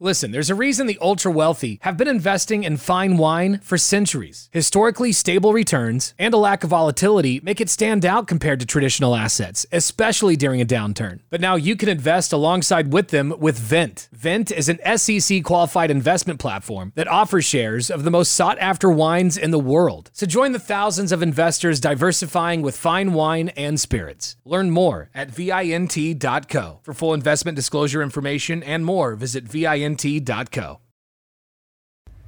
[0.00, 4.50] Listen, there's a reason the ultra wealthy have been investing in fine wine for centuries.
[4.52, 9.14] Historically stable returns and a lack of volatility make it stand out compared to traditional
[9.14, 11.20] assets, especially during a downturn.
[11.30, 14.08] But now you can invest alongside with them with Vent.
[14.12, 18.90] Vent is an SEC qualified investment platform that offers shares of the most sought after
[18.90, 20.10] wines in the world.
[20.12, 24.34] So join the thousands of investors diversifying with fine wine and spirits.
[24.44, 26.80] Learn more at vint.co.
[26.82, 29.83] For full investment disclosure information and more, visit vint.co.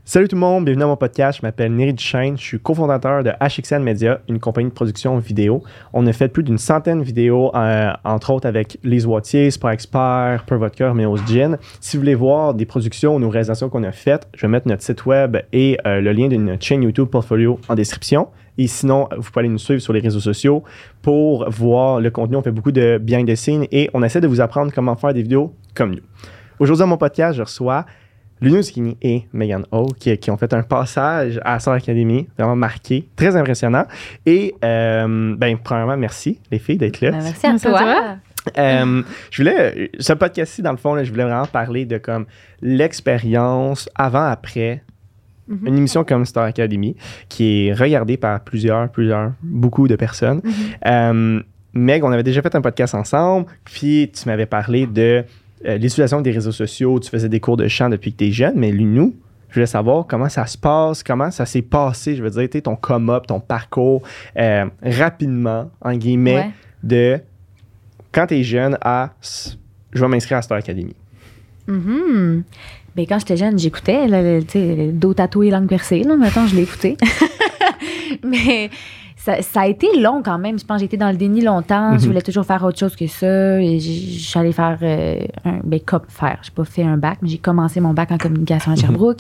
[0.05, 1.41] Salut tout le monde, bienvenue à mon podcast.
[1.41, 5.65] Je m'appelle Neri Duchesne, je suis cofondateur de HXN Media, une compagnie de production vidéo.
[5.93, 9.71] On a fait plus d'une centaine de vidéos, euh, entre autres avec Lise Wattier, Sport
[9.71, 11.59] Expert, Per Cœur, Méos Gin.
[11.81, 14.69] Si vous voulez voir des productions ou nos réalisations qu'on a faites, je vais mettre
[14.69, 18.29] notre site web et euh, le lien notre chaîne YouTube Portfolio en description.
[18.59, 20.63] Et sinon, vous pouvez aller nous suivre sur les réseaux sociaux
[21.03, 22.37] pour voir le contenu.
[22.37, 25.15] On fait beaucoup de behind the scenes et on essaie de vous apprendre comment faire
[25.15, 26.03] des vidéos comme nous.
[26.59, 27.85] Aujourd'hui, à mon podcast, je reçois
[28.41, 32.57] Luno Zucchini et Megan O qui, qui ont fait un passage à Star Academy, vraiment
[32.57, 33.85] marqué, très impressionnant.
[34.25, 37.11] Et, euh, ben, premièrement, merci les filles d'être là.
[37.13, 38.17] Ben, merci à toi.
[38.59, 42.27] Euh, je voulais, ce podcast-ci, dans le fond, là, je voulais vraiment parler de comme
[42.63, 44.83] l'expérience avant-après
[45.49, 45.67] Mhm.
[45.67, 46.97] une émission comme Star Academy
[47.29, 50.41] qui est regardée par plusieurs, plusieurs, beaucoup de personnes.
[50.43, 50.53] Mhm.
[50.87, 55.25] Euh, Meg, on avait déjà fait un podcast ensemble, puis tu m'avais parlé de
[55.65, 58.33] euh, l'utilisation des réseaux sociaux, tu faisais des cours de chant depuis que tu es
[58.33, 59.15] jeune, mais nous,
[59.49, 62.77] je voulais savoir comment ça se passe, comment ça s'est passé, je veux dire, ton
[62.77, 64.03] come-up, ton parcours,
[64.39, 66.51] euh, rapidement, en guillemets, Ouais.
[66.83, 67.21] de
[68.13, 69.13] quand tu es jeune à
[69.93, 70.95] je vais m'inscrire à Star Academy.
[71.67, 72.45] Mhm.
[72.95, 74.07] Ben, quand j'étais jeune, j'écoutais,
[74.93, 76.97] dos tatoué, langue percée, là, maintenant, je l'ai écouté.
[78.25, 78.71] Mais
[79.27, 80.57] ça, ça a été long quand même.
[80.57, 81.93] Je pense que j'ai été dans le déni longtemps.
[81.93, 81.99] Mhm.
[82.01, 83.61] Je voulais toujours faire autre chose que ça.
[83.61, 86.39] Et j'allais faire euh, un ben, cop faire.
[86.43, 89.19] J'ai pas fait un bac, mais j'ai commencé mon bac en communication à Sherbrooke.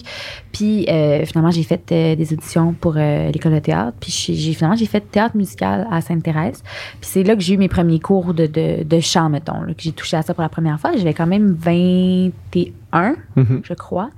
[0.52, 3.96] Puis euh, finalement, j'ai fait euh, des auditions pour euh, l'école de théâtre.
[4.00, 6.62] Puis j'ai, finalement, j'ai fait théâtre musical à Sainte-Thérèse.
[7.00, 9.74] Puis c'est là que j'ai eu mes premiers cours de, de, de chant, mettons, là,
[9.74, 10.92] que j'ai touché à ça pour la première fois.
[10.96, 13.60] J'avais quand même 21, Mhm.
[13.64, 14.10] je crois.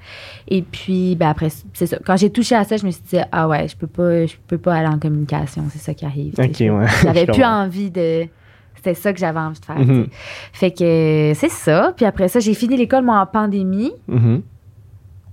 [0.49, 1.99] Et puis, ben après, c'est ça.
[2.05, 4.35] Quand j'ai touché à ça, je me suis dit, ah ouais, je peux pas, je
[4.47, 5.65] peux pas aller en communication.
[5.79, 6.35] C'est ça qui arrive.
[6.39, 6.87] Ok, ouais.
[7.03, 8.27] J'avais plus envie de.
[8.75, 9.79] C'était ça que j'avais envie de faire.
[9.79, 10.07] Mhm.
[10.53, 11.93] Fait que c'est ça.
[11.97, 14.43] Puis après ça, j'ai fini l'école, moi, en pandémie Mhm.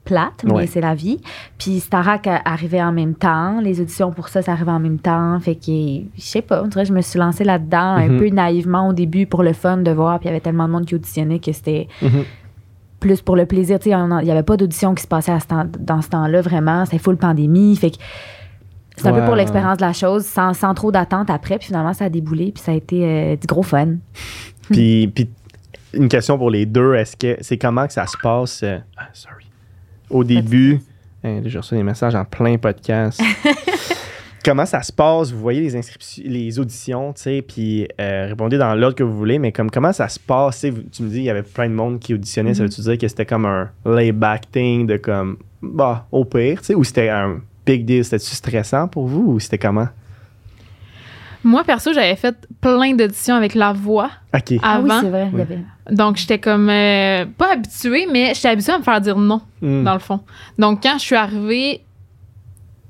[0.03, 0.61] plate, Ouais.
[0.61, 1.19] mais c'est la vie.
[1.59, 3.59] Puis Starac a- arrivait en même temps.
[3.61, 5.39] Les auditions pour ça, ça arrivait en même temps.
[5.39, 8.15] Fait que, je sais pas, on dirait que je me suis lancée là-dedans Mhm.
[8.15, 10.19] un peu naïvement au début pour le fun de voir.
[10.19, 12.23] Puis il y avait tellement de monde qui auditionnait que c'était Mhm.
[12.99, 13.77] plus pour le plaisir.
[13.79, 16.09] Tu sais, il y avait pas d'audition qui se passait à ce temps- dans ce
[16.09, 16.85] temps-là, vraiment.
[16.85, 17.75] C'était full pandémie.
[17.75, 17.97] Fait que
[18.97, 19.19] c'est un Ouais.
[19.19, 21.57] peu pour l'expérience de la chose, sans, sans trop d'attente après.
[21.57, 22.51] Puis finalement, ça a déboulé.
[22.51, 23.95] Puis ça a été euh, du gros fun.
[24.71, 25.29] Puis, puis
[25.93, 29.07] une question pour les deux, est-ce que c'est comment que ça se passe euh, ah,
[29.13, 29.45] sorry.
[30.09, 30.79] au début?
[31.23, 33.21] Hein, J'ai reçu des messages en plein podcast.
[34.43, 35.31] comment ça se passe?
[35.31, 39.15] Vous voyez les inscriptions, les auditions, tu sais, puis euh, répondez dans l'ordre que vous
[39.15, 40.61] voulez, mais comme comment ça se passe?
[40.61, 43.07] Tu me dis il y avait plein de monde qui auditionnait, ça veut-tu dire que
[43.07, 47.39] c'était comme un layback thing de comme bah au pire, tu sais, ou c'était un
[47.65, 48.03] big deal?
[48.03, 49.87] C'était-tu stressant pour vous ou c'était comment?
[51.43, 54.09] Moi, perso, j'avais fait plein d'auditions avec la voix.
[54.33, 55.01] Ah oui, avant.
[55.01, 55.27] c'est vrai.
[55.31, 55.41] il y Oui.
[55.41, 55.59] avait-
[55.91, 59.83] donc, j'étais comme euh, pas habituée, mais j'étais habituée à me faire dire non, Hmm.
[59.83, 60.21] dans le fond.
[60.57, 61.81] Donc, quand je suis arrivée,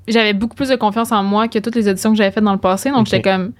[0.08, 2.52] j'avais beaucoup plus de confiance en moi que toutes les auditions que j'avais faites dans
[2.54, 2.90] le passé.
[2.90, 3.52] Donc, j'étais comme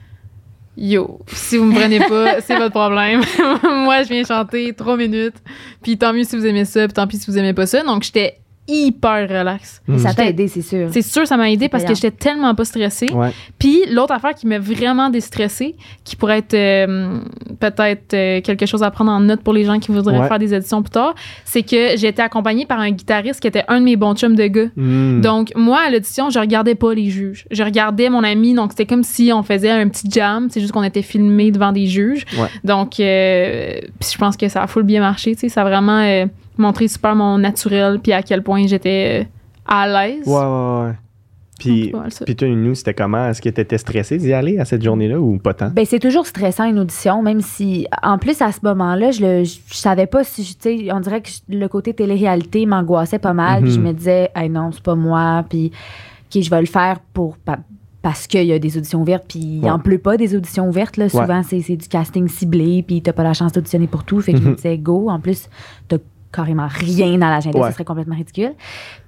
[0.78, 3.20] Yo, si vous me prenez pas, c'est votre problème.
[3.84, 5.36] moi, je viens chanter trois minutes.
[5.82, 7.82] Puis tant mieux si vous aimez ça, puis tant pis si vous aimez pas ça.
[7.82, 8.38] Donc, j'étais
[8.68, 9.80] hyper relax.
[9.86, 9.98] Hmm.
[9.98, 10.88] Ça t'a aidé, c'est sûr.
[10.90, 13.06] C'est sûr, ça m'a aidé parce que j'étais tellement pas stressée.
[13.12, 13.30] Ouais.
[13.58, 17.20] Puis l'autre affaire qui m'a vraiment déstressée, qui pourrait être euh,
[17.60, 20.28] peut-être euh, quelque chose à prendre en note pour les gens qui voudraient Ouais.
[20.28, 21.14] faire des éditions plus tard,
[21.44, 24.34] c'est que j'ai été accompagnée par un guitariste qui était un de mes bons chums
[24.34, 24.68] de gars.
[24.76, 25.20] Hmm.
[25.20, 27.46] Donc, moi, à l'audition, je regardais pas les juges.
[27.50, 30.48] Je regardais mon ami, donc c'était comme si on faisait un petit jam.
[30.50, 32.24] C'est juste qu'on était filmé devant des juges.
[32.38, 32.48] Ouais.
[32.64, 35.34] Donc, euh, puis je pense que ça a full bien marché.
[35.34, 35.48] tu sais.
[35.48, 36.26] Ça a vraiment
[36.58, 39.24] montré super mon naturel, puis à quel point j'étais euh,
[39.66, 40.26] à l'aise.
[40.26, 40.92] Ouais, ouais, ouais.
[41.58, 41.90] Puis,
[42.26, 43.28] puis toi, nous, c'était comment?
[43.28, 45.70] Est-ce que tu étais stressé d'y aller à cette journée-là ou pas tant?
[45.70, 49.44] Ben, c'est toujours stressant une audition, même si, en plus, à ce moment-là, je, le,
[49.44, 53.18] je, je savais pas si, tu sais, on dirait que je- le côté télé-réalité m'angoissait
[53.18, 53.62] pas mal.
[53.62, 53.86] puis je Mhm.
[53.86, 55.72] me disais, hey, non, c'est pas moi, puis
[56.34, 57.60] je vais le faire pour, pa-
[58.02, 59.70] parce qu'il y a des auditions ouvertes, puis il Ouais.
[59.70, 60.98] en pleut pas des auditions ouvertes.
[60.98, 61.08] Là.
[61.08, 64.20] Souvent, c'est c'est du casting ciblé, puis t'as pas la chance d'auditionner pour tout.
[64.20, 64.54] Fait que je me Mhm.
[64.56, 65.08] disais, go.
[65.08, 65.48] En plus,
[65.88, 65.96] t'as
[66.32, 67.68] carrément rien dans l'agenda, Ouais.
[67.68, 68.52] ce serait complètement ridicule.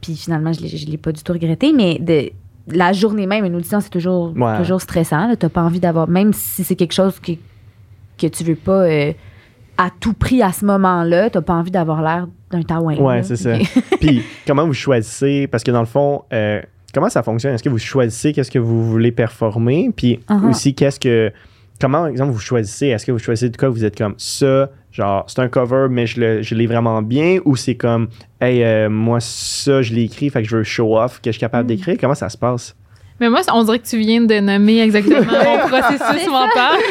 [0.00, 2.31] Puis finalement, je je l'ai pas du tout regretté, mais de,
[2.75, 4.56] la journée même, une audition, c'est toujours, Ouais.
[4.59, 5.26] toujours stressant.
[5.29, 5.37] là.
[5.37, 7.32] T'as pas envie d'avoir, même si c'est quelque chose que,
[8.19, 9.12] que tu veux pas euh,
[9.76, 12.97] à tout prix à ce moment-là, t'as pas envie d'avoir l'air d'un taouin.
[12.97, 13.55] Ouais, c'est ça.
[14.00, 15.47] Puis, comment vous choisissez?
[15.47, 16.61] Parce que dans le fond, euh,
[16.94, 17.55] comment ça fonctionne?
[17.55, 19.91] Est-ce que vous choisissez qu'est-ce que vous voulez performer?
[19.94, 20.50] Puis Uh-huh.
[20.50, 21.31] aussi, qu'est-ce que.
[21.81, 22.88] Comment, par exemple, vous choisissez?
[22.88, 24.69] Est-ce que vous choisissez de quoi vous êtes comme ça?
[24.99, 27.39] Genre, c'est un cover, mais je le- je l'ai vraiment bien?
[27.45, 28.09] Ou c'est comme,
[28.41, 31.33] hey, euh, moi, ça, je l'ai écrit, fait que je veux show off, que je
[31.33, 31.77] suis capable Hmm.
[31.77, 31.97] d'écrire?
[32.00, 32.75] Comment ça se passe?
[33.21, 36.79] Mais moi, on dirait que tu viens de nommer exactement mon processus mental.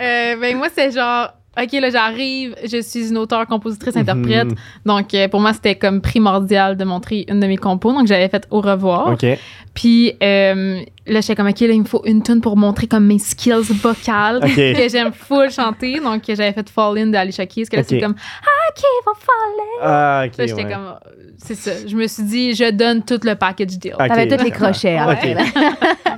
[0.00, 1.28] Euh, ben moi, c'est genre,
[1.60, 4.46] OK, là, j'arrive, je suis une auteure, compositrice, interprète.
[4.46, 4.56] Mhm.
[4.86, 7.92] Donc, euh, pour moi, c'était comme primordial de montrer une de mes compos.
[7.92, 9.12] Donc, j'avais fait Au revoir.
[9.12, 9.26] OK.
[9.74, 13.06] Puis euh, là, j'étais comme, OK, là, il me faut une tune pour montrer comme
[13.06, 14.54] mes skills vocales OK.
[14.54, 16.00] que j'aime full chanter.
[16.00, 18.02] Donc, j'avais fait Fall In d'Alicia Keys, que là, c'est OK.
[18.02, 19.80] comme, ah, OK, va Fall In.
[19.82, 20.38] Ah, OK.
[20.38, 20.72] Là, j'étais ouais.
[20.72, 20.94] comme,
[21.36, 21.70] c'est ça.
[21.86, 23.94] Je me suis dit, je donne tout le package deal.
[23.94, 24.08] OK.
[24.08, 24.96] T'avais tous les crochets.
[24.96, 25.12] hein.
[25.12, 25.22] OK.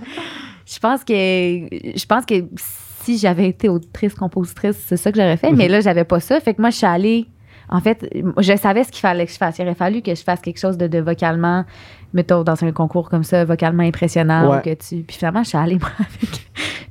[0.67, 2.45] je pense que je pense que
[3.05, 5.57] si j'avais été autrice compositrice c'est ça que j'aurais fait Mhm.
[5.59, 7.27] mais là j'avais pas ça fait que moi je suis allée
[7.69, 8.09] en fait
[8.39, 10.59] je savais ce qu'il fallait que je fasse il aurait fallu que je fasse quelque
[10.61, 11.65] chose de, de vocalement
[12.13, 14.63] mettons dans un concours comme ça vocalement impressionnant Ouais.
[14.63, 16.31] que tu puis finalement je suis allée moi avec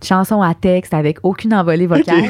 [0.02, 2.24] une chanson à texte avec aucune envolée vocale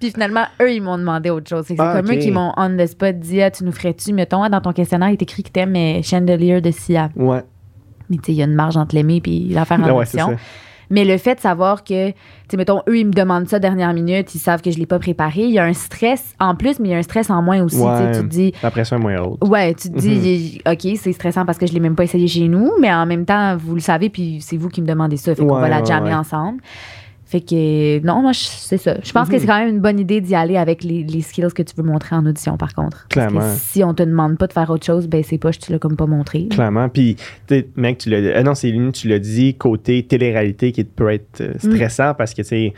[0.00, 2.76] puis finalement eux ils m'ont demandé autre chose c'est Ah, comme eux qui m'ont on
[2.76, 5.42] the spot dit ah, tu nous ferais-tu mettons ah, dans ton questionnaire il est écrit
[5.42, 7.42] que t'aimes euh, Chandelier de Sia Ouais.
[8.10, 10.04] mais tu sais, il y a une marge entre l'aimer puis l'affaire en ouais.
[10.90, 12.14] Mais le fait de savoir que, tu
[12.50, 14.98] sais, mettons, eux, ils me demandent ça dernière minute, ils savent que je l'ai pas
[14.98, 15.42] préparé.
[15.42, 17.62] Il y a un stress en plus, mais il y a un stress en moins
[17.62, 17.76] aussi.
[17.76, 17.86] tu sais.
[17.88, 18.12] Ouais.
[18.12, 19.38] Tu te dis, La pression est moins haute.
[19.46, 22.48] ouais, tu te dis, OK, c'est stressant parce que je l'ai même pas essayé chez
[22.48, 25.34] nous, mais en même temps, vous le savez, puis c'est vous qui me demandez ça.
[25.34, 26.62] Fait qu'on va la jammer ensemble.
[27.30, 28.96] Fait que, non, moi, c'est ça.
[29.04, 29.40] Je pense que Mhm.
[29.40, 31.82] c'est quand même une bonne idée d'y aller avec les, les skills que tu veux
[31.82, 33.06] montrer en audition, par contre.
[33.08, 33.40] Clairement.
[33.40, 35.70] Parce que si on te demande pas de faire autre chose, ben, c'est pas, tu
[35.70, 36.46] l'as comme pas montré.
[36.48, 36.88] Clairement.
[36.88, 37.16] Puis,
[37.76, 38.34] mec, tu l'as.
[38.38, 42.32] Ah non, c'est Lune, tu l'as dit, côté télé-réalité qui peut être euh, stressant parce
[42.32, 42.72] que, tu sais,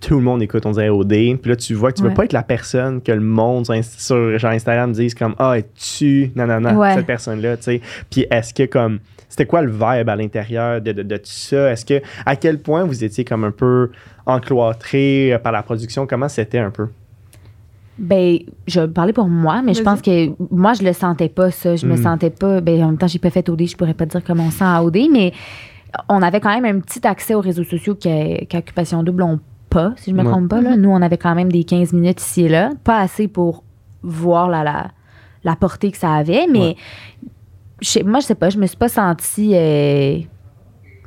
[0.00, 1.08] tout le monde écoute, on dirait OD.
[1.10, 2.14] Puis là, tu vois que tu veux Ouais.
[2.14, 6.46] pas être la personne que le monde sur, genre Instagram dise comme Ah, es-tu, non,
[6.46, 6.94] non, non, Ouais.
[6.94, 7.80] cette personne-là, tu sais.
[8.10, 9.00] Puis est-ce que, comme,
[9.30, 11.70] c'était quoi le vibe à l'intérieur de, de, de tout ça?
[11.72, 13.90] Est-ce que, à quel point vous étiez comme un peu
[14.26, 16.06] encloîtré euh, par la production?
[16.06, 16.88] Comment c'était un peu?
[17.98, 21.50] Ben, je vais parler pour moi, mais je pense que moi, je le sentais pas,
[21.50, 21.76] ça.
[21.76, 22.02] Je me Mm.
[22.02, 22.60] sentais pas.
[22.62, 24.50] Ben, en même temps, j'ai pas fait OD, je pourrais pas te dire comment on
[24.50, 25.32] sent à OD, mais
[26.08, 29.38] on avait quand même un petit accès aux réseaux sociaux qu'Occupation Double ont
[29.68, 30.30] pas, si je me Ouais.
[30.30, 30.62] trompe pas.
[30.62, 30.76] Là.
[30.76, 32.70] Nous, on avait quand même des 15 minutes ici et là.
[32.84, 33.64] Pas assez pour
[34.02, 34.90] voir la, la,
[35.44, 36.76] la portée que ça avait, mais Ouais.
[37.80, 39.52] Je moi, je sais pas, je me suis pas sentie.
[39.54, 40.18] euh,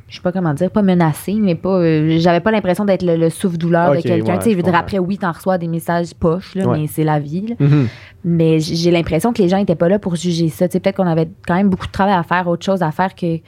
[0.08, 1.78] je sais pas comment dire, pas menacée, mais pas.
[1.80, 4.34] euh, J'avais pas l'impression d'être le, le souffle-douleur de quelqu'un.
[4.34, 6.81] ouais, tu sais, je veux dire, après, oui, t'en reçois des messages poches, là, Ouais.
[6.81, 7.48] mais c'est la vie.
[7.48, 7.56] là.
[7.60, 7.88] Mhm.
[8.25, 10.68] Mais j'ai l'impression que les gens étaient pas là pour juger ça.
[10.68, 12.92] Tu sais, peut-être qu'on avait quand même beaucoup de travail à faire, autre chose à
[12.92, 13.40] faire que.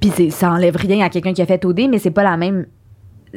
[0.00, 2.66] Puis ça enlève rien à quelqu'un qui a fait OD, mais c'est pas la même.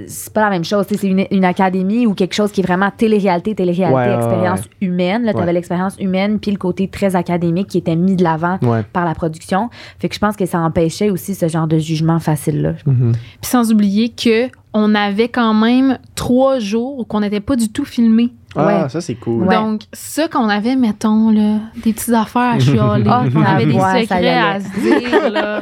[0.08, 0.86] C'est pas la même chose.
[0.90, 4.88] C'est une, une académie ou quelque chose qui est vraiment télé-réalité, télé-réalité, Ouais, expérience ouais.
[4.88, 5.24] humaine.
[5.24, 5.54] Là, tu avais Ouais.
[5.54, 8.84] l'expérience humaine, puis le côté très académique qui était mis de l'avant Ouais.
[8.92, 9.70] par la production.
[10.00, 12.74] Fait que je pense que ça empêchait aussi ce genre de jugement facile-là.
[12.86, 13.14] Mhm.
[13.14, 17.86] Puis sans oublier que on avait quand même trois jours qu'on n'était pas du tout
[17.86, 18.32] filmé.
[18.56, 18.90] Ah, Ouais.
[18.90, 19.44] ça, c'est cool.
[19.44, 19.56] Ouais.
[19.56, 23.74] Donc, ça qu'on avait, mettons, là, des petites affaires à chialer, Ah, on avait des
[23.74, 25.62] ouais, secrets à se dire, là.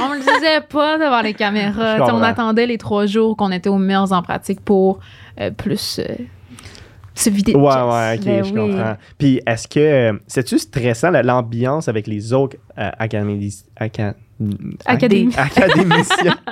[0.00, 1.96] On le disait pas devant les caméras.
[2.12, 4.98] On attendait les trois jours qu'on était aux mers en pratique pour
[5.40, 6.14] euh, plus euh,
[7.14, 8.72] se vider de Ouais, ouais, ok, Ben je oui.
[8.72, 8.96] comprends.
[9.18, 14.14] Puis est-ce que euh, c'est-tu stressant la- l'ambiance avec les autres euh, académis- aca-
[14.84, 15.34] Académie.
[15.36, 16.38] académiciens?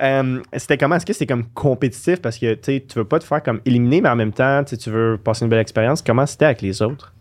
[0.00, 0.94] Euh, c'était comment?
[0.94, 2.22] Est-ce que c'est comme compétitif?
[2.22, 5.18] Parce que tu veux pas te faire comme éliminer, mais en même temps, tu veux
[5.22, 6.00] passer une belle expérience.
[6.00, 7.12] Comment c'était avec les autres?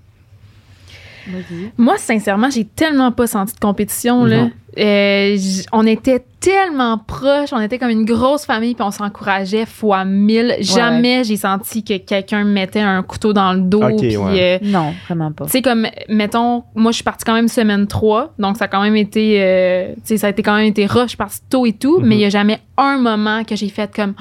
[1.77, 4.23] Moi, sincèrement, j'ai tellement pas senti de compétition.
[4.23, 4.49] Là.
[4.77, 5.35] Euh,
[5.73, 10.55] on était tellement proches, on était comme une grosse famille, puis on s'encourageait fois mille.
[10.61, 13.81] Jamais j'ai senti que quelqu'un me mettait un couteau dans le dos.
[13.83, 14.59] Ok, puis, ouais.
[14.63, 15.45] euh, Non, vraiment pas.
[15.45, 18.67] tu sais, comme, mettons, moi, je suis partie quand même semaine 3, donc ça a
[18.67, 21.17] quand même été, euh, tu sais, ça a été quand même été rough, je suis
[21.17, 22.07] partie tôt et tout, Mhm.
[22.07, 24.13] mais il y a jamais un moment que j'ai fait comme,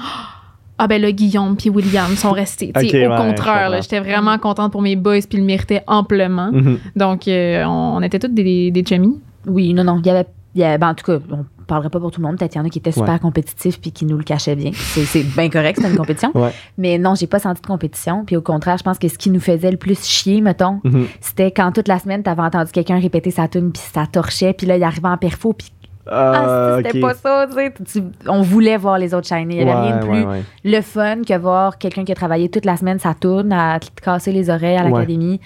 [0.77, 2.71] ah ben là, Guillaume puis William sont restés.
[2.75, 5.45] Tu sais, Ok, au ouais, contraire, j'étais vraiment contente pour mes boys, puis ils le
[5.45, 6.51] méritaient amplement.
[6.51, 6.79] Mhm.
[6.95, 9.19] Donc, euh, on, on était tous des, des chummies.
[9.47, 9.99] Oui, non, non.
[10.03, 10.25] Il y avait.
[10.55, 12.37] Il y avait- ben, en tout cas, on parlerait pas pour tout le monde.
[12.37, 13.19] Peut-être qu'il y en a qui étaient super Ouais.
[13.19, 14.71] compétitifs puis qui nous le cachaient bien.
[14.73, 16.31] C'est c'est bien correct, c'était une compétition.
[16.35, 16.51] Ouais.
[16.77, 18.23] Mais non, j'ai pas senti de compétition.
[18.25, 21.05] Puis au contraire, je pense que ce qui nous faisait le plus chier, mettons, Mhm.
[21.21, 24.53] c'était quand toute la semaine, t'avais entendu quelqu'un répéter sa tune puis ça torchait.
[24.53, 25.71] Puis là, il arrivait en perfo puis
[26.11, 27.73] ah, Ah, c'était pas ça, tu sais.
[27.85, 29.57] Tu- On voulait voir les autres shiner.
[29.57, 30.43] Il y avait Ouais, rien de plus ouais, ouais.
[30.63, 33.87] le fun que voir quelqu'un qui a travaillé toute la semaine sa tourne, à te
[34.01, 35.39] casser les oreilles à l'académie,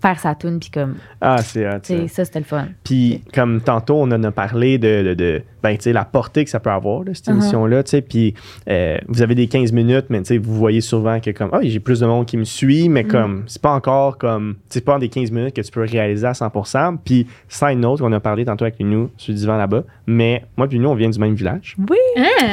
[0.00, 2.14] faire sa tourne, puis comme, Ah, c'est hot, tu sais, ça.
[2.16, 2.66] ça, c'était le fun.
[2.84, 6.44] Puis, comme tantôt, on en a parlé de, de, de- ben, tu sais, la portée
[6.44, 7.32] que ça peut avoir, là, cette Uh-huh.
[7.32, 8.00] émission-là, tu sais.
[8.02, 8.34] Puis,
[8.70, 11.58] euh, vous avez des 15 minutes, mais tu sais, vous voyez souvent que, comme, ah,
[11.62, 14.94] j'ai plus de monde qui me suit, mais comme, c'est pas encore comme, c'est pas
[14.94, 16.96] en des 15 minutes que tu peux réaliser à 100%.
[17.04, 20.68] Puis, side note, on a parlé tantôt avec nous sur le divan là-bas, mais moi,
[20.68, 21.76] puis nous, on vient du même village.
[21.80, 21.84] Hein?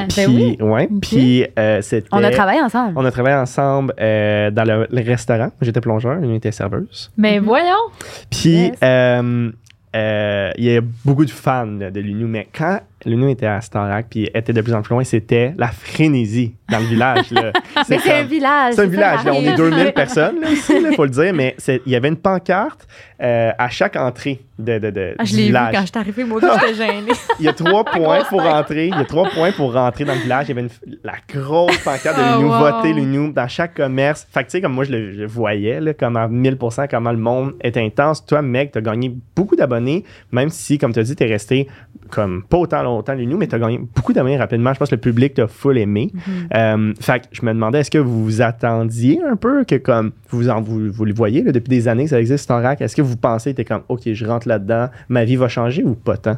[0.09, 0.57] Puis, Ben oui.
[0.61, 0.89] ouais.
[1.01, 2.07] Puis, euh, c'était.
[2.11, 2.93] On a travaillé ensemble.
[2.95, 5.51] On a travaillé ensemble euh, dans le, le restaurant.
[5.61, 7.11] J'étais plongeur, lui était serveuse.
[7.17, 7.89] Mais voyons.
[8.29, 8.77] Puis, Yes.
[8.83, 9.51] euh,
[9.95, 14.07] euh, il y a beaucoup de fans de l'UNU, mais quand l'UNU était à Starac
[14.09, 17.31] puis était de plus en plus loin, c'était la frénésie dans le village.
[17.31, 17.51] là.
[17.89, 18.73] Mais c'est un village.
[18.75, 19.57] C'est un village, là, on est arrive.
[19.57, 22.87] 2000 personnes là, ici, il faut le dire, mais il y avait une pancarte
[23.21, 25.73] euh, à chaque entrée de, de, de, Ah, je du l'ai vu village.
[25.75, 27.11] quand je suis arrivée, moi, j'étais gênée.
[27.39, 28.87] Il y a trois points pour rentrer.
[28.87, 30.45] Il y a trois points pour rentrer dans le village.
[30.47, 32.59] Il y avait une- la grosse pancarte de Oh, l'UNU, wow.
[32.59, 34.25] voter dans chaque commerce.
[34.31, 37.11] Fait que, tu sais, comme moi, je le, je voyais, là, comme à 1000%, comment
[37.11, 38.25] le monde est intense.
[38.25, 41.67] Toi, mec, t'as gagné beaucoup d'abonnés, même si, comme tu as dit, t'es resté
[42.09, 44.73] comme pas autant longtemps à l'UNU, mais t'as gagné beaucoup d'abonnés rapidement.
[44.73, 46.11] Je pense que le public t'a full aimé.
[46.53, 50.11] Euh, fait que je me demandais, est-ce que vous vous attendiez un peu que, comme,
[50.29, 52.81] vous, en, vous, vous le voyez, là, depuis des années que ça existe en rack,
[52.81, 55.95] est-ce que vous pensez, t'es comme, OK, je rentre là-dedans, ma vie va changer ou
[55.95, 56.37] pas tant?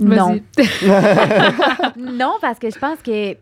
[0.00, 0.40] Non.
[1.96, 3.36] Non, parce que je pense que.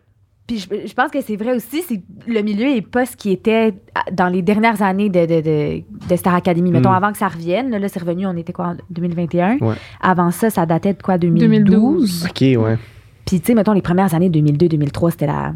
[0.51, 3.31] Puis je, je pense que c'est vrai aussi, c'est le milieu est pas ce qui
[3.31, 3.73] était
[4.11, 6.73] dans les dernières années de, de, de, de Star Academy.
[6.73, 6.95] Mettons, Mm.
[6.95, 9.59] avant que ça revienne, là, là, c'est revenu, on était quoi, en 2021?
[9.59, 9.75] Ouais.
[10.01, 11.49] Avant ça, ça datait de quoi, 2012?
[11.71, 12.27] 2012.
[12.29, 12.79] OK, ouais.
[13.25, 15.55] Puis, tu sais, mettons, les premières années 2002-2003, c'était la,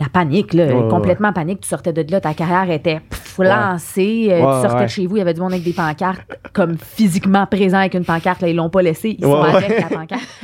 [0.00, 1.60] la panique, là, Ouais, ouais, complètement panique.
[1.62, 4.28] Tu sortais de là, ta carrière était pff, lancée.
[4.30, 6.20] euh, Ouais, tu sortais de chez vous, il y avait du monde avec des pancartes,
[6.52, 8.40] comme physiquement présent avec une pancarte.
[8.42, 10.22] Là, ils l'ont pas laissé, ils sont avec la pancarte.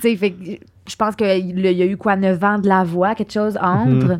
[0.00, 1.26] tu sais, je pense qu'il
[1.60, 3.88] y a eu quoi, 9 ans de la voix, quelque chose entre.
[3.88, 4.18] Mhm.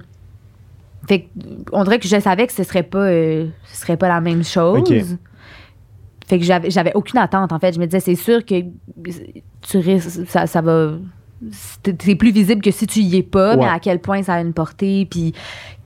[1.09, 1.26] Fait que,
[1.73, 4.42] on dirait que je savais que ce serait pas, euh, ce serait pas la même
[4.42, 5.16] chose.
[6.26, 7.73] Fait que j'avais, j'avais aucune attente, en fait.
[7.73, 8.56] Je me disais, c'est sûr que
[9.62, 10.95] tu risques, ça, ça va.
[12.02, 13.64] C'est plus visible que si tu y es pas, Ouais.
[13.64, 15.34] mais à quel point ça a une portée, puis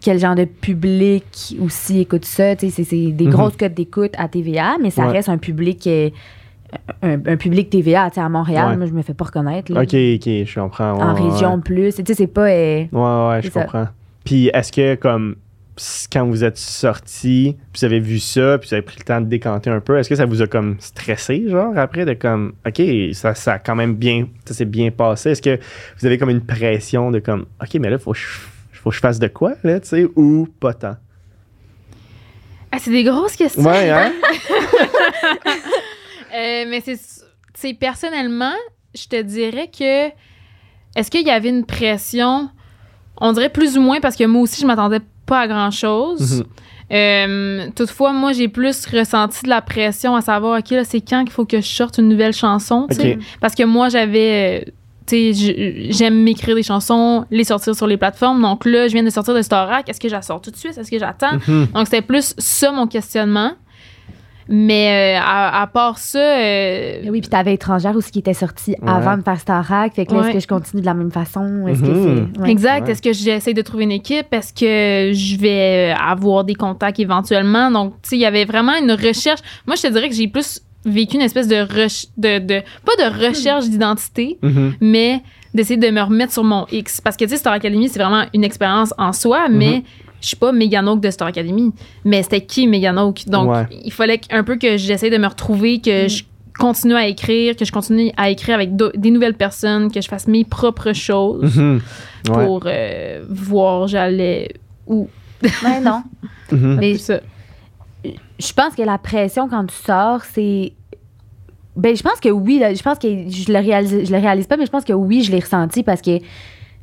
[0.00, 2.54] quel genre de public aussi écoute ça.
[2.56, 3.30] Tu sais, c'est, des Mhm.
[3.32, 5.12] grosses cotes d'écoute à TVA, mais ça Ouais.
[5.12, 5.88] reste un public.
[7.02, 8.76] un, un public TVA, tu sais, à Montréal, Ouais.
[8.76, 9.72] moi, je me fais pas reconnaître.
[9.72, 9.80] là.
[9.82, 10.92] OK, OK, je comprends.
[11.00, 11.96] en région plus.
[11.96, 12.46] Tu sais, c'est pas.
[12.48, 13.62] euh, Ouais, ouais, je ça.
[13.62, 13.88] comprends.
[14.24, 15.34] Puis est-ce que, comme,
[16.12, 19.20] quand vous êtes sorti, puis vous avez vu ça, puis vous avez pris le temps
[19.20, 22.54] de décanter un peu, est-ce que ça vous a, comme, stressé, genre, après, de comme,
[22.66, 22.82] OK,
[23.12, 25.30] ça, ça a quand même bien, ça s'est bien passé?
[25.30, 25.58] Est-ce que
[25.98, 28.26] vous avez comme une pression de comme, OK, mais là, faut que je,
[28.72, 30.96] faut que je fasse de quoi, là, tu sais, ou pas tant?
[32.72, 33.62] Ah, c'est des grosses questions.
[33.62, 34.12] Ouais, hein?
[36.32, 36.96] Euh, mais c'est,
[37.54, 38.54] c'est personnellement,
[38.94, 40.10] je te dirais que
[40.96, 42.50] est-ce qu'il y avait une pression?
[43.16, 46.38] On dirait plus ou moins parce que moi aussi je m'attendais pas à grand chose.
[46.38, 46.44] Mhm.
[46.92, 51.22] Euh, toutefois, moi j'ai plus ressenti de la pression à savoir ok là c'est quand
[51.22, 52.86] qu'il faut que je sorte une nouvelle chanson,
[53.40, 54.70] parce que moi j'avais euh,
[55.06, 58.40] tu sais, j- j'aime m'écrire des chansons, les sortir sur les plateformes.
[58.42, 59.88] Donc là, je viens de sortir de Starac.
[59.88, 60.76] Est-ce que je la sors tout de suite?
[60.78, 61.34] Est-ce que j'attends?
[61.48, 61.66] Mhm.
[61.74, 63.52] Donc, c'était plus ça mon questionnement.
[64.52, 68.72] Mais euh, à, à part ça, euh, Oui, puis t'avais étrangère aussi qui était sorti
[68.72, 68.76] Ouais.
[68.90, 69.94] avant de faire Starac.
[69.94, 70.26] Fait que là, Ouais.
[70.26, 71.66] est-ce que je continue de la même façon?
[71.68, 71.88] Est-ce Mhm.
[71.88, 72.40] que c'est.
[72.42, 72.50] ouais.
[72.50, 72.86] exact.
[72.86, 72.90] Ouais.
[72.92, 74.26] Est-ce que j'essaie de trouver une équipe?
[74.32, 77.70] Est-ce que je vais euh, avoir des contacts éventuellement?
[77.70, 79.40] Donc, tu sais, il y avait vraiment une recherche.
[79.66, 81.62] Moi, je te dirais que j'ai plus vécu une espèce de,
[82.16, 84.74] de, de pas de recherche d'identité, Mhm.
[84.80, 85.20] mais
[85.54, 87.00] d'essayer de me remettre sur mon X.
[87.00, 89.56] Parce que, tu sais, Star Academy, c'est vraiment une expérience en soi, Mhm.
[89.56, 89.82] mais
[90.20, 91.72] je suis pas Meganoke de Star Academy.
[92.04, 93.26] Mais c'était qui Meganoke?
[93.26, 93.66] Donc, Ouais.
[93.84, 96.24] il fallait un peu que j'essaie de me retrouver, que je
[96.58, 100.26] continue à écrire, que je continue à écrire avec des nouvelles personnes, que je fasse
[100.28, 101.80] mes propres choses Mhm.
[102.28, 102.44] Ouais.
[102.46, 104.48] pour euh, voir j'allais
[104.86, 105.08] où.
[105.42, 106.02] Ouais, non.
[106.52, 106.76] Mhm.
[106.80, 107.20] Mais C'est ça.
[108.38, 110.72] je pense que la pression quand tu sors, c'est.
[111.76, 114.46] Ben, je pense que oui, là, je pense que je le réalise, je le réalise
[114.46, 116.18] pas, mais je pense que oui, je l'ai ressenti parce que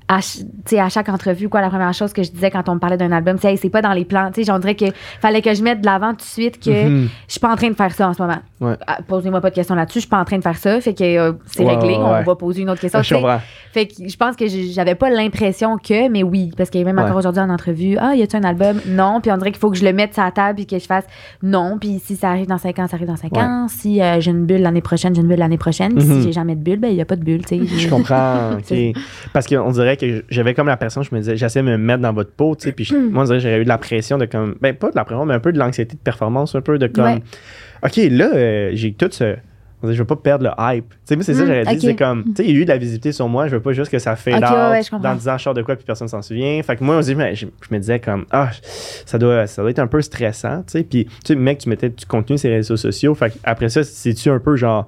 [0.09, 2.97] à, à chaque entrevue, quoi, la première chose que je disais quand on me parlait
[2.97, 4.31] d'un album, c'est hey, c'est pas dans les plans.
[4.49, 4.85] On dirait que
[5.21, 7.09] fallait que je mette de l'avant tout de suite que Mhm.
[7.27, 8.37] je suis pas en train de faire ça en ce moment.
[8.61, 8.75] Ouais.
[8.87, 10.79] Ah, Posez-moi pas de questions là-dessus, je suis pas en train de faire ça.
[10.81, 13.01] Fait que euh, c'est réglé, ouais, on va poser une autre question.
[13.03, 13.15] Je.
[13.73, 17.03] Fait que je pense que j'avais pas l'impression que, mais oui, parce que même Ouais.
[17.03, 18.79] encore aujourd'hui en entrevue, ah, y a-tu un album?
[18.87, 19.19] Non.
[19.21, 20.85] Puis on dirait qu'il faut que je le mette sur la table puis que je
[20.85, 21.05] fasse
[21.43, 21.77] non.
[21.79, 23.43] Puis si ça arrive dans 5 ans, ça arrive dans 5 Ouais.
[23.43, 23.67] ans.
[23.67, 25.93] Si euh, j'ai une bulle l'année prochaine, j'ai une bulle l'année prochaine.
[25.93, 26.13] Puis Mhm.
[26.15, 27.77] si j'ai jamais de bulle, ben, il y a pas de bulle, tu sais.
[27.77, 28.57] Je comprends.
[29.33, 32.13] Parce qu'on dirait que j'avais comme l'impression, je me disais, j'essayais de me mettre dans
[32.13, 33.09] votre peau, tu sais, puis je- Hmm.
[33.11, 35.03] moi, on dirait que j'aurais eu de la pression de comme, ben pas de la
[35.03, 37.21] pression, mais un peu de l'anxiété de performance, un peu de comme, Ouais.
[37.83, 39.35] ok, là, euh, j'ai tout ce.
[39.83, 40.89] on dirait, Je veux pas perdre le hype.
[40.89, 41.75] Tu sais, moi, c'est ça Hmm, j'aurais dit.
[41.75, 41.81] ok.
[41.81, 43.47] C'est comme, tu sais, il y a eu de la visibilité sur moi.
[43.47, 45.09] Je veux pas juste que ça fait Ok, ouais, ouais, je comprends.
[45.09, 46.59] dans 10 ans, je sors de quoi, puis personne s'en souvient.
[46.63, 48.49] Fait que moi, je, me- je me disais comme, ah,
[49.05, 50.83] ça doit, ça doit être un peu stressant, tu sais.
[50.83, 53.13] Puis, tu sais, mec, tu mettais du contenu sur les réseaux sociaux.
[53.13, 54.87] Fait après ça, c'est-tu un peu genre,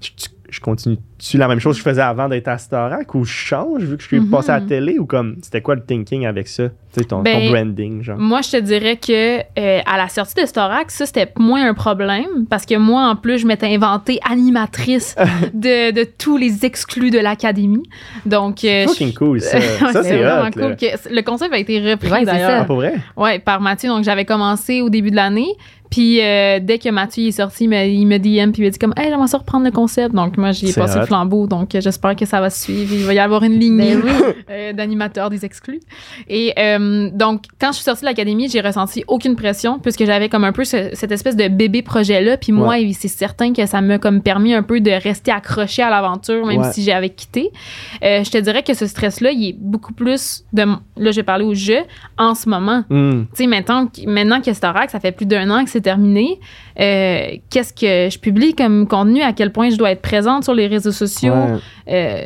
[0.00, 0.08] je,
[0.52, 3.82] je continue-tu la même chose que je faisais avant d'être à Starac ou je change
[3.84, 4.30] vu que je suis Mhm.
[4.30, 6.68] passé à la télé ou comme, c'était quoi le thinking avec ça?
[6.68, 8.18] Tu sais, ton, ton Ben, branding, genre.
[8.18, 11.72] Moi, je te dirais que euh, à la sortie de Storax, ça c'était moins un
[11.72, 15.16] problème parce que moi, en plus, je m'étais inventée animatrice
[15.54, 17.82] de, de tous les exclus de l'académie.
[18.26, 19.58] Donc, euh, Fucking cool, ça.
[19.92, 20.76] Ça, c'est vraiment hot, cool.
[20.76, 22.66] que- le concept a été repris Ouais, c'est Ah, d'ailleurs.
[22.66, 22.94] pour vrai?
[23.16, 23.88] Ouais, par Mathieu.
[23.88, 25.48] Donc, j'avais commencé au début de l'année.
[25.92, 28.70] Puis, euh, dès que Mathieu est sorti, il me, il me DM puis il m'a
[28.70, 30.14] dit comme, hey, j'aimerais ça reprendre le concept.
[30.14, 31.00] Donc, moi, j'y ai C'est passé hot.
[31.00, 31.46] le flambeau.
[31.46, 32.94] Donc, euh, j'espère que ça va se suivre.
[32.94, 34.10] Il va y avoir une ligne Ben oui.
[34.50, 35.80] euh, d'animateurs des exclus.
[36.28, 40.30] Et euh, donc, quand je suis sortie de l'académie, j'ai ressenti aucune pression puisque j'avais
[40.30, 42.38] comme un peu ce- cette espèce de bébé projet-là.
[42.38, 45.90] Puis moi, c'est certain que ça m'a comme permis un peu de rester accroché à
[45.90, 46.72] l'aventure, même Ouais.
[46.72, 47.50] si j'avais quitté.
[48.02, 50.62] Euh, je te dirais que ce stress-là, il est beaucoup plus de...
[50.62, 51.80] Là, je vais parler au jeu
[52.16, 52.84] en ce moment.
[52.88, 53.24] Hmm.
[53.34, 56.40] Tu sais, maintenant, maintenant que Starac, ça fait plus d'un an que c'est terminé,
[56.80, 60.54] euh, qu'est-ce que je publie comme contenu, à quel point je dois être présente sur
[60.54, 61.34] les réseaux sociaux?
[61.34, 61.58] Ouais.
[61.88, 62.24] Euh,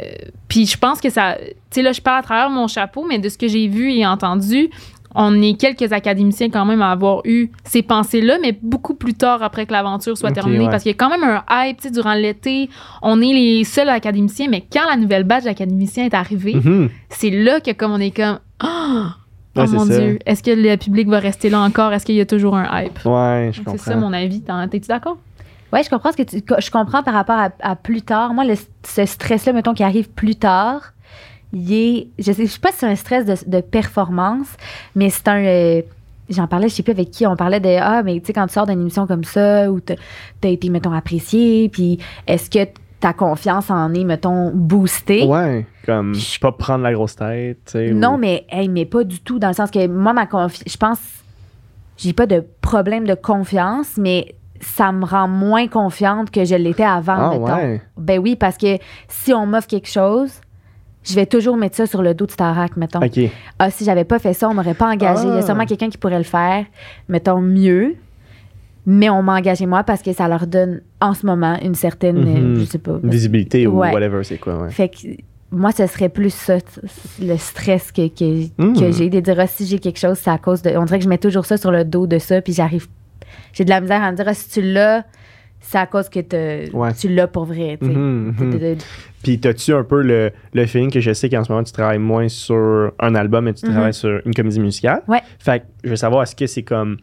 [0.48, 1.36] Puis je pense que ça.
[1.40, 3.92] Tu sais, là, je parle à travers mon chapeau, mais de ce que j'ai vu
[3.92, 4.70] et entendu,
[5.18, 9.42] on est quelques académiciens quand même à avoir eu ces pensées-là, mais beaucoup plus tard
[9.42, 10.64] après que l'aventure soit terminée.
[10.64, 10.70] ouais.
[10.70, 12.68] Parce qu'il y a quand même un hype, tu sais, durant l'été.
[13.02, 16.90] On est les seuls académiciens, mais quand la nouvelle batch d'académiciens est arrivée, Mhm.
[17.08, 18.38] c'est là que comme on est comme.
[18.62, 19.04] Oh,
[19.56, 19.98] Ouais, oh mon ça.
[19.98, 21.92] Dieu, est-ce que le public va rester là encore?
[21.92, 22.98] Est-ce qu'il y a toujours un hype?
[23.04, 23.82] Ouais, je Donc, comprends.
[23.84, 24.42] C'est ça mon avis.
[24.42, 25.18] T'es-tu d'accord?
[25.72, 28.32] Ouais, je comprends ce que tu, je comprends par rapport à, à plus tard.
[28.34, 28.54] Moi, le,
[28.86, 30.92] ce stress-là, mettons, qui arrive plus tard,
[31.52, 34.46] il est, je sais, je sais pas si c'est un stress de, de performance,
[34.94, 35.82] mais c'est un, euh,
[36.30, 38.46] j'en parlais, je sais plus avec qui, on parlait de, ah, mais tu sais, quand
[38.46, 39.94] tu sors d'une émission comme ça, où t'as
[40.40, 42.68] t'as été, mettons, apprécié, puis est-ce que
[43.07, 45.25] ta confiance en est, mettons, boostée?
[45.27, 47.79] Ouais, comme, pas prendre la grosse tête.
[47.92, 50.64] Non, ou- mais, hey, mais pas du tout, dans le sens que moi, ma confiance,
[50.66, 50.99] je pense,
[51.97, 56.83] j'ai pas de problème de confiance, mais ça me rend moins confiante que je l'étais
[56.83, 57.45] avant, Ah, mettons.
[57.45, 57.81] ouais.
[57.97, 60.40] Ben oui, parce que si on m'offre quelque chose,
[61.05, 62.99] je vais toujours mettre ça sur le dos de Starac, mettons.
[63.61, 65.23] Ah, si j'avais pas fait ça, on m'aurait pas engagé.
[65.23, 65.37] Il y Ah.
[65.37, 66.64] a sûrement quelqu'un qui pourrait le faire,
[67.09, 67.95] mettons, mieux.
[68.87, 72.18] Mais on m'a engagé moi parce que ça leur donne en ce moment une certaine,
[72.18, 72.61] Mhm.
[72.61, 72.99] je sais pas.
[73.03, 73.92] Visibilité ou Ouais.
[73.92, 74.70] whatever, c'est quoi, ouais.
[74.70, 74.96] Fait que
[75.51, 76.59] moi, ce serait plus ça,
[77.20, 78.46] le stress que, que,
[78.79, 79.11] que j'ai.
[79.11, 80.70] De dire, ah, si j'ai quelque chose, c'est à cause de.
[80.77, 82.87] On dirait que je mets toujours ça sur le dos de ça, puis j'arrive.
[83.53, 85.05] J'ai de la misère à me dire, ah, si tu l'as,
[85.61, 86.20] c'est à cause que
[86.72, 86.92] Ouais.
[86.94, 87.79] tu l'as pour vrai.
[87.81, 88.77] Mhm, mhm.
[89.25, 91.99] Puis, t'as-tu un peu le, le feeling que je sais qu'en ce moment, tu travailles
[91.99, 93.72] moins sur un album et tu Mhm.
[93.72, 95.03] travailles sur une comédie musicale?
[95.09, 95.22] Ouais.
[95.40, 96.99] Fait que je veux savoir, est-ce que c'est comme.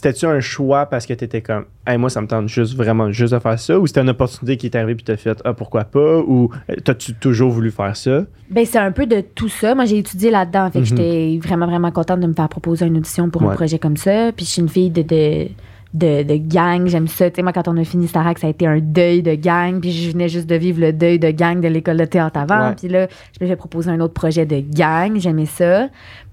[0.00, 3.34] C'était-tu un choix parce que t'étais comme, hey, moi, ça me tente juste vraiment juste
[3.34, 3.80] de faire ça?
[3.80, 6.18] Ou c'était une opportunité qui est arrivée puis t'as fait, ah, pourquoi pas?
[6.20, 8.22] Ou euh, t'as-tu toujours voulu faire ça?
[8.48, 9.74] Ben, c'est un peu de tout ça.
[9.74, 10.70] Moi, j'ai étudié là-dedans.
[10.70, 10.96] Fait que Mhm.
[10.96, 13.48] j'étais vraiment, vraiment contente de me faire proposer une audition pour Ouais.
[13.48, 14.30] un projet comme ça.
[14.30, 15.48] Puis je suis une fille de, de,
[15.94, 16.86] de, de gang.
[16.86, 17.28] J'aime ça.
[17.28, 19.80] Tu sais, moi, quand on a fini Starac, ça a été un deuil de gang.
[19.80, 22.72] Puis je venais juste de vivre le deuil de gang de l'école de théâtre avant.
[22.78, 25.18] Puis là, je me fais proposer un autre projet de gang.
[25.18, 25.88] J'aimais ça.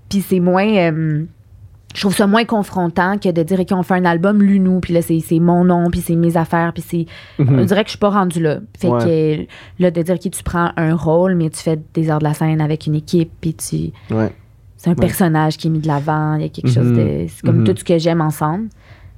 [0.07, 0.67] Puis c'est moins.
[0.67, 1.23] euh,
[1.95, 5.01] je trouve ça moins confrontant que de dire qu'on fait un album Lunou, puis là,
[5.01, 7.05] c'est mon nom, puis c'est mes affaires, puis c'est.
[7.43, 7.59] Mhm.
[7.59, 8.59] On dirait que je suis pas rendue là.
[8.77, 9.03] Fait Ouais.
[9.79, 12.25] que là, de dire que tu prends un rôle, mais tu fais des heures de
[12.25, 13.91] la scène avec une équipe, puis tu.
[14.13, 14.31] Ouais.
[14.77, 14.97] C'est un Ouais.
[14.99, 16.95] personnage qui est mis de l'avant, il y a quelque chose Mhm.
[16.97, 17.25] de.
[17.29, 17.63] C'est comme Mhm.
[17.63, 18.67] tout ce que j'aime ensemble.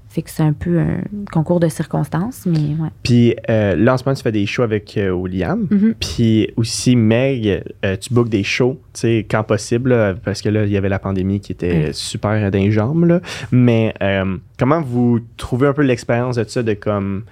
[0.09, 2.89] Fait que c'est un peu un concours de circonstances, mais ouais.
[3.03, 5.67] Puis euh, là, en ce moment, tu fais des shows avec euh, William.
[5.69, 5.95] Mhm.
[5.99, 10.49] Puis aussi, Meg, euh, tu bookes des shows, tu sais, quand possible, là, parce que
[10.49, 11.93] là, il y avait la pandémie qui était Mm.
[11.93, 13.05] super dans les jambes.
[13.05, 13.19] là.
[13.51, 17.23] Mais euh, comment vous trouvez un peu l'expérience de ça, de comme,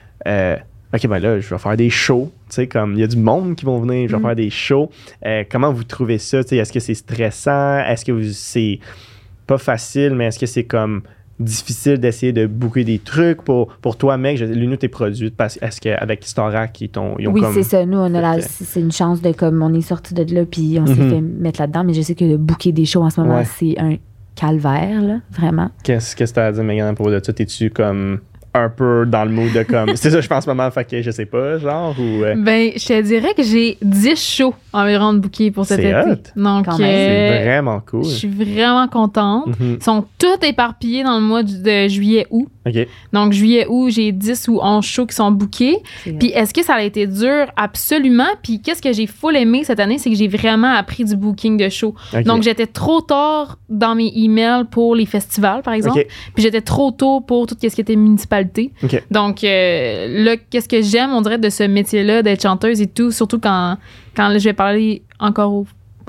[0.94, 3.18] OK, ben là, je vais faire des shows, tu sais, comme, il y a du
[3.18, 4.26] monde qui vont venir, je vais Mhm.
[4.26, 4.90] faire des shows.
[5.50, 7.80] Comment vous trouvez ça, tu sais, est-ce que c'est stressant?
[7.80, 8.80] Est-ce que vous- c'est
[9.48, 11.02] pas facile, mais est-ce que c'est comme
[11.40, 14.40] difficile d'essayer de booker des trucs pour, pour toi, mec?
[14.40, 17.86] L'une est produite parce est-ce qu'avec Starac, ils, ont Oui, c'est ça.
[17.86, 20.78] Nous, on a la, c'est une chance de comme on est sorti de là puis
[20.82, 21.10] on s'est Mhm.
[21.10, 21.84] fait mettre là-dedans.
[21.84, 23.46] Mais je sais que de booker des shows en ce moment, Ouais.
[23.58, 23.96] c'est un
[24.36, 25.70] calvaire, là, vraiment.
[25.84, 27.32] Qu'est-ce que t'as à dire, Megan, propos de ça?
[27.34, 28.20] T'es-tu comme
[28.56, 29.96] un peu dans le mood de comme.
[29.96, 32.24] c'est ça, je pense, moment, fait que je sais pas, genre, ou.
[32.24, 35.88] euh, Ben, je te dirais que j'ai 10 shows environ de bouquets pour cet C'est
[35.90, 35.96] été.
[36.12, 36.16] hot.
[36.42, 36.78] Donc, même.
[36.78, 38.04] c'est euh, vraiment cool.
[38.04, 39.48] je suis vraiment contente.
[39.60, 39.78] Mhm.
[39.80, 42.48] Ils sont tous éparpillés dans le mois de juillet-août.
[42.68, 42.88] OK.
[43.14, 45.38] Donc, juillet-août, j'ai 10 ou 11 shows qui sont.
[45.52, 47.46] C'est- Puis, est-ce que ça a été dur?
[47.56, 48.26] Absolument.
[48.42, 49.98] Puis, qu'est-ce que j'ai full aimé cette année?
[50.00, 51.94] C'est que j'ai vraiment appris du booking de shows.
[52.26, 56.06] Donc, j'étais trop tard dans mes emails pour les festivals, par exemple.
[56.34, 57.96] Puis, j'étais trop tôt pour tout ce qui était
[59.12, 63.12] Donc, euh, là, qu'est-ce que j'aime, on dirait, de ce métier-là, d'être chanteuse et tout,
[63.12, 63.78] surtout quand,
[64.16, 65.54] quand je vais parler encore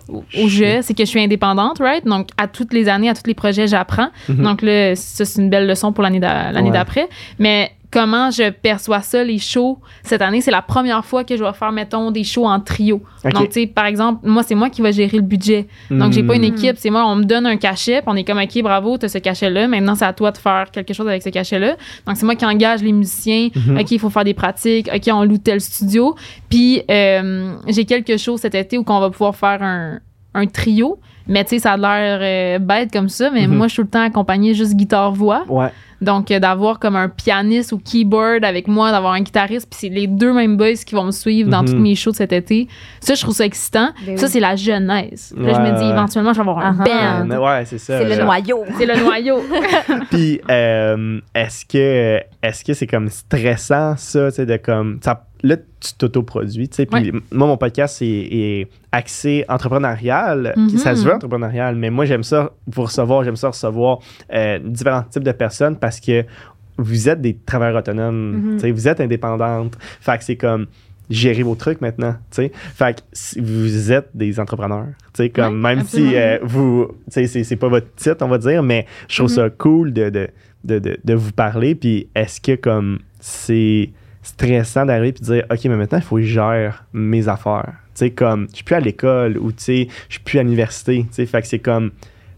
[0.09, 2.05] au, jeu, c'est que je suis indépendante, right?
[2.05, 4.09] Donc, à toutes les années, à tous les projets, j'apprends.
[4.29, 4.43] Mhm.
[4.43, 6.71] Donc, là, ça, c'est une belle leçon pour l'année Ouais.
[6.71, 7.09] d'après.
[7.39, 11.43] Mais comment je perçois ça, les shows, cette année, c'est la première fois que je
[11.45, 13.03] vais faire, mettons, des shows en trio.
[13.25, 15.67] Donc, tu sais, par exemple, moi, c'est moi qui vais gérer le budget.
[15.91, 16.55] Donc, j'ai pas une Hmm.
[16.55, 19.09] équipe, c'est moi, on me donne un cachet, puis on est comme, OK, bravo, t'as
[19.09, 19.69] ce cachet-là.
[19.69, 21.77] Maintenant, c'est à toi de faire quelque chose avec ce cachet-là.
[22.07, 23.49] Donc, c'est moi qui engage les musiciens.
[23.55, 23.79] Mhm.
[23.79, 24.89] OK, il faut faire des pratiques.
[24.95, 26.15] OK, on loue tel studio.
[26.49, 29.99] Puis, euh, j'ai quelque chose cet été où on va pouvoir faire un,
[30.35, 30.99] un trio.
[31.29, 33.57] Mais, tu sais, ça a l'air euh, bête comme ça, mais Mhm.
[33.57, 35.43] moi, je suis tout le temps accompagnée juste guitare-voix.
[35.49, 35.69] Ouais.
[36.01, 39.89] Donc, euh, d'avoir comme un pianiste ou keyboard avec moi, d'avoir un guitariste, puis c'est
[39.89, 41.69] les deux mêmes boys qui vont me suivre dans Mhm.
[41.71, 42.69] tous mes shows de cet été.
[43.01, 43.91] Ça, je trouve ça excitant.
[44.07, 44.33] Ben Ça, oui.
[44.33, 45.33] c'est la jeunesse.
[45.37, 47.43] Là, je me dis, éventuellement, je vais avoir un Ouais, band.
[47.45, 47.99] ouais, c'est ça.
[47.99, 48.65] C'est le noyau.
[48.79, 49.39] C'est le noyau.
[50.11, 54.99] Puis, euh, est-ce que est-ce que c'est comme stressant, ça, tu sais, de comme.
[55.43, 56.87] là, tu t'autoproduis, tu sais.
[56.87, 60.55] Puis, moi, mon podcast est, est axé entrepreneurial.
[60.57, 60.71] Mhm.
[60.79, 63.99] Ça se veut entrepreneurial, mais moi, j'aime ça vous recevoir, j'aime ça recevoir
[64.33, 66.25] euh, différents types de personnes parce que
[66.79, 68.55] vous êtes des travailleurs autonomes, Mhm.
[68.57, 69.77] tu sais, vous êtes indépendantes.
[70.01, 70.67] Fait que c'est comme.
[71.09, 72.53] Gérer vos trucs maintenant, tu sais.
[72.75, 76.11] Fait que si vous êtes des entrepreneurs, tu sais, comme Ouais, même absolument.
[76.11, 79.31] si euh, vous, tu sais, c'est- pas votre titre, on va dire, mais je trouve
[79.31, 79.37] Mhm.
[79.37, 80.29] ça cool de, de,
[80.67, 81.75] de, de, de vous parler.
[81.75, 83.91] Puis est-ce que comme c'est
[84.23, 87.75] stressant d'arriver puis de dire OK, mais maintenant il faut que je gère mes affaires.
[87.95, 90.43] Tu sais, comme je suis plus à l'école ou tu sais, je suis plus à
[90.43, 91.05] l'université.
[91.09, 91.93] Tu sais, fait que c'est comme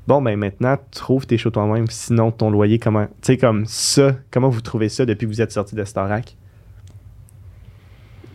[0.08, 1.86] bon, ben maintenant, trouve tes choses toi-même.
[1.88, 3.06] Sinon, ton loyer, comment.
[3.06, 6.36] Tu sais, comme ça, comment vous trouvez ça depuis que vous êtes sorti de Starac?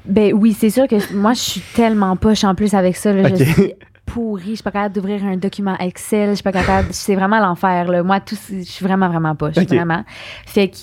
[0.05, 3.13] Ben oui, c'est sûr que moi, je suis tellement poche en plus avec ça.
[3.13, 3.37] Là, Ok.
[3.37, 3.73] Je suis
[4.05, 4.49] pourrie.
[4.51, 6.29] Je suis pas capable d'ouvrir un document Excel.
[6.29, 6.87] Je suis pas capable.
[6.91, 7.89] C'est vraiment l'enfer.
[7.89, 8.03] là.
[8.03, 9.57] Moi, tout, je suis vraiment, vraiment poche.
[9.57, 9.67] Ok.
[9.67, 10.03] Vraiment.
[10.45, 10.77] Fait que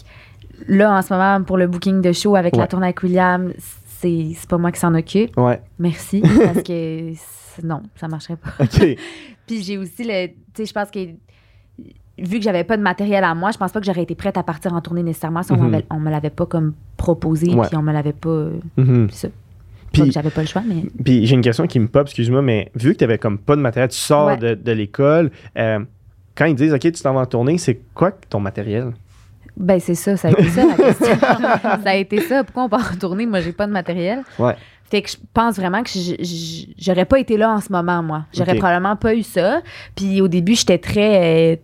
[0.69, 2.61] là, en ce moment, pour le booking de show avec Ouais.
[2.61, 3.53] la tournée avec William,
[4.01, 5.37] c'est pas moi qui s'en occupe.
[5.37, 5.61] Ouais.
[5.79, 6.21] Merci.
[6.45, 7.13] parce que
[7.63, 8.51] non, ça marcherait pas.
[9.47, 10.29] Puis j'ai aussi le.
[10.29, 11.01] Tu sais, je pense que.
[12.19, 14.37] Vu que j'avais pas de matériel à moi, je pense pas que j'aurais été prête
[14.37, 17.67] à partir en tournée nécessairement si on, on me l'avait pas comme proposé, Ouais.
[17.69, 18.47] puis on me l'avait pas.
[18.77, 19.09] Mhm.
[19.11, 19.29] ça.
[19.93, 20.83] Puis- j'avais pas le choix, mais.
[21.05, 23.57] Puis j'ai une question qui me pop, excuse-moi, mais vu que tu avais comme pas
[23.57, 24.37] de matériel, tu sors Ouais.
[24.37, 25.81] de, de l'école, euh,
[26.37, 28.93] quand ils disent OK, tu t'en vas en tournée, c'est quoi ton matériel?
[29.57, 31.19] Ben, c'est ça, ça a été ça la question.
[31.21, 32.45] ça a été ça.
[32.45, 33.27] Pourquoi on part retourner?
[33.27, 34.23] Moi, j'ai pas de matériel.
[34.39, 34.55] Ouais.
[34.91, 35.91] Fait que je pense vraiment que
[36.79, 38.25] j'aurais pas été là en ce moment, moi.
[38.33, 39.61] J'aurais probablement pas eu ça.
[39.95, 41.53] Puis au début, j'étais très.
[41.55, 41.57] euh,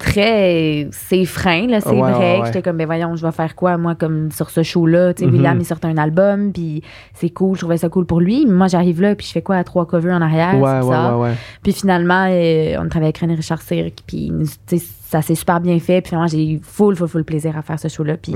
[0.00, 2.46] très c'est frein là c'est Ouais, vrai ouais, que ouais.
[2.46, 5.20] j'étais comme ben voyons je vais faire quoi moi comme sur ce show là tu
[5.24, 5.34] sais Mhm.
[5.36, 6.82] William il sortait un album puis
[7.14, 9.42] c'est cool je trouvais ça cool pour lui Mais moi j'arrive là puis je fais
[9.42, 10.58] quoi à trois covers en arrière c'est
[11.16, 11.32] ouais.
[11.62, 14.32] Puis finalement, euh, on travaillait avec René Richard Cirque, puis
[14.66, 16.00] tu sais, ça s'est super bien fait.
[16.00, 18.16] Puis finalement, j'ai eu full, full, full plaisir à faire ce show-là.
[18.16, 18.32] Puis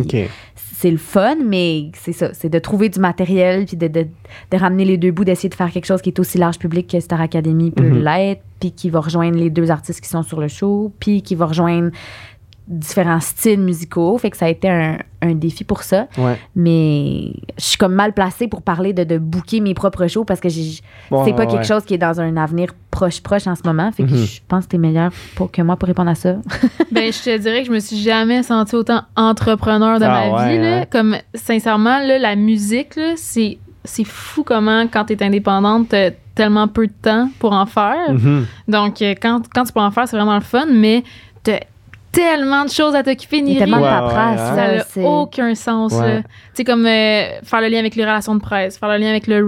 [0.77, 4.07] c'est le fun, mais c'est ça, c'est de trouver du matériel, puis de, de,
[4.51, 6.89] de ramener les deux bouts, d'essayer de faire quelque chose qui est aussi large public
[6.91, 8.03] que Star Academy peut Mhm.
[8.05, 11.35] l'être, puis qui va rejoindre les deux artistes qui sont sur le show, puis qui
[11.37, 11.91] va rejoindre
[12.67, 14.17] différents styles musicaux.
[14.19, 16.07] Fait que ça a été un, un défi pour ça.
[16.17, 16.39] Ouais.
[16.57, 20.41] Mais je suis comme mal placée pour parler de, de booker mes propres shows parce
[20.41, 23.55] que Ouais, c'est pas ouais, quelque chose qui est dans un avenir proche proche en
[23.55, 23.91] ce moment.
[23.93, 24.25] Fait que Mhm.
[24.25, 26.37] je pense que t'es meilleur pour que moi pour répondre à ça.
[26.93, 30.37] ben, je te dirais que je me suis jamais sentie autant entrepreneur de Ah ma
[30.47, 30.63] ouais, vie.
[30.63, 30.79] Là.
[30.81, 30.85] hein?
[30.91, 36.87] Comme, sincèrement, là, la musique, c'est, c'est fou comment, quand t'es indépendante, t'as tellement peu
[36.87, 38.11] de temps pour en faire.
[38.13, 38.47] Mhm.
[38.69, 41.05] Donc, euh, quand, quand tu peux en faire, c'est vraiment le fun, mais
[41.43, 41.61] t'as
[42.15, 44.57] tellement de choses à t'occuper, ni a tellement de Ouais, paperasse.
[44.57, 45.93] ouais, Ça n'a aucun sens.
[45.93, 46.15] Ouais.
[46.17, 46.23] là.
[46.23, 49.11] Tu sais, comme euh, faire le lien avec les relations de presse, faire le lien
[49.11, 49.45] avec le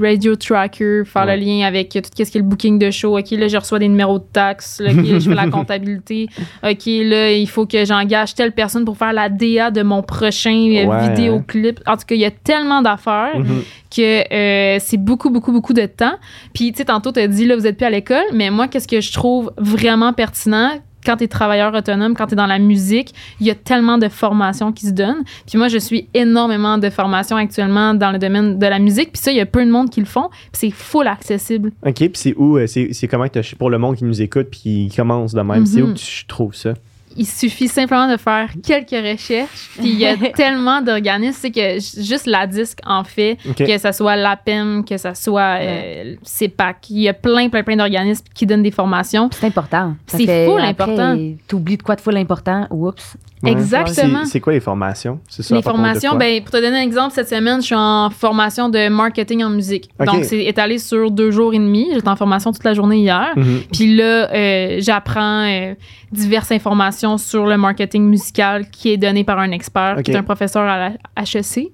[0.00, 1.36] radio tracker, faire Ouais.
[1.36, 3.18] le lien avec tout ce qui est le booking de show.
[3.18, 4.80] OK, là, je reçois des numéros de taxes.
[4.80, 6.28] Là, OK, là, je fais la comptabilité.
[6.62, 10.50] OK, là, il faut que j'engage telle personne pour faire la DA de mon prochain
[10.74, 11.08] euh, Ouais.
[11.10, 11.80] vidéoclip.
[11.86, 13.62] En tout cas, il y a tellement d'affaires Mhm.
[13.94, 16.14] que euh, c'est beaucoup, beaucoup, beaucoup de temps.
[16.54, 18.68] Puis, tu sais, tantôt, tu as dit, là, vous êtes plus à l'école, mais moi,
[18.68, 20.70] qu'est-ce que je trouve vraiment pertinent?
[21.04, 23.98] Quand tu es travailleur autonome, quand tu es dans la musique, il y a tellement
[23.98, 25.24] de formations qui se donnent.
[25.48, 29.12] Puis moi, je suis énormément de formations actuellement dans le domaine de la musique.
[29.12, 30.28] Puis ça, il y a peu de monde qui le font.
[30.30, 31.72] Puis c'est full accessible.
[31.86, 33.26] OK, puis c'est où, euh, c'est comment
[33.58, 35.94] pour le monde qui nous écoute puis qui commence de même, c'est où Mhm.
[35.94, 36.74] tu trouves ça?
[37.16, 39.70] Il suffit simplement de faire quelques recherches.
[39.78, 43.92] Puis il y a tellement d'organismes, c'est que juste la disque en fait, que ce
[43.92, 46.90] soit l'APEM, que ce soit euh, CEPAC.
[46.90, 49.28] Il y a plein, plein, plein d'organismes qui donnent des formations.
[49.32, 49.94] C'est important.
[50.06, 51.18] C'est que full après, important.
[51.48, 52.66] T'oublies de quoi de full important.
[52.70, 53.16] Oups.
[53.50, 54.24] Exactement.
[54.24, 55.20] C'est- quoi les formations?
[55.28, 58.68] Ça, Les formations, ben, pour te donner un exemple, cette semaine, je suis en formation
[58.68, 59.90] de marketing en musique.
[60.04, 61.88] Donc, c'est étalé sur deux jours et demi.
[61.94, 63.32] J'étais en formation toute la journée hier.
[63.36, 63.60] Mhm.
[63.72, 65.74] Puis là, euh, j'apprends euh,
[66.12, 70.22] diverses informations sur le marketing musical qui est donné par un expert, qui est un
[70.22, 71.72] professeur à la HEC.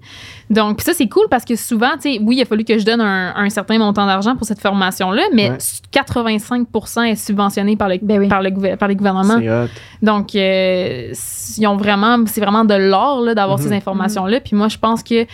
[0.50, 2.84] Donc, ça, c'est cool parce que souvent, tu sais, oui, il a fallu que je
[2.84, 5.58] donne un, un certain montant d'argent pour cette formation-là, mais Ouais.
[5.92, 8.28] 85% est subventionné par le, Ben oui.
[8.28, 9.38] par le, par les gouvernements.
[10.02, 11.12] Donc, euh,
[11.58, 13.64] ils ont vraiment, c'est vraiment de l'or là, d'avoir Mhm.
[13.64, 14.40] ces informations-là.
[14.40, 15.24] Puis moi, je pense que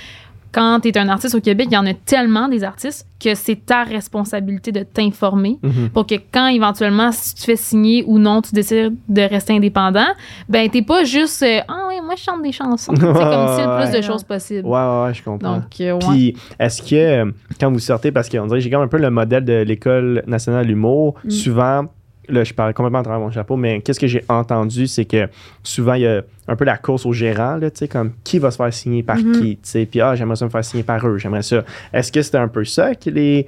[0.57, 3.35] quand tu es un artiste au Québec, il y en a tellement des artistes que
[3.35, 5.91] c'est ta responsabilité de t'informer Mhm.
[5.91, 10.07] pour que quand éventuellement, si tu fais signer ou non, tu décides de rester indépendant,
[10.49, 12.95] ben t'es pas juste euh, ah oui, moi je chante des chansons.
[12.97, 13.15] c'est comme
[13.57, 14.67] si le plus de choses possible.
[14.67, 15.57] Ouais, ouais, ouais, je comprends.
[15.57, 15.99] Donc, euh, ouais.
[16.11, 18.99] Puis, est-ce que euh, quand vous sortez, parce qu'on dirait que j'ai comme un peu
[18.99, 21.31] le modèle de l'École nationale de l'humour, Mm.
[21.31, 21.85] souvent,
[22.29, 25.29] là, je parle complètement à travers mon chapeau, mais qu'est-ce que j'ai entendu, c'est que
[25.63, 28.39] souvent, il y a un peu la course au gérant, là, tu sais, comme qui
[28.39, 29.41] va se faire signer par Mm-hmm.
[29.41, 31.65] qui, tu sais, puis ah, j'aimerais ça me faire signer par eux, j'aimerais ça.
[31.93, 33.47] Est-ce que c'était un peu ça que les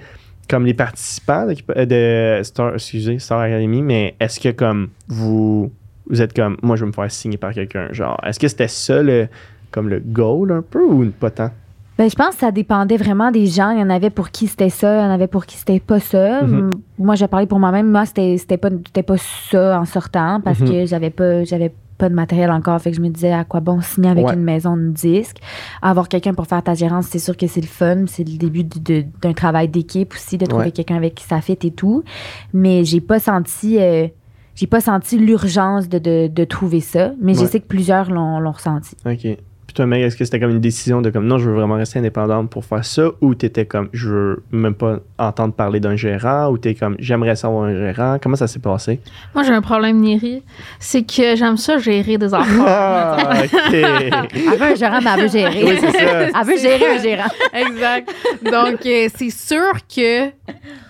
[0.49, 5.71] comme les participants de, de Star, excusez, Star Academy, mais est-ce que comme vous
[6.09, 8.69] vous êtes comme moi je veux me faire signer par quelqu'un, genre est-ce que c'était
[8.69, 9.29] ça le
[9.71, 11.51] comme le goal un peu ou pas tant?
[11.99, 13.71] Ben, je pense que ça dépendait vraiment des gens.
[13.71, 15.81] Il y en avait pour qui c'était ça, il y en avait pour qui c'était
[15.81, 16.43] pas ça.
[16.43, 16.71] Mhm.
[16.99, 17.91] Moi, j'ai parlé pour moi-même.
[17.91, 19.17] Moi, c'était c'était pas, pas
[19.51, 20.69] ça en sortant parce Mhm.
[20.69, 22.81] que j'avais pas, j'avais pas de matériel encore.
[22.81, 24.35] Fait que je me disais à quoi bon signer avec Ouais.
[24.35, 25.39] une maison de disques?
[25.83, 28.05] Avoir quelqu'un pour faire ta gérance, c'est sûr que c'est le fun.
[28.07, 30.71] C'est le début d'un travail d'équipe aussi, de trouver Ouais.
[30.71, 32.05] quelqu'un avec qui ça fit et tout.
[32.53, 33.77] Mais j'ai pas senti.
[33.81, 34.07] euh,
[34.55, 38.39] j'ai pas senti l'urgence de, de, de trouver ça, mais je sais que plusieurs l'ont
[38.41, 38.97] l'ont ressenti.
[39.07, 39.37] OK.
[39.87, 42.51] Mec, est-ce que c'était comme une décision de comme non, je veux vraiment rester indépendante
[42.51, 46.59] pour faire ça ou t'étais comme je veux même pas entendre parler d'un gérant ou
[46.59, 48.19] t'es comme j'aimerais savoir un gérant?
[48.23, 49.01] Comment ça s'est passé?
[49.35, 50.43] Moi, j'ai un problème, Neri.
[50.79, 52.65] C'est que j'aime ça gérer des affaires.
[52.67, 53.51] Ah, OK.
[53.75, 55.65] Elle veut un gérant, mais elle veut gérer.
[55.65, 56.21] Oui, c'est ça.
[56.41, 57.29] Elle veut gérer un gérant.
[57.55, 58.11] exact.
[58.45, 60.29] Donc, euh, c'est sûr que,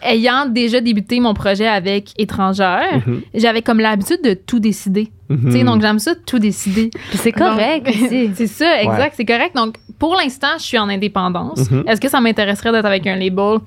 [0.02, 3.22] ayant déjà débuté mon projet avec étrangère, Mhm.
[3.34, 5.08] j'avais comme l'habitude de tout décider.
[5.28, 5.64] Mhm.
[5.64, 6.90] donc, j'aime ça de tout décider.
[7.10, 8.30] Puis c'est correct Donc, aussi.
[8.34, 9.54] c'est ça, exact, c'est correct.
[9.54, 11.70] Donc, pour l'instant, je suis en indépendance.
[11.70, 11.84] Mhm.
[11.86, 13.58] Est-ce que ça m'intéresserait d'être avec un label?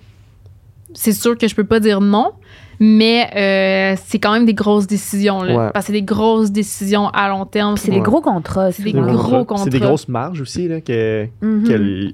[0.93, 2.31] C'est sûr que je peux pas dire non,
[2.83, 5.43] mais euh, c'est quand même des grosses décisions.
[5.43, 5.69] Là, Ouais.
[5.71, 7.77] Parce que c'est des grosses décisions à long terme.
[7.77, 7.97] C'est Ouais.
[7.97, 8.71] des gros contrats.
[8.71, 9.63] C'est des gros contrats.
[9.65, 11.63] C'est des grosses marges aussi là, que, Mhm.
[11.67, 12.07] que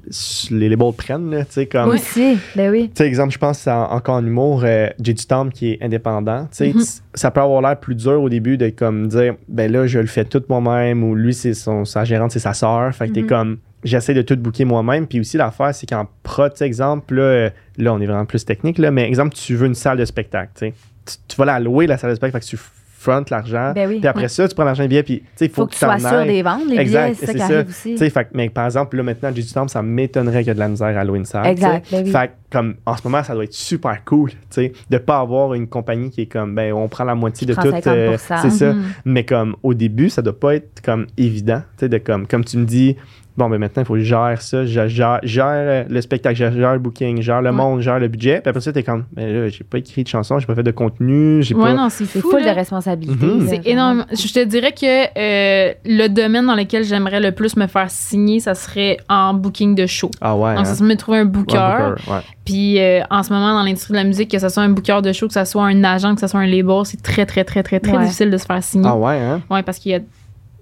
[0.53, 1.31] les labels prennent.
[1.31, 2.89] là, tu sais, comme, Aussi, ben oui.
[2.93, 5.13] Tu sais, exemple, je pense à- encore en humour, euh, J.
[5.13, 6.43] du Tom qui est indépendant.
[6.51, 6.81] Tu sais, Mhm.
[7.13, 10.07] ça peut avoir l'air plus dur au début de comme dire, ben là, je le
[10.07, 12.93] fais tout moi-même ou lui, c'est son, sa gérante, c'est sa sœur.
[12.93, 13.27] Fait que t'es Mhm.
[13.27, 15.07] comme, j'essaie de tout booker moi-même.
[15.07, 18.77] Puis aussi, l'affaire, c'est qu'en prod, exemple, là, euh, là, on est vraiment plus technique,
[18.77, 20.71] là, mais exemple, tu veux une salle de spectacle,
[21.05, 22.63] tu vas la louer, la salle de spectacle, fait que tu
[22.97, 23.73] front l'argent.
[23.73, 23.99] Ben oui.
[23.99, 25.99] Puis après ça, tu prends l'argent des billets, puis il faut, Faut que tu sois
[25.99, 27.53] sûr des ventes, les Exact, billets, c'est ça ça.
[27.53, 28.09] arrive aussi.
[28.09, 29.43] Fait mais par exemple, là, maintenant, J.
[29.43, 31.45] du Temple, ça m'étonnerait qu'il y ait de la misère à louer une salle.
[31.45, 32.11] Exact, ben oui.
[32.11, 35.53] Fait comme, en ce moment, ça doit être super cool, tu sais, de pas avoir
[35.53, 37.61] une compagnie qui est comme, ben, on prend la moitié de tout.
[37.61, 38.41] 50%.
[38.41, 38.73] c'est ça.
[38.73, 38.83] Mhm.
[39.05, 42.43] Mais comme, au début, ça doit pas être, comme, évident, tu sais, de comme, comme
[42.43, 42.95] tu me dis,
[43.37, 46.35] bon, ben, maintenant, il faut que je gère ça, je gère, gère euh, le spectacle,
[46.35, 47.55] je gère le booking, je gère le Ouais.
[47.55, 48.41] monde, je gère le budget.
[48.41, 50.63] Puis après ça, t'es comme, ben là, j'ai pas écrit de chanson, j'ai pas fait
[50.63, 51.73] de contenu, j'ai Ouais, pas.
[51.73, 52.51] non, c'est full là.
[52.51, 53.25] de responsabilité.
[53.25, 53.47] Mhm.
[53.47, 54.05] C'est énorme.
[54.11, 58.39] Je te dirais que euh, le domaine dans lequel j'aimerais le plus me faire signer,
[58.39, 60.09] ça serait en booking de show.
[60.21, 60.51] Ah ouais.
[60.55, 60.65] Donc, hein?
[60.65, 61.57] ça serait me trouver un booker.
[61.57, 62.19] Ouais, booker, ouais.
[62.45, 65.01] Puis euh, en ce moment, dans l'industrie de la musique, que ce soit un booker
[65.03, 67.43] de show, que ce soit un agent, que ce soit un label, c'est très, très,
[67.43, 68.03] très, très, très Ouais.
[68.03, 68.87] difficile de se faire signer.
[68.89, 69.41] Ah ouais, hein?
[69.49, 69.99] Ouais, parce qu'il y a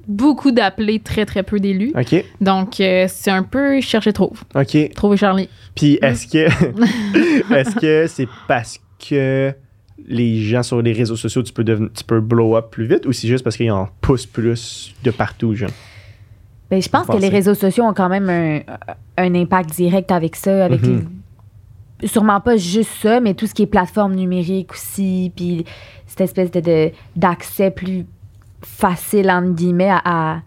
[0.07, 1.91] beaucoup d'appelés, très, très peu d'élus.
[1.95, 4.43] OK, Donc, euh, c'est un peu chercher trouve.
[4.55, 4.77] OK.
[4.95, 5.49] Trouver Charlie.
[5.75, 6.47] Puis est-ce que
[7.53, 9.53] est-ce que c'est parce que
[10.07, 13.11] les gens sur les réseaux sociaux, tu peux, tu peux blow up plus vite ou
[13.13, 15.69] c'est juste parce qu'ils en poussent plus de partout, genre?
[16.69, 18.59] Ben, je pense que les réseaux sociaux ont quand même un,
[19.17, 21.05] un impact direct avec ça, avec Mhm.
[22.01, 25.63] les- sûrement pas juste ça, mais tout ce qui est plateforme numérique aussi, puis
[26.07, 28.05] cette espèce de, de- d'accès plus
[28.65, 30.41] facile entre guillemets à,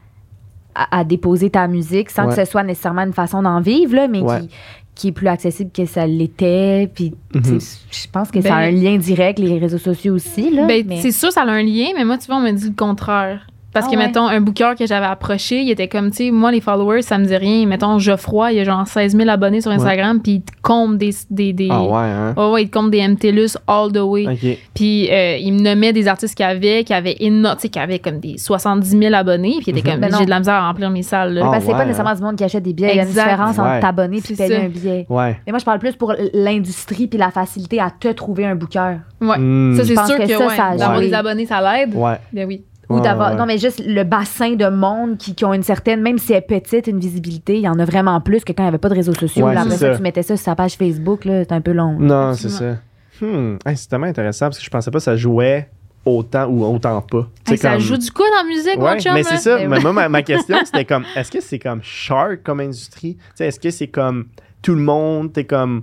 [0.74, 2.34] à, déposer ta musique sans Ouais.
[2.34, 4.40] que ce soit nécessairement une façon d'en vivre, là, mais Ouais.
[4.42, 4.48] qui,
[4.94, 6.90] qui est plus accessible que ça l'était.
[6.92, 7.60] Puis, Mhm.
[7.90, 10.50] je pense que ça a Ben- un lien direct, les réseaux sociaux aussi.
[10.50, 12.52] Là, Ben, mais- c'est sûr, ça a un lien, mais moi, tu vois, on m'a
[12.52, 13.46] dit le contraire.
[13.72, 14.06] Parce Ah que, ouais?
[14.06, 17.18] mettons, un booker que j'avais approché, il était comme, tu sais, moi, les followers, ça
[17.18, 17.66] me dit rien.
[17.66, 21.10] Mettons, Geoffroy, il a genre 16 000 abonnés sur Instagram, puis il te compte des.
[21.30, 22.34] des, des Ah ouais, hein?
[22.36, 24.58] Ouais, ouais, il te compte des MTLUS all the way.
[24.74, 27.78] Puis euh, il me nommait des artistes qui avaient, qui avaient, éno- tu sais, qui
[27.78, 29.56] avaient comme des 70 000 abonnés.
[29.60, 31.34] Puis il était comme, Ben j'ai de la misère à remplir mes salles.
[31.34, 31.42] là.
[31.44, 32.92] Ah, Parce que c'est ouais, pas nécessairement du monde qui achète des billets.
[32.92, 33.64] Il y a une différence Ouais.
[33.64, 34.62] entre t'abonner puis payer ça.
[34.62, 35.06] un billet.
[35.10, 35.38] Ouais.
[35.46, 38.96] Et moi, je parle plus pour l'industrie puis la facilité à te trouver un booker.
[39.20, 39.36] Ouais.
[39.38, 39.74] Hmm.
[39.76, 41.94] Ça, c'est sûr que que, ça, ouais, ça d'avoir des abonnés, ça l'aide.
[41.94, 42.16] Ouais.
[42.32, 42.62] Ben oui.
[42.88, 43.32] Ou Ouais, d'avoir.
[43.32, 43.36] ouais.
[43.36, 46.38] Non, mais juste le bassin de monde qui, qui ont une certaine, même si elle
[46.38, 48.78] est petite, une visibilité, il y en a vraiment plus que quand il n'y avait
[48.78, 49.46] pas de réseaux sociaux.
[49.46, 49.96] Ouais, Là, c'est après ça, ça.
[49.96, 51.96] tu mettais ça sur sa page Facebook, là, c'est un peu long.
[51.98, 52.76] Non, c'est ça.
[53.20, 53.56] Hmm.
[53.66, 55.68] Hey, c'est tellement intéressant parce que je pensais pas que ça jouait
[56.06, 57.28] autant ou autant pas.
[57.46, 59.56] Hey, ça comme- joue du coup dans la musique, Ouais, mon mais c'est ça.
[59.58, 63.16] Ben Mais moi, ma, ma question, c'était comme, est-ce que c'est comme shark comme industrie?
[63.16, 64.26] Tu sais, est-ce que c'est comme
[64.62, 65.32] tout le monde?
[65.32, 65.82] T'es comme,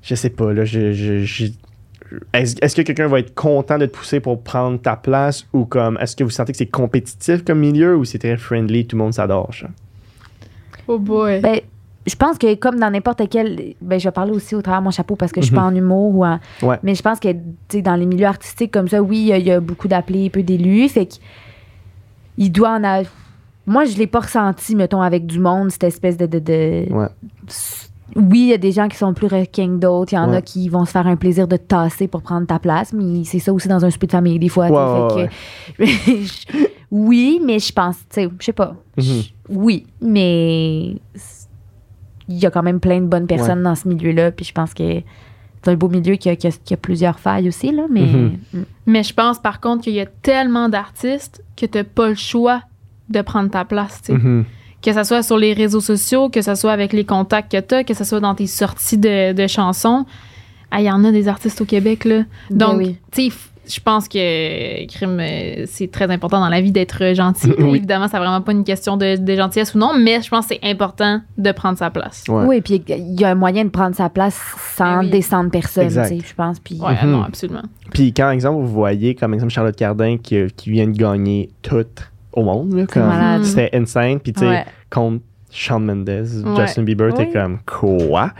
[0.00, 1.48] je sais pas, là, je, je- je-
[2.32, 5.98] est-ce, que quelqu'un va être content de te pousser pour prendre ta place ou comme,
[6.00, 9.02] est-ce que vous sentez que c'est compétitif comme milieu ou c'est très friendly, tout le
[9.02, 9.50] monde s'adore?
[10.88, 11.40] Oh boy.
[11.40, 11.60] Ben,
[12.06, 13.74] je pense que comme dans n'importe quel.
[13.80, 15.62] Ben, je vais parler aussi au travers de mon chapeau parce que je suis pas
[15.62, 16.68] en humour ou en- Mhm.
[16.68, 16.78] Ouais.
[16.82, 17.38] Mais je pense que tu
[17.70, 19.86] sais, dans les milieux artistiques comme ça, oui, il y a- il y, a beaucoup
[19.86, 20.88] d'appelés, peu d'élus.
[20.88, 21.14] Fait que
[22.38, 23.12] il doit en avoir.
[23.64, 26.26] Moi, je l'ai pas ressenti, mettons, avec du monde, cette espèce de.
[26.26, 27.06] de, de- Ouais.
[28.16, 30.12] Oui, il y a des gens qui sont plus requins que d'autres.
[30.12, 30.36] Il y en Ouais.
[30.36, 32.92] a qui vont se faire un plaisir de tasser pour prendre ta place.
[32.92, 34.68] Mais c'est ça aussi dans un souper de famille, des fois.
[34.68, 35.28] Ouais,
[35.76, 35.84] Fait que-
[36.90, 38.74] oui, mais je pense, tu sais, je sais pas.
[38.96, 39.22] Mhm.
[39.50, 40.96] Oui, mais
[42.28, 44.30] il y a quand même plein de bonnes personnes dans ce milieu-là.
[44.32, 45.00] Puis je pense que
[45.64, 47.70] c'est un beau milieu qui a, qui a- qui a plusieurs failles aussi.
[47.72, 48.38] Là, mais Mhm.
[48.52, 48.62] Mm.
[48.86, 52.62] Mais je pense par contre qu'il y a tellement d'artistes que tu pas le choix
[53.08, 54.00] de prendre ta place.
[54.02, 54.18] tu sais.
[54.18, 54.44] Mhm.
[54.82, 57.74] Que ce soit sur les réseaux sociaux, que ce soit avec les contacts que tu
[57.74, 60.04] as, que ce soit dans tes sorties de, de chansons.
[60.70, 62.04] Ah, Il y en a des artistes au Québec.
[62.04, 62.22] Là.
[62.50, 62.96] Ben Donc, oui.
[63.12, 63.36] tu sais,
[63.68, 67.46] je pense que crime, euh, c'est très important dans la vie d'être gentil.
[67.50, 67.54] là.
[67.60, 67.76] Oui.
[67.76, 70.54] Évidemment, c'est vraiment pas une question de, de gentillesse ou non, mais je pense que
[70.60, 72.24] c'est important de prendre sa place.
[72.28, 72.44] Ouais.
[72.46, 74.36] Oui, puis il y a un moyen de prendre sa place
[74.76, 75.10] sans Ben oui.
[75.10, 76.08] descendre personne, Exact.
[76.10, 76.58] tu sais, je pense.
[76.58, 77.10] Puis Ouais, Mhm.
[77.12, 77.62] non, absolument.
[77.92, 81.86] Puis quand, exemple, vous voyez, comme exemple, Charlotte Cardin qui, qui vient de gagner tout
[82.32, 82.86] au monde,
[83.44, 84.20] c'était insane.
[84.20, 84.64] Puis tu sais, Ouais.
[84.90, 86.56] contre Shawn Mendes, Ouais.
[86.66, 87.32] Justin Bieber, t'es Oui.
[87.32, 88.32] comme quoi?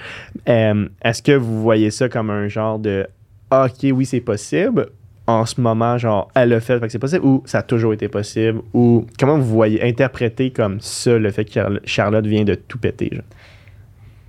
[0.48, 3.07] Euh, Est-ce que vous voyez ça comme un genre de
[3.50, 4.87] ah, OK, oui, c'est possible?
[5.26, 7.92] En ce moment, genre, elle le fait, fait que c'est possible, ou ça a toujours
[7.92, 12.44] été possible, ou comment vous voyez interpréter comme ça le fait que Charl- Charlotte vient
[12.44, 13.11] de tout péter?
[13.12, 13.22] genre?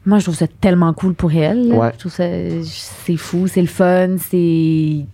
[0.05, 1.71] moi, je trouve ça tellement cool pour elle.
[1.73, 1.91] Ouais.
[1.93, 2.25] Je trouve ça.
[2.63, 5.05] C'est fou, c'est le fun, c'est.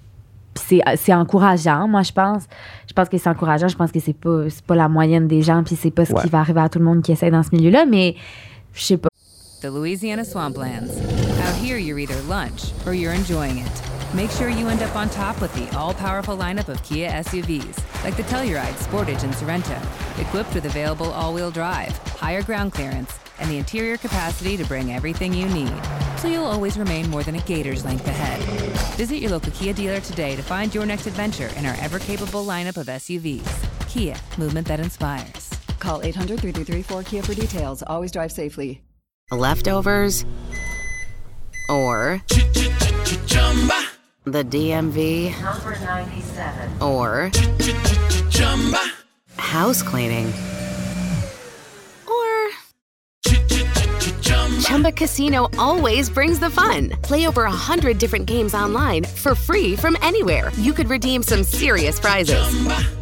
[0.59, 2.43] Puis c'est c'est encourageant, moi, je pense.
[2.87, 3.67] Je pense que c'est encourageant.
[3.67, 6.13] Je pense que c'est pas, c'est pas la moyenne des gens, puis c'est pas ce
[6.13, 6.21] Ouais.
[6.23, 8.15] qui va arriver à tout le monde qui essaie dans ce milieu-là, mais
[8.73, 9.09] je sais pas.
[9.61, 10.89] The Louisiana Swamplands.
[10.89, 13.81] Out here, you're either lunch or you're enjoying it.
[14.15, 17.77] Make sure you end up on top with the all powerful lineup of Kia SUVs,
[18.03, 19.75] like the Telluride, Sportage, and Sorrento,
[20.19, 24.93] equipped with available all wheel drive, higher ground clearance, and the interior capacity to bring
[24.93, 25.73] everything you need.
[26.17, 28.39] So you'll always remain more than a gator's length ahead.
[28.97, 32.45] Visit your local Kia dealer today to find your next adventure in our ever capable
[32.45, 33.47] lineup of SUVs.
[33.89, 35.49] Kia, movement that inspires.
[35.79, 37.83] Call 800 333 4KIA for details.
[37.87, 38.81] Always drive safely.
[39.31, 40.25] leftovers,
[41.69, 42.21] or
[44.25, 47.31] the DMV, number 97 or
[49.37, 50.33] house cleaning,
[54.69, 56.91] Chumba Casino always brings the fun.
[57.01, 60.51] Play over a hundred different games online for free from anywhere.
[60.57, 62.37] You could redeem some serious prizes.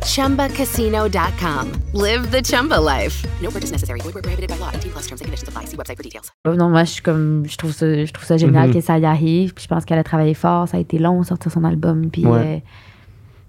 [0.05, 1.71] ChumbaCasino.com.
[1.93, 3.21] Live the Chumba life.
[3.41, 3.99] No purchase necessary.
[3.99, 4.71] Void where prohibited by law.
[4.73, 5.65] 18 plus terms and conditions apply.
[5.65, 6.31] See website for details.
[6.47, 7.43] Euh, Non, moi, je suis comme.
[7.45, 8.73] Je trouve ça, je trouve ça génial Mhm.
[8.73, 9.53] que ça y arrive.
[9.53, 10.69] Puis je pense qu'elle a travaillé fort.
[10.69, 12.09] Ça a été long sortir son album.
[12.09, 12.25] Puis.
[12.25, 12.39] Ouais.
[12.39, 12.59] euh,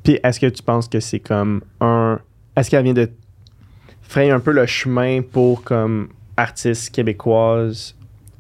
[0.02, 2.18] Puis est-ce que tu penses que c'est comme un.
[2.56, 3.08] Est-ce qu'elle vient de
[4.02, 7.94] frayer un peu le chemin pour comme artiste québécoise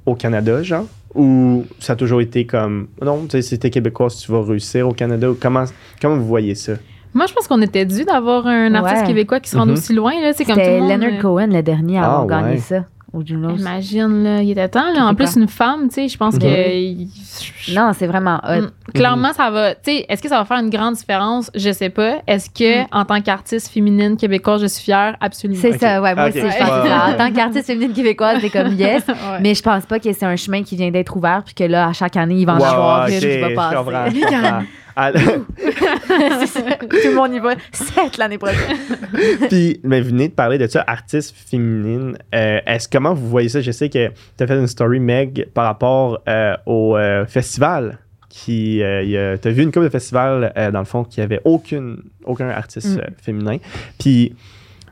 [0.08, 0.84] au Canada, genre?
[1.14, 2.88] Ou ça a toujours été comme.
[3.02, 5.30] Non, tu sais, si t'es québécoise, tu vas réussir au Canada?
[5.30, 5.64] Ou comment,
[6.00, 6.74] comment vous voyez ça?
[7.14, 9.06] Moi, je pense qu'on était dû d'avoir un artiste Ouais.
[9.08, 9.72] québécois qui se rend Mhm.
[9.72, 10.12] aussi loin.
[10.20, 10.32] là.
[10.34, 10.90] C'est comme tout C'était le monde.
[11.00, 12.60] Leonard euh, Cohen, le dernier, à avoir Ah, gagné ouais.
[12.60, 13.58] ça au Junos.
[13.58, 14.92] Imagine, là, il était temps.
[14.92, 15.06] Là.
[15.06, 17.74] En plus, une femme, tu sais, je pense que.
[17.74, 18.62] Non, c'est vraiment hot.
[18.62, 18.70] Mm.
[18.94, 19.74] Clairement, ça va.
[19.74, 21.50] Tu sais, est-ce que ça va faire une grande différence?
[21.54, 22.18] Je sais pas.
[22.26, 25.16] Est-ce que, en tant qu'artiste féminine québécoise, je suis fière?
[25.20, 25.60] Absolument.
[25.60, 26.36] C'est ça, ouais, moi Ok.
[26.36, 27.06] aussi, je pense que ça.
[27.08, 29.04] En tant qu'artiste féminine québécoise, c'est comme yes.
[29.08, 29.14] Ouais.
[29.40, 31.88] Mais je pense pas que c'est un chemin qui vient d'être ouvert, puis que là,
[31.88, 34.66] à chaque année, il va en Ouais, avoir ok, une qui va je passer.
[35.00, 35.20] À- ça.
[36.80, 37.54] Tout le monde y va.
[37.72, 38.76] 7 l'année prochaine.
[39.48, 42.18] Puis, mais vous venez de parler de ça, artiste féminine.
[42.34, 43.60] Euh, est-ce comment vous voyez ça?
[43.60, 47.98] Je sais que tu as fait une story, Meg, par rapport euh, au euh, festival.
[48.28, 51.40] Qui, euh, tu as vu une couple de festivals, euh, dans le fond, qui avait
[51.44, 53.00] aucune, aucun artiste Mm.
[53.00, 53.56] euh, féminin.
[53.98, 54.34] Puis,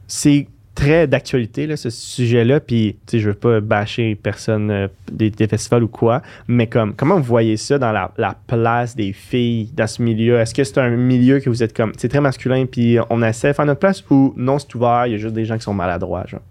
[0.06, 0.46] c'est
[0.76, 2.60] très d'actualité, ce sujet-là.
[2.60, 6.68] Puis, tu sais, je veux pas bâcher personne euh, des, des festivals ou quoi, mais
[6.68, 10.38] comme, comment vous voyez ça dans la, la place des filles dans ce milieu?
[10.38, 13.48] Est-ce que c'est un milieu que vous êtes comme, c'est très masculin, puis on essaie
[13.48, 15.62] de faire notre place, ou non, c'est ouvert, il y a juste des gens qui
[15.64, 16.42] sont maladroits, genre?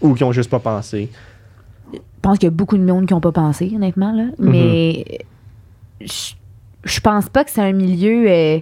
[0.00, 1.10] Ou qui ont juste pas pensé?
[1.92, 4.12] Je pense qu'il y a beaucoup de monde qui n'ont pas pensé, honnêtement.
[4.12, 4.24] Là.
[4.38, 5.04] Mais
[6.00, 6.32] je,
[6.84, 8.30] je pense pas que c'est un milieu.
[8.30, 8.58] euh,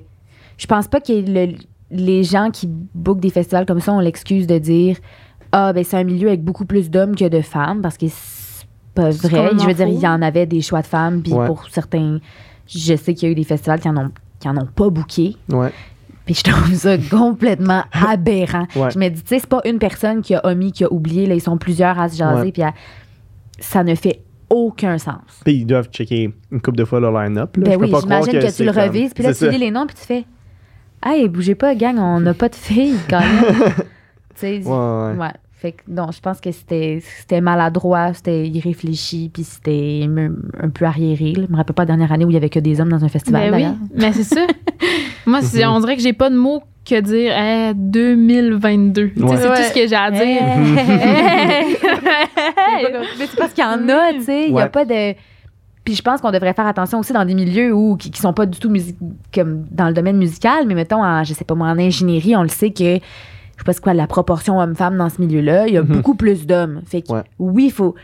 [0.58, 1.54] je pense pas que le-
[1.92, 4.96] les gens qui bookent des festivals comme ça ont l'excuse de dire
[5.52, 8.66] Ah, ben c'est un milieu avec beaucoup plus d'hommes que de femmes, parce que c'est
[8.94, 9.50] pas vrai.
[9.58, 11.46] Je veux dire, il y en avait des choix de femmes, puis Ouais.
[11.46, 12.18] pour certains,
[12.66, 14.88] je sais qu'il y a eu des festivals qui en ont, qui en ont pas
[14.90, 15.36] booké.
[15.50, 15.70] Ouais.
[16.24, 18.66] Puis je trouve ça complètement aberrant.
[18.76, 18.90] Ouais.
[18.92, 21.26] Je me dis, tu sais, c'est pas une personne qui a omis, qui a oublié.
[21.26, 22.52] Là, ils sont plusieurs à se jaser.
[22.52, 22.62] Puis
[23.58, 25.20] ça ne fait aucun sens.
[25.44, 27.56] Puis ils doivent checker une couple de fois le line-up.
[27.56, 27.64] là.
[27.64, 29.12] Ben Je oui, j'imagine que, tu c'est le revises.
[29.14, 30.24] Puis là, tu lis les noms, puis tu fais
[31.04, 33.54] Hey, bougez pas, gang, on n'a pas de filles quand même.
[34.34, 35.16] tu sais, Ouais, ouais.
[35.18, 35.32] ouais.
[35.52, 40.70] Fait que, non, je pense que c'était c'était maladroit, c'était irréfléchi, puis c'était un, un
[40.70, 41.34] peu arriéré.
[41.36, 43.04] Je me rappelle pas la dernière année où il y avait que des hommes dans
[43.04, 44.44] un festival, Ben oui, mais c'est ça.
[45.26, 45.38] Moi,
[45.68, 49.10] on dirait que j'ai pas de mots que dire Eh, 2022.
[49.10, 49.36] Tu sais, Ouais.
[49.36, 49.56] C'est Ouais.
[49.56, 50.42] tout ce que j'ai à dire.
[53.18, 54.48] Mais c'est parce qu'il y en a, tu sais.
[54.48, 55.14] Il y a pas de.
[55.84, 58.32] Puis je pense qu'on devrait faire attention aussi dans des milieux où, qui, qui sont
[58.32, 58.96] pas du tout musique,
[59.34, 62.42] comme dans le domaine musical, mais mettons, en, je sais pas moi, en ingénierie, on
[62.42, 65.74] le sait que, je sais pas c'est quoi la proportion homme-femme dans ce milieu-là, il
[65.74, 66.82] y a beaucoup plus d'hommes.
[66.86, 67.22] Fait que Ouais.
[67.40, 67.96] oui, il faut,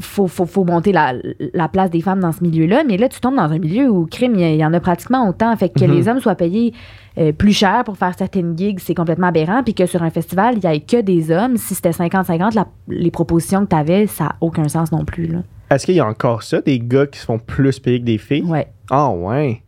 [0.00, 1.12] faut, faut, faut monter la,
[1.52, 4.06] la place des femmes dans ce milieu-là, mais là, tu tombes dans un milieu où,
[4.06, 5.54] crime, il y, en a pratiquement autant.
[5.56, 5.92] Fait que Mhm.
[5.92, 6.72] les hommes soient payés
[7.16, 9.62] euh, plus cher pour faire certaines gigs, c'est complètement aberrant.
[9.62, 11.56] Puis que sur un festival, il n'y ait que des hommes.
[11.58, 15.26] Si c'était 50-50, la- les propositions que tu avais, ça n'a aucun sens non plus.
[15.28, 15.38] Là.
[15.70, 18.18] Est-ce qu'il y a encore ça, des gars qui se font plus payer que des
[18.18, 18.42] filles?
[18.42, 19.62] Ouais, Ah, ouais.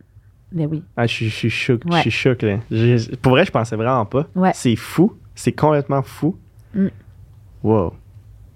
[0.51, 0.83] mais oui.
[0.95, 1.87] Ah, je suis- je suis choqué.
[1.91, 2.97] Je suis choqué, là.
[3.21, 4.27] Pour vrai, je pensais vraiment pas.
[4.35, 4.51] Ouais.
[4.53, 5.13] C'est fou.
[5.35, 6.37] C'est complètement fou.
[6.73, 6.87] Mm.
[7.63, 7.93] Wow.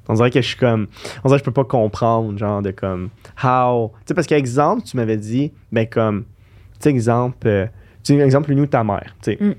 [0.07, 0.87] On dirait que je suis comme.
[1.23, 3.09] On dirait que je peux pas comprendre, genre, de comme.
[3.43, 3.91] How.
[3.99, 6.23] Tu sais, parce qu'exemple, tu m'avais dit, ben, comme.
[6.23, 7.47] Tu sais, exemple.
[7.47, 7.65] euh,
[8.03, 9.15] tu sais, exemple, nous, ta mère.
[9.21, 9.37] Tu sais.
[9.39, 9.55] Mm.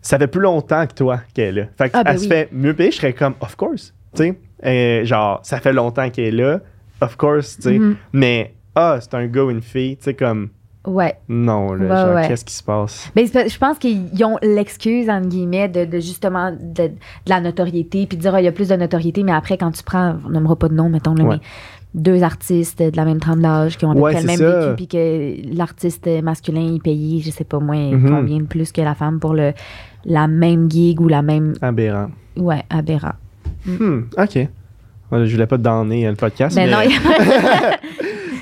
[0.00, 1.66] Ça fait plus longtemps que toi qu'elle est là.
[1.76, 2.28] Fait qu'elle Ah, ben se oui.
[2.28, 3.92] fait mieux payer, je serais comme, of course.
[4.14, 4.38] Tu sais.
[4.64, 6.60] Euh, genre, ça fait longtemps qu'elle est là.
[7.00, 7.78] Of course, tu sais.
[7.78, 7.96] Mhm.
[8.12, 9.96] Mais, ah, c'est un gars ou une fille.
[9.96, 10.48] Tu sais, comme.
[10.86, 11.14] Ouais.
[11.28, 12.28] Non, là, Ouais, genre, ouais.
[12.28, 13.10] qu'est-ce qui se passe?
[13.14, 16.90] Ben, je pense qu'ils ont l'excuse, entre guillemets, de, de justement de, de
[17.26, 19.70] la notoriété, puis de dire, Ah, il y a plus de notoriété, mais après, quand
[19.72, 21.36] tu prends, on nommera pas de nom, mettons, là, Ouais.
[21.36, 21.40] mais
[21.94, 24.76] deux artistes de la même tranche d'âge qui ont à peu près le même vécu,
[24.76, 28.08] puis que l'artiste masculin est payé, je sais pas moins Mhm.
[28.10, 29.52] combien de plus que la femme pour le,
[30.04, 31.54] la même gig ou la même.
[31.60, 32.10] Aberrant.
[32.36, 33.14] Ouais, aberrant.
[33.66, 34.48] Hmm, OK.
[35.12, 36.56] Je voulais pas te donner euh, le podcast.
[36.56, 37.78] Mais mais non, il y a-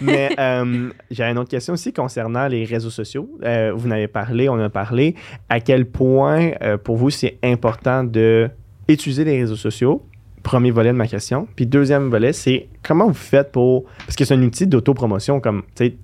[0.02, 3.30] mais euh, j'ai une autre question aussi concernant les réseaux sociaux.
[3.44, 5.14] Euh, vous en avez parlé, on en a parlé.
[5.48, 8.48] À quel point, euh, pour vous, c'est important de
[8.88, 10.04] utiliser les réseaux sociaux?
[10.42, 11.48] Premier volet de ma question.
[11.56, 13.84] Puis deuxième volet, c'est comment vous faites pour...
[14.06, 15.96] Parce que c'est un outil d'autopromotion, comme, tu sais,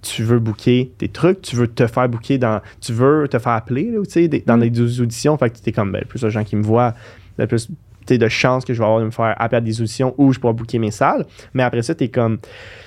[0.00, 2.62] tu veux booker des trucs, tu veux te faire booker dans...
[2.80, 4.68] Tu veux te faire appeler, là, des- dans Mm.
[4.70, 5.36] des auditions.
[5.36, 6.94] Fait que tu es comme, ben, plus de gens qui me voient,
[7.36, 7.68] le plus
[8.08, 10.38] de chances que je vais avoir de me faire appeler à des auditions où je
[10.40, 11.26] pourrai booker mes salles.
[11.54, 12.38] Mais après ça, tu es comme,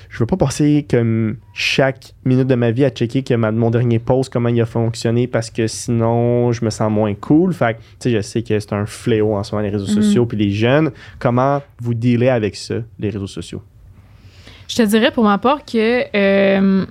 [0.09, 3.69] je veux pas passer comme chaque minute de ma vie à checker que ma- mon
[3.71, 7.53] dernier post, comment il a fonctionné, parce que sinon, je me sens moins cool.
[7.53, 10.01] Fait tu sais, je sais que c'est un fléau en ce moment, les réseaux Mhm.
[10.03, 10.91] sociaux, puis les jeunes.
[11.19, 13.61] Comment vous dealez avec ça, les réseaux sociaux?
[14.67, 16.85] Je te dirais pour ma part que euh,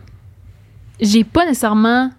[1.00, 2.10] j'ai pas nécessairement.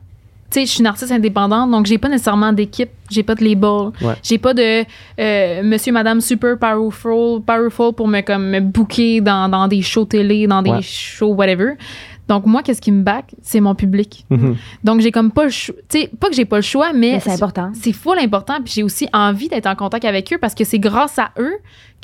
[0.54, 3.44] Tu sais, je suis une artiste indépendante, donc j'ai pas nécessairement d'équipe, j'ai pas de
[3.44, 4.14] label, Ouais.
[4.22, 4.84] j'ai pas de
[5.20, 10.06] euh, monsieur, madame super powerful, powerful pour me, comme, me booker dans, dans des shows
[10.06, 10.82] télé, dans des Ouais.
[10.84, 11.72] shows, whatever.
[12.28, 13.36] Donc, moi, qu'est-ce qui me back?
[13.42, 14.26] C'est mon public.
[14.30, 14.56] Mhm.
[14.84, 15.76] Donc, j'ai comme pas le choix.
[15.90, 17.14] Tu sais, pas que j'ai pas le choix, mais.
[17.14, 17.72] Mais c'est important.
[17.74, 18.56] C'est full important.
[18.64, 21.56] Puis j'ai aussi envie d'être en contact avec eux parce que c'est grâce à eux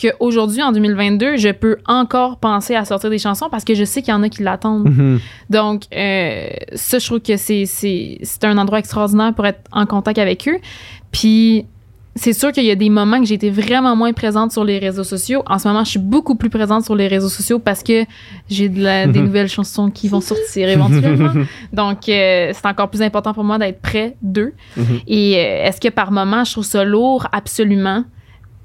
[0.02, 4.02] qu'aujourd'hui, en 2022, je peux encore penser à sortir des chansons parce que je sais
[4.02, 4.90] qu'il y en a qui l'attendent.
[4.90, 5.20] Mhm.
[5.50, 9.86] Donc, euh, ça, je trouve que c'est, c'est, c'est un endroit extraordinaire pour être en
[9.86, 10.60] contact avec eux.
[11.12, 11.66] Puis,
[12.20, 14.78] c'est sûr qu'il y a des moments que j'ai été vraiment moins présente sur les
[14.78, 15.42] réseaux sociaux.
[15.48, 18.06] En ce moment, je suis beaucoup plus présente sur les réseaux sociaux parce que
[18.50, 19.26] j'ai de la- des Mhm.
[19.28, 21.32] nouvelles chansons qui vont sortir éventuellement.
[21.74, 24.54] Donc, euh, c'est encore plus important pour moi d'être près d'eux.
[24.78, 25.00] Mhm.
[25.08, 27.28] Et euh, est-ce que par moment, je trouve ça lourd?
[27.32, 28.04] Absolument.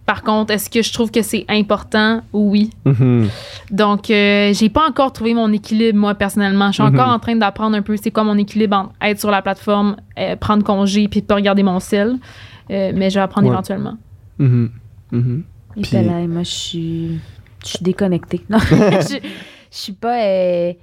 [0.07, 2.21] Par contre, est-ce que je trouve que c'est important?
[2.35, 2.69] Oui.
[2.85, 3.29] Mhm.
[3.71, 6.69] Donc, euh, j'ai pas encore trouvé mon équilibre, moi, personnellement.
[6.69, 6.95] Je suis Mhm.
[6.95, 9.97] encore en train d'apprendre un peu c'est quoi mon équilibre entre être sur la plateforme,
[10.19, 12.17] euh, prendre congé, puis pas regarder mon sel.
[12.71, 13.53] Euh, mais je vais apprendre Ouais.
[13.55, 13.97] éventuellement.
[14.39, 14.71] Mhm.
[15.13, 15.45] Mhm.
[15.77, 17.21] Et Puis- là, moi, je suis,
[17.63, 18.45] je suis déconnectée.
[18.51, 18.75] Non, je,
[19.21, 19.21] je
[19.71, 20.23] suis pas.
[20.25, 20.79] euh, tu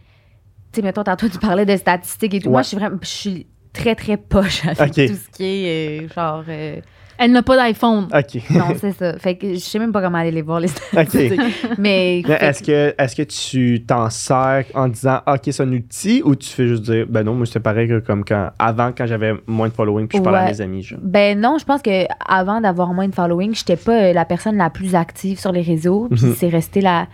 [0.80, 2.50] sais, mettons, tantôt, tu parlais de statistiques et tout.
[2.50, 2.98] Moi, je suis vraiment.
[3.02, 6.44] Je suis très, très poche avec tout ce qui est euh, genre.
[6.48, 6.80] euh,
[7.18, 8.08] Elle n'a pas d'iPhone.
[8.14, 8.42] OK.
[8.52, 9.18] non, c'est ça.
[9.20, 11.40] Fait que je sais même pas comment aller les voir, les statistiques.
[11.78, 12.22] Mais.
[12.28, 16.36] Mais Est-ce que, est que tu t'en sers en disant OK, c'est un outil ou
[16.36, 19.34] tu fais juste dire ben non, moi c'était pareil que comme quand avant quand j'avais
[19.48, 20.82] moins de following puis je parlais à mes amis.
[20.84, 21.00] Genre.
[21.02, 24.58] Ben non, je pense que avant d'avoir moins de following, j'étais pas euh, la personne
[24.58, 26.08] la plus active sur les réseaux.
[26.12, 26.36] Puis Mhm.
[26.38, 27.08] c'est resté la,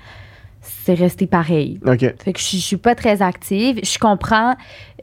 [0.61, 1.79] c'est resté pareil.
[1.85, 1.99] OK.
[1.99, 3.79] Fait que je, je suis pas très active.
[3.83, 4.51] Je comprends,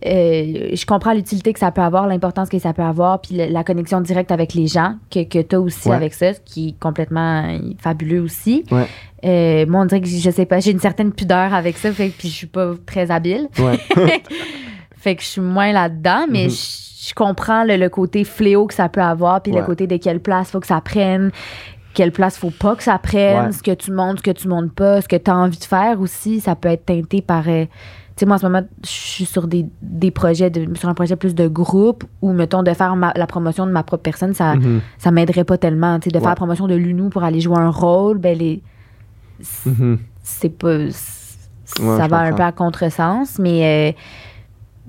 [0.05, 3.65] euh, je comprends l'utilité que ça peut avoir, l'importance que ça peut avoir, puis la
[3.65, 5.97] connexion directe avec les gens que, que tu as aussi Ouais.
[5.97, 8.65] avec ça, ce qui est complètement fabuleux aussi.
[8.71, 8.87] Ouais.
[9.25, 12.09] Euh, moi, on dirait que je sais pas, j'ai une certaine pudeur avec ça, fait
[12.11, 13.49] que puis je suis pas très habile.
[13.59, 13.79] Ouais.
[14.97, 16.51] Fait que je suis moins là-dedans, mais Mhm.
[16.51, 19.99] je, je comprends le, le côté fléau que ça peut avoir, puis le côté de
[19.99, 21.31] quelle place faut que ça prenne,
[21.95, 23.53] quelle place faut pas que ça prenne, Ouais.
[23.53, 25.65] ce que tu montes, ce que tu montes pas, ce que tu as envie de
[25.65, 27.45] faire aussi, ça peut être teinté par.
[27.49, 27.65] euh,
[28.17, 30.95] tu sais, moi, en ce moment, je suis sur des, des projets, de, sur un
[30.95, 34.35] projet plus de groupe où, mettons, de faire ma- la promotion de ma propre personne,
[34.35, 34.55] ça,
[34.99, 35.99] ça m'aiderait pas tellement.
[35.99, 38.63] Tu sais, de faire la promotion de l'UNU pour aller jouer un rôle, ben, les,
[40.23, 40.69] c'est pas.
[40.77, 40.91] Ouais,
[41.97, 43.95] ça va un peu à contresens, mais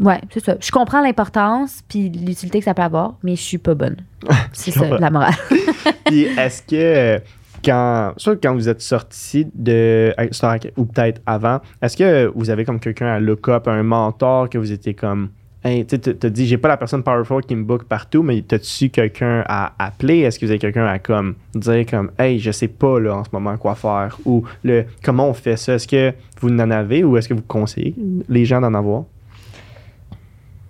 [0.02, 0.56] euh, ouais, c'est ça.
[0.60, 3.96] Je comprends l'importance puis l'utilité que ça peut avoir, mais je suis pas bonne.
[4.54, 5.34] C'est ça, la morale.
[6.06, 7.20] Puis est-ce que euh,
[7.64, 12.80] quand, quand vous êtes sorti de euh, ou peut-être avant, est-ce que vous avez comme
[12.80, 15.30] quelqu'un à look up, un mentor que vous étiez comme
[15.64, 18.90] Hey, tu t'as dit, j'ai pas la personne powerful qui me book partout, mais t'as-tu
[18.90, 20.20] quelqu'un à appeler?
[20.20, 23.24] Est-ce que vous avez quelqu'un à comme dire comme, hey, je sais pas là en
[23.24, 24.16] ce moment quoi faire?
[24.26, 25.74] Ou le, comment on fait ça?
[25.74, 27.96] Est-ce que vous en avez ou est-ce que vous conseillez
[28.30, 29.06] les gens d'en avoir?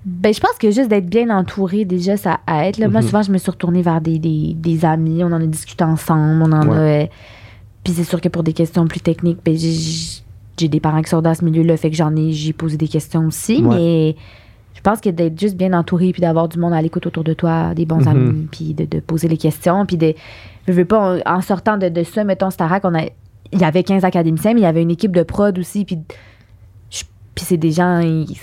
[0.06, 2.78] Ben, je pense que juste d'être bien entouré, déjà, ça aide.
[2.78, 2.88] là.
[2.89, 3.08] Moi, Mhm.
[3.08, 5.24] souvent, je me suis retournée vers des, des, des amis.
[5.24, 6.43] On en a discuté ensemble.
[6.43, 6.78] On en Ouais.
[6.78, 6.80] a.
[6.80, 7.06] euh,
[7.84, 11.22] Puis c'est sûr que pour des questions plus techniques, ben, j'ai- des parents qui sont
[11.22, 13.62] dans ce milieu-là, fait que j'en ai, j'ai posé des questions aussi.
[13.62, 13.76] Ouais.
[13.76, 14.16] Mais
[14.74, 17.34] je pense que d'être juste bien entouré, puis d'avoir du monde à l'écoute autour de
[17.34, 18.08] toi, des bons Mhm.
[18.08, 20.14] amis, puis de, de poser les questions, puis de.
[20.68, 23.03] Je veux pas, en, sortant de, de ça, mettons, Starac, on a.
[23.53, 25.99] Il y avait 15 académiciens, mais il y avait une équipe de prod aussi, puis
[27.36, 28.01] puis c'est des gens,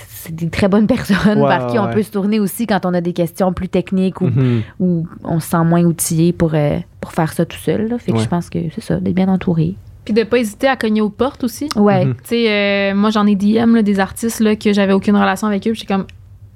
[0.08, 2.92] c'est des très bonnes personnes Ouais, vers qui on peut se tourner aussi quand on
[2.94, 4.62] a des questions plus techniques ou, Mhm.
[4.80, 7.88] ou on se sent moins outillé pour, euh, pour faire ça tout seul.
[7.88, 7.98] là.
[7.98, 8.22] Fait que Ouais.
[8.22, 9.74] je pense que c'est ça, d'être bien entouré.
[10.04, 11.68] Puis de pas hésiter à cogner aux portes aussi.
[11.76, 12.04] Ouais.
[12.04, 12.14] Mhm.
[12.14, 15.46] Tu sais, euh, moi, j'en ai DM, là, des artistes là, que j'avais aucune relation
[15.46, 15.70] avec eux.
[15.72, 16.06] Puis j'étais comme,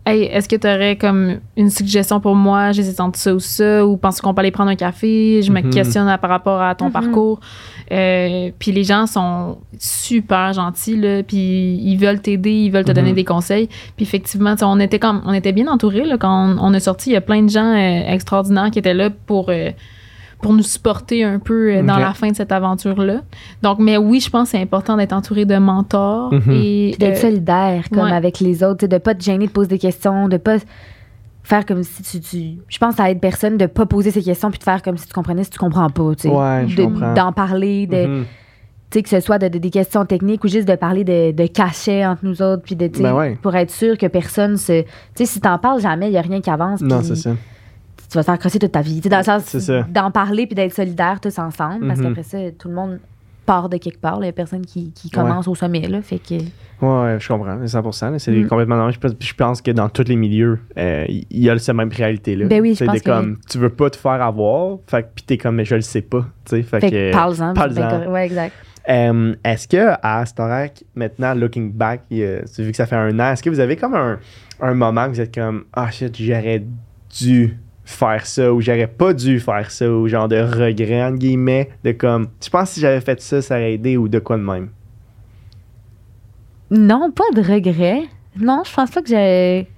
[0.07, 2.73] hey, est-ce que tu aurais comme une suggestion pour moi?
[2.73, 3.85] J'ai senti ça ou ça.
[3.87, 5.43] Ou penses qu'on peut aller prendre un café?
[5.43, 5.71] Je me Mhm.
[5.71, 6.93] questionne à- par rapport à ton Mhm.
[6.93, 7.41] parcours.
[7.93, 11.23] Euh, puis les gens sont super gentils, là.
[11.23, 13.17] Puis ils veulent t'aider, ils veulent te donner Mhm.
[13.17, 13.69] des conseils.
[13.97, 16.75] Puis effectivement, tu sais, on était, comme, on était bien entourés là, quand on, on
[16.75, 17.11] a sorti.
[17.11, 19.51] Il y a plein de gens euh, extraordinaires qui étaient là pour.
[19.51, 19.71] euh,
[20.47, 23.23] pour nous supporter un peu euh, dans la fin de cette aventure-là.
[23.63, 26.53] Donc, mais oui, je pense que c'est important d'être entouré de mentors Mhm.
[26.53, 28.13] et d'être euh, solidaire comme ouais.
[28.13, 30.59] avec les autres, tu sais, de pas te gêner de poser des questions, de pas
[31.43, 32.21] faire comme si tu.
[32.21, 34.97] tu- je pense à être personne de pas poser ces questions puis de faire comme
[34.97, 36.15] si tu comprenais si tu comprends pas.
[36.15, 36.29] tu sais.
[36.29, 37.15] Ouais, je De- comprends.
[37.15, 38.23] D'en parler, de.
[38.89, 41.33] Tu sais, que ce soit de, de- des questions techniques ou juste de parler de,
[41.33, 43.37] de cachets entre nous autres, puis de, tu sais, Ben ouais.
[43.43, 44.83] pour être sûr que personne se.
[44.83, 44.87] Tu
[45.17, 46.83] sais, si t'en parles jamais, il n'y a rien qui avance.
[46.83, 47.31] Non, c'est ça.
[48.11, 49.01] Tu vas te faire crosser toute ta vie.
[49.01, 52.07] Dans le sens d'en parler puis d'être solidaires tous ensemble, parce Mhm.
[52.09, 52.99] qu'après ça, tout le monde
[53.45, 54.17] part de quelque part.
[54.19, 55.87] Il n'y a personne qui, qui commence au sommet.
[55.87, 56.35] Là, fait que.
[56.83, 58.11] Ouais, je comprends, 100%.
[58.11, 58.49] là, C'est Mm.
[58.49, 58.95] complètement normal.
[59.21, 62.47] Je pense, que dans tous les milieux, euh, il y a cette même réalité-là.
[62.47, 65.25] Ben oui, je C'est pense que comme, Tu veux pas te faire avoir, fait, puis
[65.25, 66.23] t'es comme, mais je le sais pas.
[66.45, 67.53] tu sais, Fait, Fait que, parle-en.
[67.53, 68.09] bien correct.
[68.11, 68.53] Ouais, exact.
[68.89, 73.43] Euh, est-ce que à Storac, maintenant, looking back, vu que ça fait un an, est-ce
[73.43, 74.19] que vous avez comme un,
[74.61, 76.63] un moment que vous êtes comme Ah shit, j'aurais
[77.19, 81.71] dû faire ça ou j'aurais pas dû faire ça ou genre de regret, entre guillemets,
[81.85, 84.37] de comme Je pense que si j'avais fait ça, ça aurait aidé ou de quoi
[84.37, 84.69] de même?
[86.71, 88.03] Non, pas de regret.
[88.39, 89.69] Non, je pense pas que j'ai.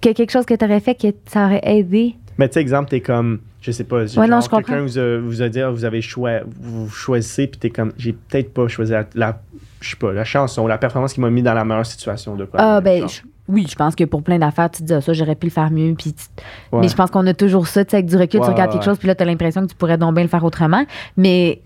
[0.00, 2.14] Que quelque chose que tu aurais fait que ça aurait aidé.
[2.38, 5.18] Mais tu sais, exemple, t'es comme, je sais pas, Ouais, non, je quelqu'un vous a,
[5.18, 8.92] vous a dit, vous avez choisi, vous choisissez, puis t'es comme, j'ai peut-être pas choisi
[8.92, 9.42] la, la-
[9.82, 12.46] je sais pas, la chanson, la performance qui m'a mis dans la meilleure situation de
[12.46, 12.58] quoi.
[12.62, 13.20] Ah, ben, je-
[13.50, 15.52] oui, je pense que pour plein d'affaires, tu te dis, ah, ça, j'aurais pu le
[15.52, 15.94] faire mieux.
[15.94, 16.24] Puis tu-
[16.72, 16.80] Ouais.
[16.82, 18.70] Mais je pense qu'on a toujours ça, tu sais, avec du recul, Ouais, tu regardes
[18.70, 20.44] ouais, quelque chose, puis là, tu as l'impression que tu pourrais donc bien le faire
[20.44, 20.84] autrement.
[21.16, 21.60] Mais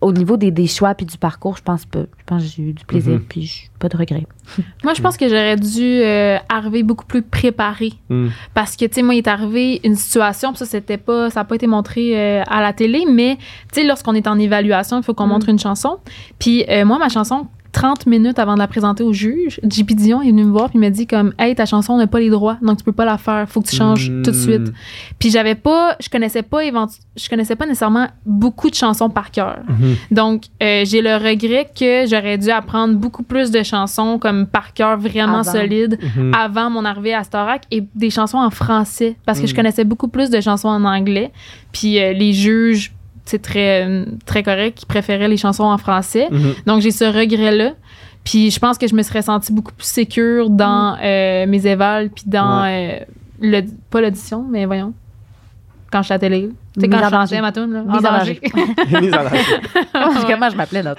[0.00, 2.00] au niveau des, des choix puis du parcours, je pense pas.
[2.00, 3.20] Je pense que j'ai eu du plaisir Mhm.
[3.20, 4.26] puis j'ai pas de regrets.
[4.84, 7.92] Moi, je pense que j'aurais dû euh, arriver beaucoup plus préparée.
[8.10, 8.28] Mm.
[8.52, 11.40] Parce que, tu sais, moi, il est arrivé une situation, puis ça, c'était pas, ça
[11.40, 13.36] n'a pas été montré euh, à la télé, mais,
[13.72, 15.30] tu sais, lorsqu'on est en évaluation, il faut qu'on Mm.
[15.30, 15.96] montre une chanson.
[16.38, 20.22] Puis, euh, moi, ma chanson, 30 minutes avant de la présenter au juge, JP Dion
[20.22, 22.30] est venu me voir, puis il m'a dit, comme, hey, ta chanson n'a pas les
[22.30, 24.22] droits, donc tu peux pas la faire, faut que tu changes Mm.
[24.22, 24.72] tout de suite.
[25.18, 29.30] Puis, j'avais pas, je connaissais pas, éventu- je connaissais pas nécessairement beaucoup de chansons par
[29.32, 29.58] cœur.
[29.68, 29.96] Mhm.
[30.12, 34.72] Donc, euh, j'ai le regret que j'aurais dû apprendre beaucoup plus de chansons comme par
[34.72, 35.52] cœur vraiment Avant.
[35.52, 36.32] solides Mhm.
[36.32, 39.56] avant mon arrivée à Starac et des chansons en français parce que je Mm.
[39.56, 41.32] connaissais beaucoup plus de chansons en anglais.
[41.72, 42.93] Puis euh, les juges,
[43.24, 46.28] c'est très, euh, très correct, ils préféraient les chansons en français.
[46.30, 46.54] Mhm.
[46.66, 47.72] Donc, j'ai ce regret-là.
[48.24, 52.08] Puis je pense que je me serais sentie beaucoup plus sécure dans euh, mes évals
[52.08, 52.98] puis dans euh,
[53.40, 53.60] le,
[53.90, 54.94] pas l'audition, mais voyons.
[55.92, 56.48] Quand je suis à la télé.
[56.74, 57.40] Tu sais, quand en je chantais danger.
[57.40, 58.40] ma tune, là, en Mise en danger.
[59.00, 60.26] Mise en danger.
[60.26, 60.94] Comment je m'appelais dans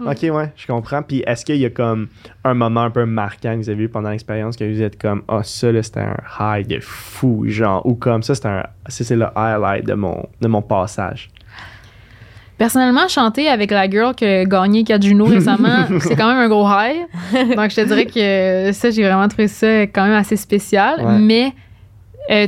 [0.00, 1.02] Ok, ouais, je comprends.
[1.02, 2.08] Puis est-ce qu'il y a comme
[2.42, 5.22] un moment un peu marquant que vous avez eu pendant l'expérience que vous êtes comme,
[5.28, 9.04] ah, ça, là, c'était un high de fou, genre, ou comme ça, c'était un, ça,
[9.04, 11.28] c'est le highlight de mon, de mon passage?
[12.56, 16.48] Personnellement, chanter avec la girl qui a gagné 4 Juno récemment, c'est quand même un
[16.48, 17.04] gros high.
[17.56, 21.00] Donc, je te dirais que ça, j'ai vraiment trouvé ça quand même assez spécial.
[21.04, 21.18] Ouais.
[21.18, 21.52] Mais
[22.30, 22.46] euh,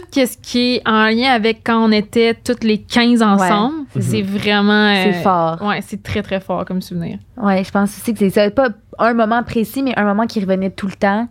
[0.00, 4.02] tout ce qui est en lien avec quand on était toutes les 15 ensemble, Mhm.
[4.02, 4.88] c'est vraiment.
[4.88, 5.58] euh, C'est fort.
[5.62, 7.18] Ouais, c'est très, très fort comme souvenir.
[7.36, 8.50] Ouais, je pense aussi que c'est ça.
[8.50, 8.68] Pas
[8.98, 11.28] un moment précis, mais un moment qui revenait tout le temps.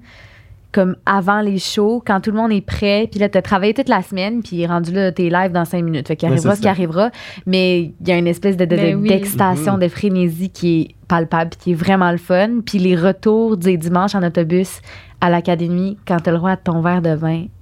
[0.74, 3.90] Comme avant les shows, quand tout le monde est prêt, puis là, t'as travaillé toute
[3.90, 6.08] la semaine, puis rendu là, t'es live dans cinq minutes.
[6.08, 6.72] Fait qu'il Ouais, arrivera c'est ce qui ça.
[6.72, 7.12] arrivera.
[7.46, 9.10] Mais il y a une espèce de, de- Ben de- oui.
[9.10, 9.80] d'excitation, Mhm.
[9.82, 12.62] de frénésie qui est palpable, qui est vraiment le fun.
[12.66, 14.82] Puis les retours des dimanches en autobus
[15.20, 17.48] à l'académie, quand t'as le droit de ton verre de vin,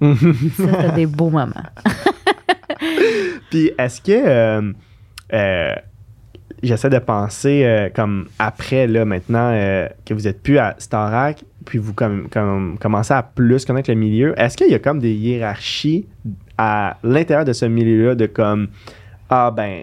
[0.56, 1.66] ça, c'est des beaux moments.
[3.50, 4.72] Puis est-ce que euh,
[5.32, 5.74] euh,
[6.62, 9.50] j'essaie de penser euh, comme après là maintenant
[10.06, 13.96] que vous êtes plus à Starac, puis vous comme, comme commencez à plus connaître le
[13.96, 16.06] milieu, est-ce qu'il y a comme des hiérarchies
[16.56, 18.68] à l'intérieur de ce milieu-là de comme
[19.28, 19.82] ah ben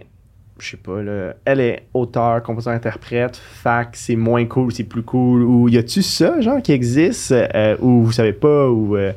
[0.60, 5.04] je sais pas là, elle est auteur, compositeur, interprète, fac, c'est moins cool, c'est plus
[5.04, 9.12] cool ou y a-tu ça genre qui existe euh, ou vous savez pas ou euh,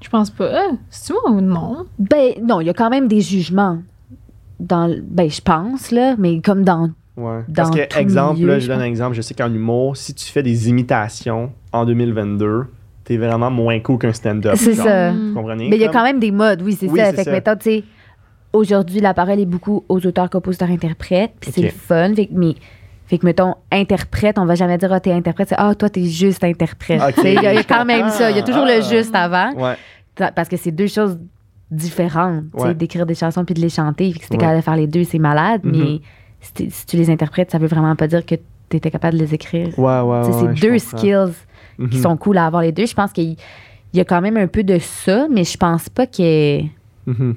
[0.00, 0.50] Je pense pas.
[0.52, 1.86] Ah, c'est-tu moi ou non?
[1.98, 3.78] Ben non, il y a quand même des jugements.
[4.60, 7.40] Dans, le- ben, je pense, là, mais comme dans Ouais.
[7.54, 9.14] Parce dans que, tout exemple, milieu, là, je je donne un exemple.
[9.14, 12.64] Je sais qu'en humour, si tu fais des imitations en 2022,
[13.04, 14.54] t'es vraiment moins cool qu'un stand-up.
[14.56, 15.10] C'est ça.
[15.12, 15.68] Vous comprenez?
[15.68, 17.06] Mais il y a quand même des modes, oui, c'est Oui, ça.
[17.10, 17.30] c'est Fait ça.
[17.30, 17.84] que, mettons, tu sais,
[18.52, 22.14] aujourd'hui, la parole est beaucoup aux auteurs, compositeurs, interprètes, puis c'est le fun.
[22.14, 22.54] Fait que, mais,
[23.06, 26.04] fait que, mettons, interprète, on va jamais dire, ah, t'es interprète, c'est, ah, toi, t'es
[26.04, 27.00] juste interprète.
[27.24, 28.30] Il y, a- il y a quand même ça.
[28.30, 28.76] Il y a toujours Ah.
[28.76, 29.76] le juste avant, Ouais.
[30.34, 31.18] parce que c'est deux choses
[31.70, 32.74] différentes, tu sais, Ouais.
[32.74, 34.12] d'écrire des chansons puis de les chanter.
[34.12, 34.40] Fait que si t'es Ouais.
[34.40, 36.00] capable de faire les deux, c'est malade, mais
[36.40, 38.34] si, t'es- si tu les interprètes, ça veut vraiment pas dire que
[38.68, 39.78] t'étais capable de les écrire.
[39.78, 41.32] Ouais, ouais, c'est deux skills
[41.78, 42.02] qui Mhm.
[42.02, 42.86] sont cool à avoir les deux.
[42.86, 43.36] Je pense qu'il
[43.94, 46.68] il y a quand même un peu de ça, mais je pense pas que Mhm.
[47.06, 47.34] je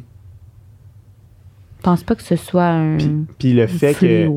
[1.85, 2.97] pense pas que ce soit un
[3.39, 4.27] Puis le fait que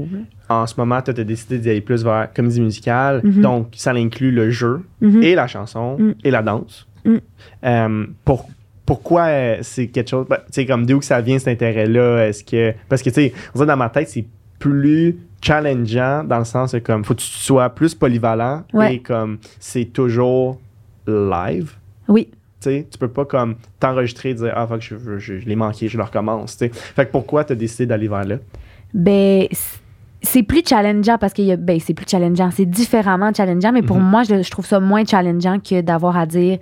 [0.50, 3.42] en ce moment, toi, t'as décidé d'y aller plus vers comédie musicale, Mhm.
[3.42, 5.22] donc ça inclut le jeu Mhm.
[5.22, 6.12] et la chanson Mm.
[6.24, 6.86] et la danse.
[7.04, 7.16] Mm.
[7.64, 8.48] Euh, pour,
[8.86, 10.26] pourquoi euh, c'est quelque chose.
[10.30, 12.26] Ben, tu sais, comme d'où que ça vient cet intérêt-là?
[12.28, 12.72] Est-ce que.
[12.88, 13.32] Parce que, tu sais,
[13.66, 14.24] dans ma tête, c'est
[14.58, 18.94] plus challengeant dans le sens que, comme, faut que tu sois plus polyvalent Ouais.
[18.96, 20.58] et comme, c'est toujours
[21.06, 21.72] live.
[22.08, 22.28] Oui.
[22.60, 25.56] Tu tu peux pas comme t'enregistrer et dire Ah, fuck, je, je, je, je l'ai
[25.56, 26.56] manqué, je le recommence.
[26.56, 26.68] tu.
[26.72, 28.36] Fait que pourquoi t'as décidé d'aller vers là?
[28.94, 29.46] Ben,
[30.22, 32.50] c'est plus challengeant parce que ben, c'est plus challengeant.
[32.50, 34.04] C'est différemment challengeant, mais pour Mhm.
[34.10, 36.58] moi, je, je trouve ça moins challengeant que d'avoir à dire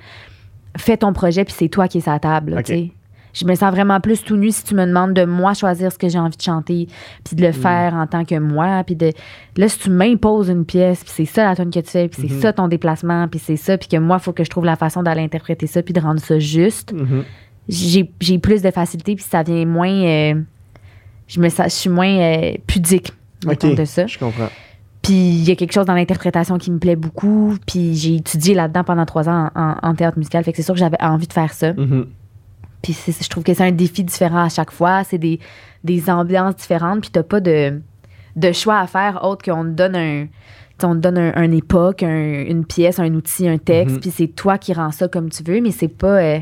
[0.77, 2.63] fais ton projet puis c'est toi qui es à table.
[2.65, 2.93] tu sais.
[3.39, 5.99] Je me sens vraiment plus tout nu si tu me demandes de moi choisir ce
[5.99, 6.89] que j'ai envie de chanter
[7.23, 7.53] puis de le Mhm.
[7.55, 9.13] faire en tant que moi puis de
[9.59, 12.23] là si tu m'imposes une pièce puis c'est ça la tonne que tu fais puis
[12.29, 12.41] c'est Mhm.
[12.41, 15.03] ça ton déplacement puis c'est ça puis que moi faut que je trouve la façon
[15.03, 17.25] d'aller interpréter ça puis de rendre ça juste Mhm.
[17.69, 20.35] j'ai plus de facilité puis ça vient moins euh,
[21.29, 23.13] je me je suis moins euh, pudique
[23.47, 24.49] mettons, Ok, de ça Je comprends.
[25.03, 28.55] puis il y a quelque chose dans l'interprétation qui me plaît beaucoup puis j'ai étudié
[28.55, 31.03] là-dedans pendant trois ans en, en- en théâtre musical fait que c'est sûr que j'avais
[31.03, 32.07] envie de faire ça Mhm.
[32.95, 35.39] Puis je trouve que c'est un défi différent à chaque fois c'est des,
[35.85, 37.81] des ambiances différentes puis t'as pas de,
[38.37, 40.27] de choix à faire autre qu'on te donne un
[40.83, 44.01] on te donne un, un époque, un- une pièce, un outil, un texte, Mhm.
[44.03, 46.19] puis c'est toi qui rends ça comme tu veux, mais c'est pas.
[46.21, 46.39] euh,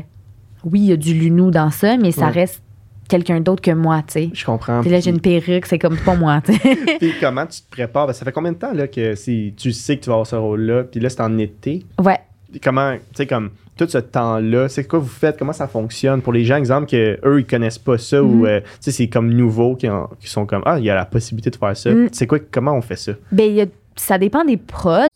[0.65, 2.31] oui, il y a du lunou dans ça, mais ça Ouais.
[2.31, 2.61] reste
[3.07, 4.29] quelqu'un d'autre que moi, tu sais.
[4.33, 4.81] Je comprends.
[4.81, 6.75] Puis là, j'ai une perruque, c'est comme pas moi, tu sais.
[6.99, 8.07] Puis comment tu te prépares?
[8.07, 10.27] Ben, ça fait combien de temps là, que si tu sais que tu vas avoir
[10.27, 10.83] ce rôle-là?
[10.83, 11.85] Puis là, c'est en été.
[12.03, 12.19] ouais.
[12.61, 16.21] Comment, tu sais, comme, tout ce temps-là, c'est quoi vous faites, comment ça fonctionne?
[16.21, 18.45] Pour les gens, exemple, que eux ils connaissent pas ça ou Mhm.
[18.45, 20.95] euh, tu sais, c'est comme nouveau qui, en- qui sont comme ah, il y a
[20.95, 21.91] la possibilité de faire ça.
[21.91, 22.09] Mm.
[22.11, 23.11] C'est quoi, comment on fait ça?
[23.31, 23.65] Ben, il y a-
[23.95, 25.07] ça dépend des prods.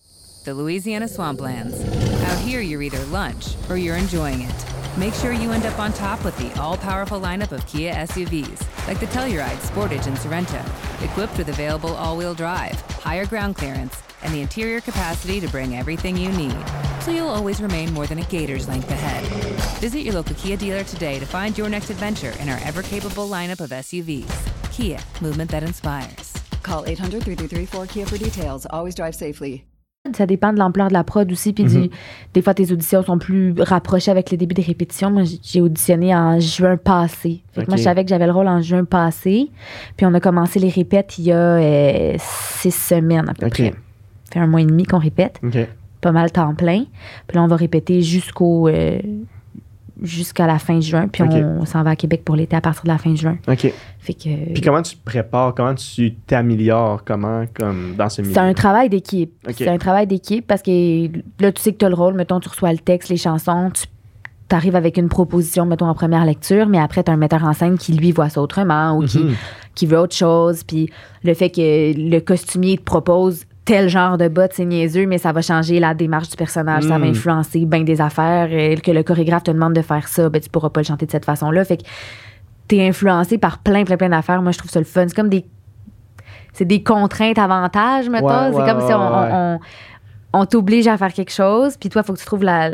[0.45, 1.73] The Louisiana Swamplands.
[2.23, 4.68] Out here, you're either lunch or you're enjoying it.
[4.97, 8.87] Make sure you end up on top with the all powerful lineup of Kia SUVs,
[8.87, 10.63] like the Telluride, Sportage, and Sorento,
[11.03, 15.75] equipped with available all wheel drive, higher ground clearance, and the interior capacity to bring
[15.75, 16.57] everything you need.
[17.01, 19.23] So you'll always remain more than a gator's length ahead.
[19.79, 23.29] Visit your local Kia dealer today to find your next adventure in our ever capable
[23.29, 24.71] lineup of SUVs.
[24.73, 26.33] Kia, movement that inspires.
[26.61, 28.67] Call 800 333 4KIA for details.
[28.69, 29.68] Always drive safely.
[30.15, 31.51] Ça dépend de l'ampleur de la prod aussi.
[31.51, 31.89] Puis Mhm.
[32.33, 35.11] des fois, tes auditions sont plus rapprochées avec les débuts des répétitions.
[35.11, 37.43] Moi, j'ai- auditionné en juin passé.
[37.51, 39.51] Fait que Moi, je savais que j'avais le rôle en juin passé.
[39.97, 43.51] Puis on a commencé les répètes il y a euh, six semaines à peu Ok.
[43.51, 43.73] près.
[44.23, 45.41] Ça fait un mois et demi qu'on répète.
[45.99, 46.85] Pas mal temps plein.
[47.27, 48.99] Puis là, on va répéter jusqu'au euh,
[50.01, 51.07] jusqu'à la fin juin.
[51.07, 53.37] Puis on, s'en va à Québec pour l'été à partir de la fin juin.
[53.47, 53.73] OK.
[53.99, 58.33] Fait que Puis comment tu te prépares, comment tu t'améliores, comment, comme dans ce milieu?
[58.33, 59.31] C'est un travail d'équipe.
[59.51, 61.07] C'est un travail d'équipe parce que
[61.41, 62.13] là, tu sais que tu as le rôle.
[62.13, 66.25] Mettons, tu reçois le texte, les chansons, tu arrives avec une proposition, mettons, en première
[66.25, 69.05] lecture, mais après, tu as un metteur en scène qui, lui, voit ça autrement ou
[69.05, 69.35] qui, Mhm.
[69.75, 70.63] qui veut autre chose.
[70.63, 70.89] Puis
[71.23, 75.31] le fait que le costumier te propose tel genre de bottes, c'est niaiseux, mais ça
[75.31, 77.09] va changer la démarche du personnage, ça va Mm.
[77.11, 78.51] influencer bien des affaires.
[78.51, 81.05] Et que le chorégraphe te demande de faire ça, ben, tu pourras pas le chanter
[81.05, 81.63] de cette façon-là.
[81.65, 81.83] Fait que
[82.67, 84.41] t'es influencé par plein, plein, plein d'affaires.
[84.41, 85.05] Moi, je trouve ça le fun.
[85.07, 85.45] C'est comme des.
[86.53, 88.27] C'est des contraintes, avantages, mettons.
[88.27, 89.59] Ouais, c'est ouais, comme si on-
[90.33, 92.69] on t'oblige à faire quelque chose, puis toi, il faut que tu trouves la,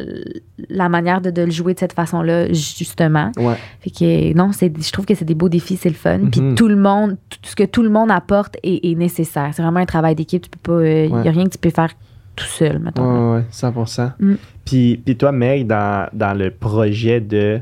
[0.70, 3.32] la manière de, de le jouer de cette façon-là, justement.
[3.38, 3.56] Ouais.
[3.80, 6.20] Fait que non, c'est, je trouve que c'est des beaux défis, c'est le fun.
[6.32, 6.56] Puis Mhm.
[6.56, 9.52] tout le monde, tout ce que tout le monde apporte est, est nécessaire.
[9.54, 10.44] C'est vraiment un travail d'équipe.
[10.44, 11.24] Tu peux pas, il Ouais.
[11.24, 11.94] y a rien que tu peux faire
[12.36, 13.36] tout seul, mettons.
[13.36, 14.12] Ouais, ouais, 100%.
[14.20, 14.34] Mm.
[14.66, 17.62] Puis, puis toi, Meg, dans, dans le projet de.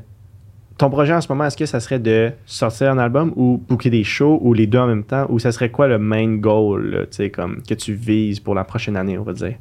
[0.76, 3.92] Ton projet en ce moment, est-ce que ça serait de sortir un album ou booker
[3.92, 5.28] des shows ou les deux en même temps?
[5.30, 8.98] Ou ça serait quoi le main goal là, comme, que tu vises pour la prochaine
[8.98, 9.54] année, on va dire?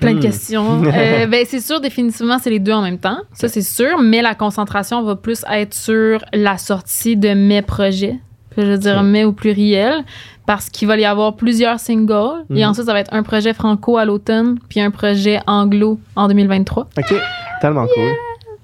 [0.00, 0.20] Plein de Hmm.
[0.20, 0.82] questions.
[0.84, 3.18] Euh, ben, c'est sûr, définitivement, c'est les deux en même temps.
[3.32, 3.98] Ça, c'est sûr.
[4.00, 8.18] Mais la concentration va plus être sur la sortie de mes projets.
[8.56, 10.04] Je veux dire mes au pluriel.
[10.44, 12.44] Parce qu'il va y avoir plusieurs singles.
[12.50, 12.70] Et Mhm.
[12.70, 16.88] ensuite, ça va être un projet franco à l'automne, puis un projet anglo en 2023.
[16.98, 17.14] OK.
[17.60, 18.10] Tellement cool.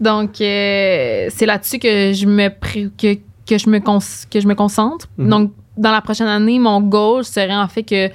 [0.01, 3.15] Donc, euh, c'est là-dessus que je me que,
[3.49, 5.07] que je me que je me concentre.
[5.19, 5.29] Mhm.
[5.29, 8.09] Donc, dans la prochaine année, mon goal serait en fait que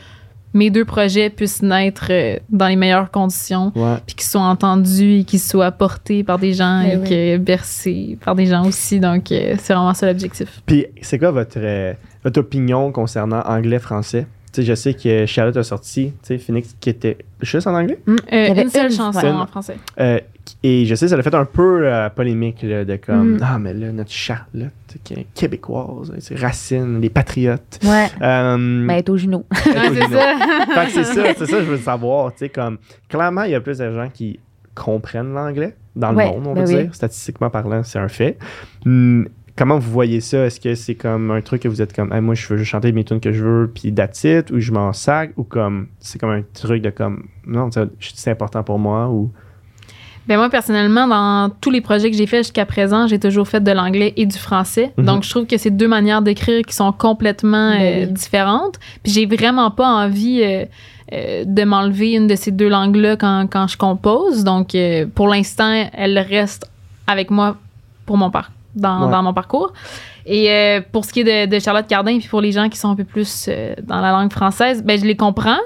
[0.54, 3.96] mes deux projets puissent naître euh, dans les meilleures conditions, Ouais.
[4.06, 7.10] puis qu'ils soient entendus et qu'ils soient portés par des gens Eh et oui.
[7.10, 9.00] que bercés par des gens aussi.
[9.00, 10.62] Donc, euh, c'est vraiment ça l'objectif.
[10.66, 11.94] Puis, c'est quoi votre, euh,
[12.24, 14.28] votre opinion concernant anglais-français?
[14.52, 17.74] Tu sais, je sais que Charlotte a sorti, tu sais, Phoenix, qui était juste en
[17.74, 17.98] anglais?
[18.06, 18.12] Mm.
[18.12, 19.30] Euh, Il y avait une seule une- chanson ouais.
[19.32, 19.78] en français.
[20.00, 20.20] Euh,
[20.64, 23.40] et je sais, ça a fait un peu euh, polémique là, de comme, Mm.
[23.42, 24.12] ah, mais là, notre
[24.94, 27.80] sais, qui est québécoise, c'est Racine, les patriotes.
[27.84, 28.08] Ouais.
[28.22, 29.14] Euh, Ben, être au.
[29.16, 29.44] Ouais,
[29.94, 30.36] c'est ça.
[30.90, 32.32] c'est ça, c'est ça, je veux savoir.
[32.34, 32.78] Tu sais, comme,
[33.10, 34.40] clairement, il y a plus de gens qui
[34.76, 36.84] comprennent l'anglais dans le Ouais, monde, on ben va oui.
[36.84, 36.96] dire.
[36.96, 38.38] Statistiquement parlant, c'est un fait.
[38.86, 40.46] Hum, comment vous voyez ça?
[40.46, 42.92] Est-ce que c'est comme un truc que vous êtes comme, Hey, moi, je veux chanter
[42.92, 46.20] mes tunes que je veux, puis that's it, ou je m'en sac, ou comme, c'est
[46.20, 47.70] comme un truc de comme, non,
[48.00, 49.32] c'est important pour moi, ou.
[50.28, 53.62] Ben moi, personnellement, dans tous les projets que j'ai faits jusqu'à présent, j'ai toujours fait
[53.62, 54.94] de l'anglais et du français.
[54.98, 55.06] Mhm.
[55.06, 58.12] Donc, je trouve que c'est deux manières d'écrire qui sont complètement Ben euh, oui.
[58.14, 58.80] différentes.
[59.04, 60.66] Puis, j'ai vraiment pas envie euh,
[61.12, 64.46] euh, de m'enlever une de ces deux langues-là quand, quand je compose.
[64.46, 66.70] Donc, euh, pour l'instant, elle reste
[67.06, 67.58] avec moi
[68.06, 69.12] pour mon par dans, Ouais.
[69.12, 69.74] dans mon parcours.
[70.26, 72.78] Et euh, pour ce qui est de, de Charlotte Cardin, puis pour les gens qui
[72.78, 75.60] sont un peu plus euh, dans la langue française, ben je les comprends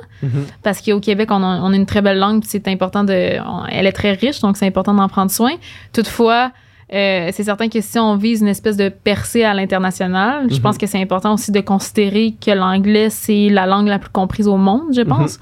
[0.63, 3.39] parce qu'au Québec, on a, on a une très belle langue, c'est important de.
[3.47, 5.51] on- elle est très riche, donc c'est important d'en prendre soin.
[5.93, 6.51] Toutefois,
[6.93, 10.77] euh, c'est certain que si on vise une espèce de percée à l'international, je pense
[10.77, 14.57] que c'est important aussi de considérer que l'anglais, c'est la langue la plus comprise au
[14.57, 15.39] monde, je pense.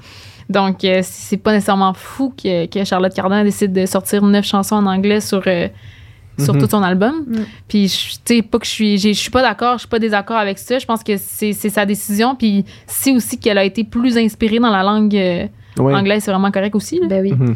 [0.50, 4.76] Donc, euh, c'est pas nécessairement fou que, que Charlotte Cardin décide de sortir neuf chansons
[4.76, 5.68] en anglais sur, euh,
[6.38, 6.60] sur Mhm.
[6.60, 7.24] tout son album.
[7.26, 7.34] Mm.
[7.68, 9.98] Puis, je- tu sais, pas que je suis, je suis pas d'accord, je suis pas
[9.98, 10.78] désaccord avec ça.
[10.78, 12.34] Je pense que c'est c'est sa décision.
[12.36, 15.46] Puis, c'est aussi qu'elle a été plus inspirée dans la langue euh,
[15.78, 15.94] Oui.
[15.94, 16.98] anglaise, c'est vraiment correct aussi.
[17.00, 17.06] là.
[17.08, 17.32] ben oui.
[17.32, 17.54] Mhm.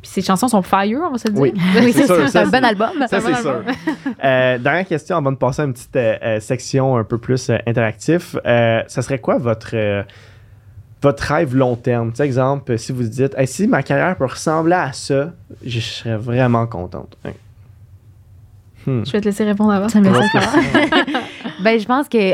[0.00, 1.40] Puis, ses chansons sont fire, on va se dire.
[1.40, 1.52] Oui.
[1.80, 2.90] Oui, C'est sûr, c'est ça, un bon album.
[3.08, 3.62] Ça, c'est sûr.
[4.24, 7.56] Euh, dernière question avant de passer à une petite euh, section un peu plus euh,
[7.66, 8.36] interactif.
[8.46, 10.02] Euh, ça serait quoi votre, euh,
[11.02, 12.10] votre rêve long terme?
[12.10, 15.32] Tu sais, exemple, si vous dites, Hey, si ma carrière peut ressembler à ça,
[15.64, 17.16] je serais vraiment contente.
[17.24, 17.30] Hein.
[18.86, 19.02] Hmm.
[19.06, 19.88] Je vais te laisser répondre avant.
[19.88, 20.30] Ça me laisse.
[21.62, 22.32] Ben, je pense qu'un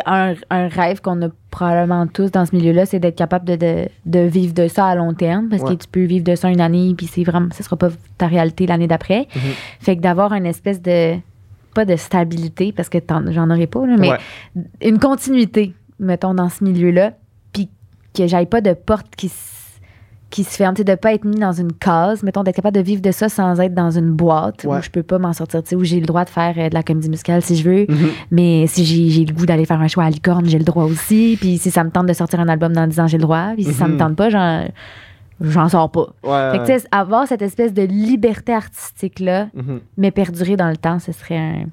[0.48, 4.20] un rêve qu'on a probablement tous dans ce milieu-là, c'est d'être capable de, de, de
[4.20, 5.48] vivre de ça à long terme.
[5.50, 5.76] Parce Ouais.
[5.76, 8.26] que tu peux vivre de ça une année, puis c'est vraiment, ce sera pas ta
[8.26, 9.26] réalité l'année d'après.
[9.34, 9.40] Mhm.
[9.80, 11.16] Fait que d'avoir une espèce de.
[11.74, 14.18] Pas de stabilité, parce que j'en aurais pas, là, mais Ouais.
[14.80, 17.12] une continuité, mettons, dans ce milieu-là,
[17.52, 17.68] puis
[18.16, 19.34] que j'aille pas de porte qui se
[20.30, 23.00] qui se ferme, de pas être mis dans une case, mettons, d'être capable de vivre
[23.00, 24.78] de ça sans être dans une boîte Ouais.
[24.78, 26.82] où je peux pas m'en sortir, où j'ai le droit de faire euh, de la
[26.82, 28.08] comédie musicale si je veux, Mhm.
[28.30, 31.38] mais si j'ai le goût d'aller faire un choix à licorne, j'ai le droit aussi,
[31.40, 33.52] puis si ça me tente de sortir un album dans 10 ans, j'ai le droit,
[33.54, 33.98] puis si ça me Mhm.
[33.98, 34.68] tente pas, j'en
[35.40, 36.08] j'en sors pas.
[36.24, 36.50] Ouais.
[36.50, 39.48] Fait que, tu sais, avoir cette espèce de liberté artistique-là,
[39.96, 41.64] mais perdurer dans le temps, ce serait un,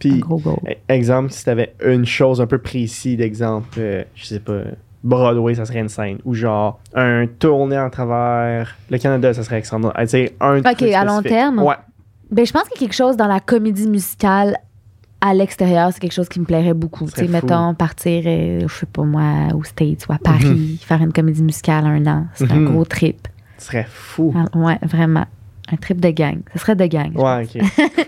[0.00, 0.56] Puis, un gros goal.
[0.68, 4.60] e- exemple, si t'avais une chose un peu précise, d'exemple, euh, je sais pas,
[5.06, 6.18] Broadway, ça serait une scène.
[6.24, 9.94] Ou genre, un tournée en travers le Canada, ça serait extraordinaire.
[10.00, 11.62] Tu sais, un Ok, truc à long terme?
[11.62, 11.76] Ouais.
[12.30, 14.56] Ben, je pense que quelque chose dans la comédie musicale
[15.20, 17.06] à l'extérieur, c'est quelque chose qui me plairait beaucoup.
[17.06, 21.00] Tu sais, mettons, partir, euh, je sais pas moi, aux States ou à Paris, faire
[21.00, 22.26] une comédie musicale un an.
[22.34, 22.66] C'est Mhm.
[22.66, 23.28] un gros trip.
[23.58, 24.34] Ce serait fou.
[24.36, 25.24] Ah, Ouais, vraiment.
[25.72, 26.40] Un trip de gang.
[26.52, 27.12] Ce serait de gang.
[27.16, 27.62] Ouais, ok.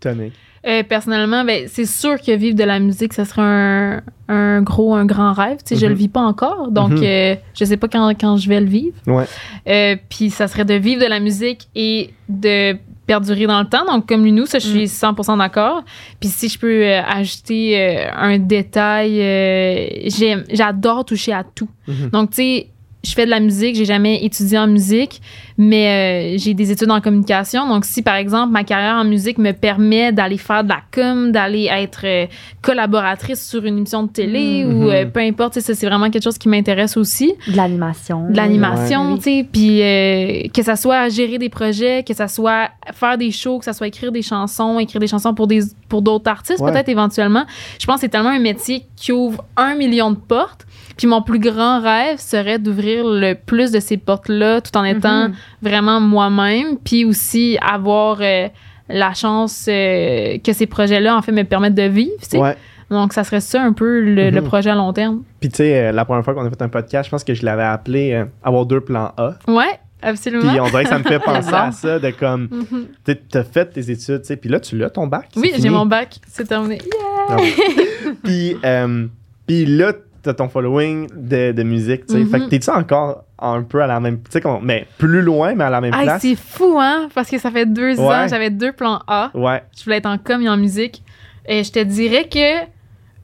[0.00, 0.32] Tonic.
[0.66, 4.94] Euh, personnellement, ben, c'est sûr que vivre de la musique, ça serait un, un gros,
[4.94, 5.58] un grand rêve.
[5.58, 5.92] Tu sais, Je Mhm.
[5.92, 7.02] le vis pas encore, donc Mhm.
[7.04, 8.96] euh, je sais pas quand, quand je vais le vivre.
[9.06, 9.24] Ouais.
[9.68, 13.86] Euh, Puis ça serait de vivre de la musique et de perdurer dans le temps.
[13.86, 15.82] Donc, comme nous, ça, je suis 100% d'accord.
[16.20, 21.70] Puis si je peux euh, ajouter euh, un détail, euh, j'aime- j'adore toucher à tout.
[21.86, 22.10] Mhm.
[22.10, 22.66] Donc, tu sais,
[23.04, 25.22] je fais de la musique, j'ai jamais étudié en musique,
[25.56, 27.68] mais euh, j'ai des études en communication.
[27.68, 31.30] Donc, si par exemple ma carrière en musique me permet d'aller faire de la com,
[31.30, 32.26] d'aller être euh,
[32.60, 34.82] collaboratrice sur une émission de télé Mhm.
[34.82, 37.32] ou euh, peu importe, c'est vraiment quelque chose qui m'intéresse aussi.
[37.46, 38.28] De l'animation.
[38.30, 39.18] De l'animation, Ouais.
[39.18, 43.58] tu sais, puis que ça soit gérer des projets, que ça soit faire des shows,
[43.58, 46.72] que ça soit écrire des chansons, écrire des chansons pour des pour d'autres artistes Ouais.
[46.72, 47.44] peut-être éventuellement.
[47.80, 50.66] Je pense que c'est tellement un métier qui ouvre un million de portes.
[50.96, 55.28] Puis mon plus grand rêve serait d'ouvrir le plus de ces portes-là tout en étant
[55.28, 55.34] Mhm.
[55.62, 58.48] vraiment moi-même, puis aussi avoir euh,
[58.88, 62.12] la chance euh, que ces projets-là en fait me permettent de vivre.
[62.20, 62.38] tu sais.
[62.38, 62.56] Ouais.
[62.90, 64.46] Donc ça serait ça un peu le, le Mhm.
[64.48, 65.22] projet à long terme.
[65.40, 67.34] Puis, tu sais, euh, la première fois qu'on a fait un podcast, je pense que
[67.34, 69.34] je l'avais appelé euh, Avoir deux plans A.
[69.46, 70.50] Ouais, absolument.
[70.50, 72.86] Puis, on dirait que ça me fait penser à ça, de comme, Mhm.
[73.04, 75.28] tu t'as fait tes études, tu sais, puis là, tu l'as ton bac.
[75.36, 76.78] Oui, j'ai mon bac, c'est terminé.
[76.78, 77.36] Yeah!
[77.36, 78.14] Non.
[78.22, 79.06] puis, euh,
[79.46, 79.92] puis là,
[80.22, 82.20] t'as ton following de, de musique, tu sais.
[82.20, 82.28] Mhm.
[82.30, 84.18] Fait que t'es-tu encore un peu à la même.
[84.22, 86.22] Tu sais, mais plus loin, mais à la même Hey, place?
[86.22, 87.08] c'est fou, hein?
[87.14, 88.14] Parce que ça fait deux Ouais.
[88.14, 89.30] ans, j'avais deux plans A.
[89.34, 89.62] Ouais.
[89.78, 91.02] Je voulais être en com et en musique.
[91.46, 92.66] Et je te dirais que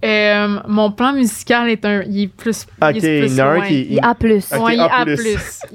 [0.05, 2.02] euh, mon plan musical est un.
[2.02, 2.66] Il est plus.
[2.82, 3.61] Ok, il est plus il loin.
[3.66, 4.14] qui- Il A+.
[4.14, 4.52] plus.
[4.52, 4.84] Ok, Ouais, il A+.
[4.84, 5.05] A+.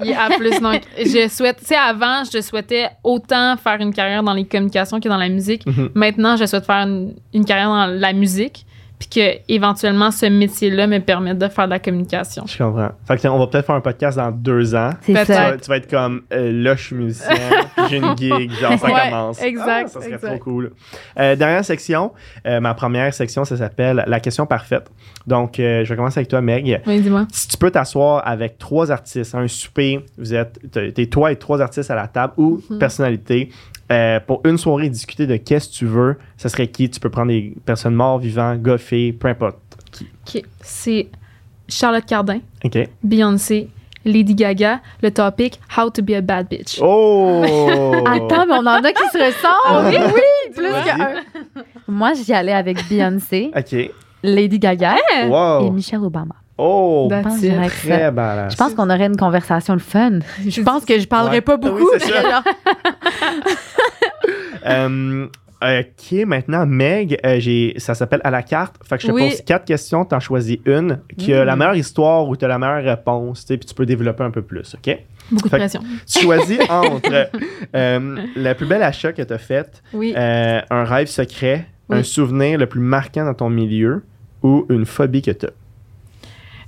[0.02, 0.28] Il est A+.
[0.60, 1.58] Donc, je souhaite...
[1.60, 5.28] Tu sais, avant, je souhaitais autant faire une carrière dans les communications que dans la
[5.28, 5.66] musique.
[5.66, 5.90] Mhm.
[5.94, 8.64] Maintenant, je souhaite faire une, une carrière dans la musique.
[9.00, 12.44] Puis que, éventuellement, ce métier-là me permette de faire de la communication.
[12.46, 12.90] Je comprends.
[13.08, 14.90] Fait que on va peut-être faire un podcast dans deux ans.
[15.00, 15.14] C'est.
[15.14, 15.50] Tu ça.
[15.52, 17.34] vas, tu vas être comme euh, là, je suis musicien,
[17.88, 19.42] j'ai une gig, genre ça Ouais, commence.
[19.42, 20.28] exact, Ah, ça serait exact.
[20.28, 20.72] trop cool.
[21.18, 22.12] Euh, dernière section,
[22.46, 24.90] euh, ma première section, ça s'appelle la question parfaite.
[25.26, 26.82] Donc, euh, je vais commencer avec toi, Meg.
[26.86, 27.26] Oui, dis-moi.
[27.32, 31.36] Si tu peux t'asseoir avec trois artistes, un souper, vous êtes, t'es t'es toi et
[31.36, 32.78] trois artistes à la table ou Mhm.
[32.78, 33.48] personnalité,
[33.90, 36.88] euh, pour une soirée discuter de qu'est-ce que tu veux, ça serait qui?
[36.90, 39.56] Tu peux prendre des personnes mortes, vivantes, gars, filles, peu importe.
[40.26, 40.42] OK.
[40.60, 41.08] C'est
[41.68, 42.78] Charlotte Cardin, OK.
[43.02, 43.68] Beyoncé,
[44.04, 46.78] Lady Gaga, le topic How to be a bad bitch.
[46.82, 47.42] Oh!
[48.06, 49.88] Attends, mais on en a qui se ressemblent.
[49.96, 51.62] oui, oui, Plus qu'un.
[51.88, 53.90] Moi, j'y allais avec Beyoncé, OK.
[54.22, 55.70] Lady Gaga et!
[55.70, 56.34] Michelle Obama.
[56.62, 57.08] Oh!
[57.10, 57.68] Ça.
[57.68, 58.52] Très balance.
[58.52, 60.18] Je pense qu'on aurait une conversation le fun.
[60.46, 61.40] Je pense que je parlerais Ouais.
[61.40, 61.90] pas Ah oui, beaucoup.
[61.98, 62.20] c'est ça.
[62.22, 62.42] Genre,
[64.66, 65.26] Euh,
[65.62, 68.76] ok, maintenant, Meg, euh, j'ai, ça s'appelle à la carte.
[68.84, 69.28] Fait que je te Oui.
[69.28, 71.46] pose quatre questions, t'en choisis une qui a Mm.
[71.46, 74.74] la meilleure histoire ou t'as la meilleure réponse, puis tu peux développer un peu plus,
[74.74, 74.98] ok?
[75.30, 75.80] Beaucoup de Fait que- pression.
[76.06, 77.28] Tu choisis entre
[77.76, 80.12] euh, le plus bel achat que t'as fait, Oui.
[80.16, 84.02] euh, un rêve secret, un souvenir le plus marquant dans ton milieu
[84.42, 85.48] ou une phobie que t'as.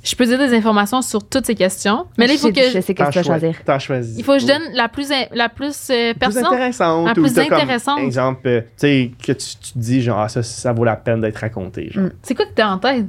[0.05, 2.70] Je peux dire des informations sur toutes ces questions, mais là, il faut je, que
[2.70, 3.55] je sais que tu vas choi- choisir.
[3.64, 4.18] T'en choisis.
[4.18, 6.44] il faut que je donne la plus in- la plus euh, plus personne.
[6.46, 7.07] intéressante.
[7.07, 7.98] la plus comme intéressante.
[8.00, 10.96] exemple, euh, tu sais, que tu, tu te dis, genre, ah, ça, ça vaut la
[10.96, 11.88] peine d'être raconté.
[11.90, 12.05] Genre.
[12.05, 12.12] Mm.
[12.22, 13.07] C'est quoi que t'as en tête?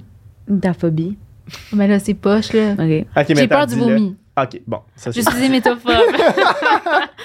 [0.62, 1.18] Ta phobie.
[1.74, 2.74] Mais là, c'est poche là.
[2.74, 2.80] OK.
[3.18, 4.16] Ok, mais J'ai peur du vomi.
[4.40, 4.80] Ok, bon.
[4.96, 5.92] Ça, Je suis hémétophobe.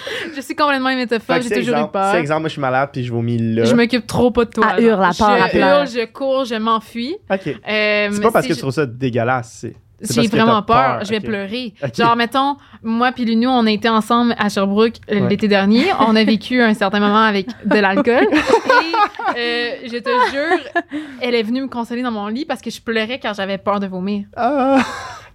[0.36, 2.10] je suis complètement que J'ai toujours eu exemple, peur.
[2.12, 3.64] c'est exemple, moi je suis malade puis je vomis là.
[3.64, 4.66] Je m'occupe trop pas de toi.
[4.66, 7.16] À hurle, à Je part, à hurle, je cours, je m'enfuis.
[7.30, 7.46] Ok.
[7.48, 9.66] Euh, C'est pas parce si que je- tu trouves ça dégueulasse.
[10.00, 11.74] c'est- J'ai vraiment peur, peur, je vais pleurer.
[11.96, 15.28] Genre, mettons, moi puis Lunou, on a été ensemble à Sherbrooke euh, Ouais.
[15.28, 15.86] l'été dernier.
[16.00, 18.28] On a vécu un certain moment avec de l'alcool.
[19.36, 22.70] Et euh, je te jure, elle est venue me consoler dans mon lit parce que
[22.70, 24.24] je pleurais quand j'avais peur de vomir.
[24.36, 24.78] Ah!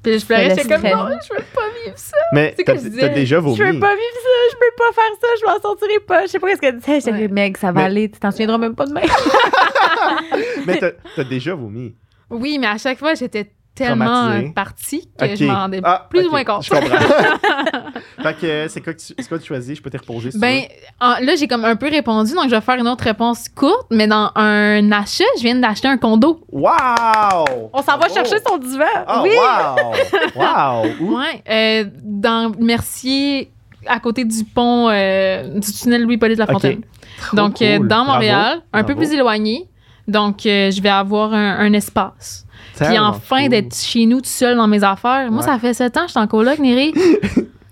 [0.04, 2.18] Puis je pleurais, j'étais comme, non, je veux pas vivre ça.
[2.34, 3.56] Mais t'as déjà vomi.
[3.56, 6.24] Je veux pas vivre ça, je peux pas faire ça, je m'en sortirai pas.
[6.26, 6.99] Je sais pas ce qu'elle disait.
[6.99, 9.01] J'étais comme, Meg, ça va Mais- aller, tu t'en souviendras même pas demain.
[10.68, 11.95] Mais t'as t'as déjà vomi.
[12.30, 16.30] Oui, mais à chaque fois, j'étais tellement partie que je m'en rendais Ah, plus ou
[16.32, 16.63] moins compte.
[16.63, 16.95] Je comprends.
[18.24, 19.78] fait que euh, c'est quoi que tu, c'est quoi que tu choisis?
[19.78, 20.61] Je peux te reposer si Ben,
[21.01, 23.88] en- là, j'ai comme un peu répondu, donc je vais faire une autre réponse courte,
[23.89, 26.39] mais dans un achat, je viens d'acheter un condo.
[26.51, 26.69] Wow!
[27.74, 28.13] On s'en va Bravo!
[28.13, 28.86] chercher son divan.
[29.07, 29.32] Ah, oui.
[30.36, 30.41] wow!
[30.41, 30.84] Wow!
[31.17, 33.51] Ouais, euh, dans Mercier,
[33.88, 36.47] à côté du pont, euh, du tunnel Louis-Polyte de la.
[36.51, 36.82] Fontaine.
[37.34, 37.88] Donc, euh, cool.
[37.88, 38.11] dans Bravo.
[38.13, 39.07] Montréal, un peu Bravo.
[39.07, 39.67] plus éloigné.
[40.07, 42.45] Donc, euh, je vais avoir un, un espace.
[42.76, 43.49] Puis enfin, cool.
[43.49, 45.30] d'être chez nous tout seul dans mes affaires.
[45.32, 45.45] Moi, Ouais.
[45.45, 46.93] ça fait sept ans que je suis en coloc, Néry.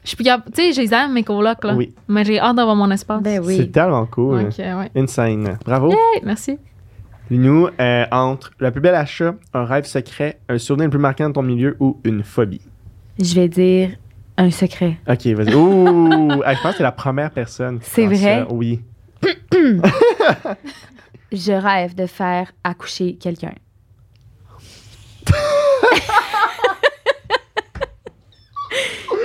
[0.03, 1.75] Je suis plus capable- Tu sais, je les aime, mes colocs, là.
[1.75, 1.93] Oui.
[2.07, 3.21] Mais j'ai hâte d'avoir mon espace.
[3.21, 3.57] Ben oui.
[3.57, 4.45] C'est tellement cool.
[4.45, 4.89] Donc, euh, ouais.
[4.95, 5.59] Insane.
[5.63, 5.91] Bravo.
[5.91, 6.57] Hey, merci.
[7.29, 11.29] Nous, euh, entre le plus bel achat, un rêve secret, un souvenir le plus marquant
[11.29, 12.61] de ton milieu ou une phobie?
[13.19, 13.91] Je vais dire
[14.37, 14.97] un secret.
[15.07, 15.53] Ok, vas-y.
[15.53, 16.41] Ouh!
[16.45, 17.77] Ah, je pense que c'est la première personne.
[17.83, 18.17] C'est vrai?
[18.17, 18.47] ça.
[18.49, 18.81] Oui.
[21.31, 23.53] Je rêve de faire accoucher quelqu'un.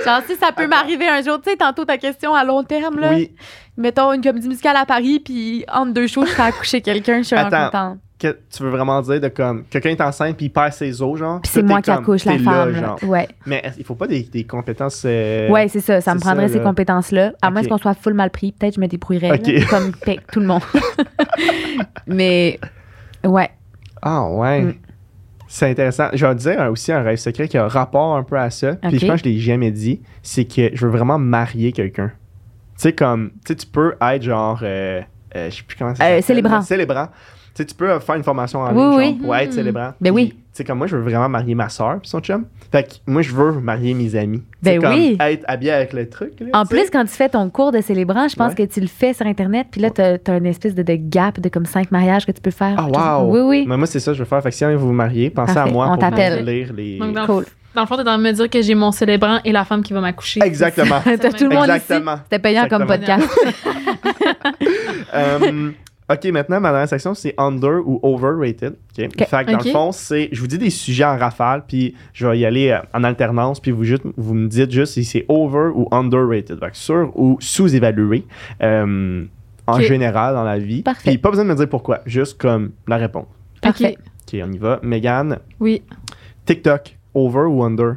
[0.07, 2.99] Genre, si ça peut m'arriver un jour, tu sais, tantôt ta question à long terme,
[2.99, 3.09] là.
[3.11, 3.31] Oui.
[3.77, 7.23] Mettons une comédie musicale à Paris, puis entre deux shows, je fais accoucher quelqu'un, je
[7.27, 7.97] suis vraiment contente.
[8.19, 11.19] Que tu veux vraiment dire de comme quelqu'un est enceinte puis il perd ses os,
[11.19, 11.39] genre.
[11.39, 12.71] Puis c'est moi qui accouche la là, femme.
[12.71, 12.79] là.
[12.79, 13.03] genre.
[13.03, 13.27] Ouais.
[13.45, 15.03] Mais il faut pas des, des compétences.
[15.05, 16.01] euh, ouais, c'est ça.
[16.01, 16.63] Ça me prendrait ça, ces là.
[16.63, 17.33] compétences-là.
[17.43, 19.91] À moins qu'on soit full mal pris, peut-être je me débrouillerais, là, comme
[20.31, 20.63] tout le monde.
[22.07, 22.59] Mais,
[23.23, 23.51] ouais.
[24.01, 24.61] Ah ouais.
[24.61, 24.73] Mm.
[25.47, 26.09] C'est intéressant.
[26.13, 28.75] Je vais te dire aussi un rêve secret qui a rapport un peu à ça.
[28.75, 30.01] Puis je pense que je l'ai jamais dit.
[30.21, 32.09] C'est que je veux vraiment marier quelqu'un.
[32.09, 35.01] Tu sais, comme, tu sais, tu peux être genre, euh,
[35.35, 36.23] euh, je sais plus comment ça Euh, s'appelle.
[36.23, 36.61] célébrant.
[36.61, 37.07] Célébrant.
[37.57, 39.05] Tu sais, tu peux faire une formation en Oui, ligne oui.
[39.05, 39.51] genre, pour être Hmm.
[39.55, 39.93] célébrant.
[39.99, 40.29] Ben oui.
[40.29, 42.45] Tu sais, comme moi, je veux vraiment marier ma soeur puis son chum.
[42.71, 44.43] Fait que moi, je veux marier mes amis.
[44.61, 45.17] Ben comme oui.
[45.19, 46.33] être habillé avec le truc.
[46.39, 48.67] là, En plus, quand tu fais ton cours de célébrant, je pense Ouais.
[48.67, 51.39] que tu le fais sur Internet, puis là, tu as, une espèce de, de gap
[51.39, 52.75] de comme cinq mariages que tu peux faire.
[52.77, 53.31] Ah, wow!
[53.33, 53.65] Oui, oui.
[53.67, 54.41] Mais moi, c'est ça que je veux faire.
[54.43, 55.69] Fait que si un vous vous mariez, pensez Parfait.
[55.69, 56.39] à moi On pour t'appelle.
[56.39, 56.99] vous lire les.
[56.99, 57.45] Donc, Cool.
[57.73, 59.65] dans le fond, t'es en train de me dire que j'ai mon célébrant et la
[59.65, 60.41] femme qui va m'accoucher.
[60.43, 60.99] Exactement.
[61.03, 62.13] T'as tout le monde Exactement.
[62.13, 62.21] ici.
[62.25, 63.27] C'était payant comme podcast.
[65.13, 65.71] Euh,
[66.09, 68.75] OK, maintenant, ma dernière section, c'est under ou overrated.
[68.97, 69.25] OK.
[69.27, 70.29] Fait que dans le fond, c'est.
[70.31, 73.59] Je vous dis des sujets en rafale, puis je vais y aller euh, en alternance,
[73.59, 76.59] puis vous, juste, vous me dites juste si c'est over ou underrated.
[76.59, 78.25] Fait que sur ou sous-évalué.
[78.61, 79.25] euh,
[79.69, 80.81] en général dans la vie.
[80.81, 81.09] Parfait.
[81.11, 83.27] Puis pas besoin de me dire pourquoi, juste comme la réponse.
[83.61, 83.97] Parfait.
[83.99, 84.79] OK, on y va.
[84.81, 85.81] Megan, Oui.
[86.45, 87.95] TikTok, over ou under?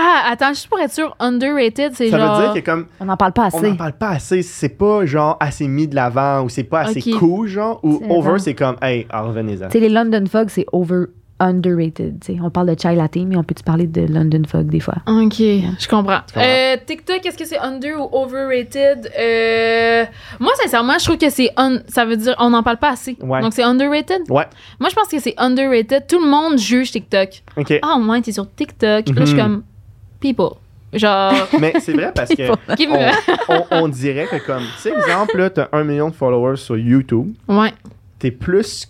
[0.00, 2.36] Ah, attends, juste pour être sûr, underrated, c'est Ça genre.
[2.40, 3.70] veut dire que comme On n'en parle pas on assez.
[3.70, 7.00] n'en parle pas assez, c'est pas genre assez mis de l'avant ou c'est pas assez
[7.12, 9.66] cool, genre, ou over, c'est comme, hey, ah, revenez-en.
[9.66, 11.06] Tu sais, les London Fog, c'est over
[11.40, 12.18] underrated.
[12.20, 12.38] tu sais.
[12.42, 14.96] On parle de chai latte, mais on peut-tu parler de London Fog des fois?
[15.06, 16.18] Ok, je comprends.
[16.26, 16.40] comprends?
[16.42, 19.08] Euh, TikTok, est-ce que c'est under ou overrated?
[19.16, 20.04] Euh,
[20.40, 21.50] moi, sincèrement, je trouve que c'est.
[21.56, 23.16] un- ça veut dire on n'en parle pas assez.
[23.22, 23.40] Ouais.
[23.40, 24.22] Donc, c'est underrated?
[24.28, 24.46] Ouais,
[24.80, 26.06] Moi, je pense que c'est underrated.
[26.08, 27.42] Tout le monde juge TikTok.
[27.56, 27.78] ok.
[27.82, 29.08] Ah, au moins, t'es sur TikTok.
[29.08, 29.40] Là, je suis Mhm.
[29.40, 29.62] comme.
[30.20, 30.56] People.
[30.92, 31.34] Genre.
[31.60, 35.50] Mais c'est vrai parce que on, on- on dirait que comme, tu sais, exemple, là,
[35.50, 37.72] t'as un million de followers sur YouTube, Ouais.
[38.18, 38.88] t'es plus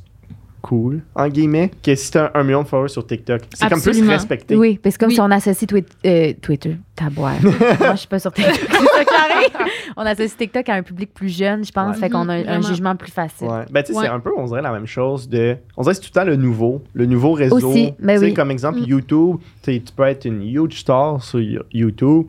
[0.62, 3.42] cool, en guillemets, que si t'as un million de followers sur TikTok.
[3.54, 4.56] C'est comme plus respecté.
[4.56, 5.14] Oui, parce que comme Oui.
[5.14, 7.36] si on associe Twi- euh, Twitter, taboire.
[7.42, 7.52] Moi,
[7.92, 8.58] je suis pas sur TikTok.
[9.96, 12.00] On associe TikTok à un public plus jeune, je pense, Ouais.
[12.00, 13.46] fait qu'on a un- jugement plus facile.
[13.48, 13.64] Ouais.
[13.70, 14.04] Ben, tu sais, Ouais.
[14.06, 15.56] c'est un peu, on dirait la même chose de.
[15.76, 17.56] On dirait que c'est tout le temps le nouveau, le nouveau réseau.
[17.56, 18.34] Aussi, ben Tu sais, oui.
[18.34, 18.84] Comme exemple, Mm.
[18.84, 22.26] YouTube, tu sais, tu peux être une huge star sur You- YouTube,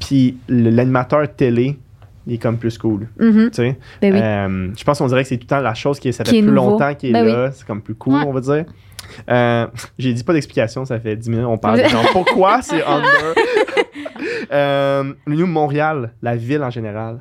[0.00, 1.78] puis l'animateur télé,
[2.26, 3.08] il est comme plus cool.
[3.18, 3.78] Tu sais.
[4.00, 4.20] Ben oui.
[4.22, 6.30] Euh, je pense qu'on dirait que c'est tout le temps la chose qui ça fait
[6.30, 6.70] Qui est plus nouveau.
[6.70, 7.50] longtemps qui est Ben là.
[7.52, 8.24] C'est comme plus cool, Ouais.
[8.26, 8.64] on va dire.
[9.28, 9.66] Euh,
[9.98, 13.34] J'ai dit pas d'explication, ça fait 10 minutes, on parle de genre, pourquoi c'est under?
[14.52, 17.20] euh, nous, Montréal, la ville en général.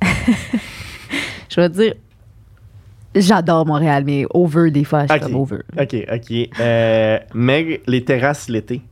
[1.48, 1.94] Je vais dire,
[3.14, 5.22] j'adore Montréal, mais over des fois, je suis Ok.
[5.26, 5.58] comme over.
[5.80, 6.48] Ok, ok.
[6.60, 8.82] Euh, Meg, les terrasses l'été.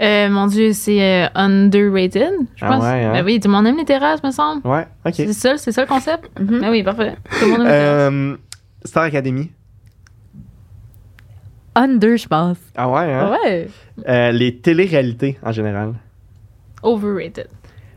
[0.00, 2.82] Euh, mon Dieu, c'est euh, underrated, je Ah pense.
[2.84, 3.12] ouais, hein?
[3.12, 4.66] Ben oui, tout le monde aime les terrasses, me semble.
[4.66, 5.12] Ouais, ok.
[5.14, 6.30] C'est ça, c'est ça le concept?
[6.40, 7.16] Ben oui, parfait.
[7.38, 8.12] Tout le monde aime les terrasses.
[8.12, 8.36] Euh,
[8.84, 9.50] Star Academy.
[11.74, 12.56] Under, je pense.
[12.76, 13.36] Ah ouais, hein?
[13.44, 13.68] Ouais.
[14.08, 15.94] Euh, les téléréalités en général.
[16.82, 17.48] Overrated.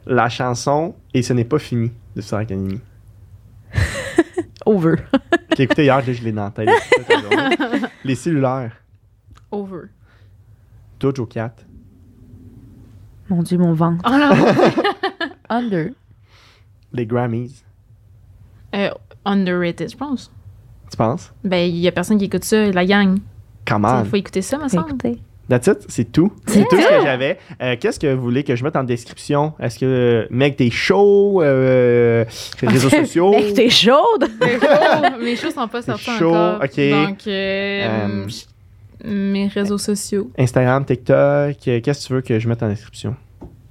[0.05, 2.81] La chanson Et ce n'est pas fini de Star Academy.
[4.65, 4.95] Over.
[5.57, 6.69] J'ai écouté hier, je l'ai dans la tête.
[8.03, 8.73] les cellulaires.
[9.51, 9.87] Over.
[10.99, 11.53] Dojo Cat.
[13.29, 14.03] Mon Dieu, mon ventre.
[14.05, 15.27] Oh non!
[15.49, 15.89] Under.
[16.91, 17.63] Les Grammys.
[18.75, 18.89] Euh,
[19.25, 20.31] underrated, je pense.
[20.91, 21.31] Tu penses?
[21.43, 23.19] Ben, il y a personne qui écoute ça, la gang.
[23.65, 24.89] Come Il faut écouter ça, me semble.
[24.89, 25.19] Écoutez.
[25.49, 26.31] That's it, c'est tout.
[26.47, 27.37] C'est tout ce que j'avais.
[27.61, 29.53] Euh, Qu'est-ce que vous voulez que je mette en description?
[29.59, 31.41] Est-ce que, mec, t'es chaud?
[31.41, 32.23] Euh,
[32.61, 33.31] les réseaux sociaux?
[33.31, 34.25] Mec, t'es chaude!
[35.21, 36.61] Mes shows, sont pas sortis chaud, encore.
[36.63, 36.89] ok.
[36.91, 38.25] Donc, euh, Euh,
[39.03, 40.29] mes réseaux sociaux.
[40.37, 41.15] Instagram, TikTok.
[41.15, 43.15] euh, Qu'est-ce que tu veux que je mette en description?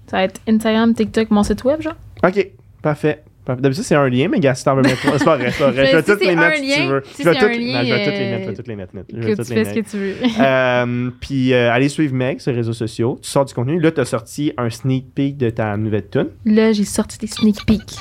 [0.06, 1.94] Ça va être Instagram, TikTok, mon site web, genre.
[2.24, 2.48] OK,
[2.82, 3.22] parfait.
[3.44, 5.00] D'habitude, c'est un lien, mais gars, si t'en veux mettre.
[5.18, 5.86] C'est pas vrai, c'est pas vrai.
[5.90, 7.02] Je vais toutes les mettre si lien, tu veux.
[7.18, 8.54] je vais c'est toutes- un lien, non, je vais toutes les euh, mettre, je vais
[8.54, 8.92] toutes les mettre.
[8.92, 10.14] Que toutes tu les fais ce que tu veux.
[10.40, 13.18] Euh, puis euh, allez suivre Meg sur les réseaux sociaux.
[13.20, 13.80] Tu sors du contenu.
[13.80, 16.28] Là, tu as sorti un sneak peek de ta nouvelle tune.
[16.44, 17.96] Là, j'ai sorti des sneak peeks.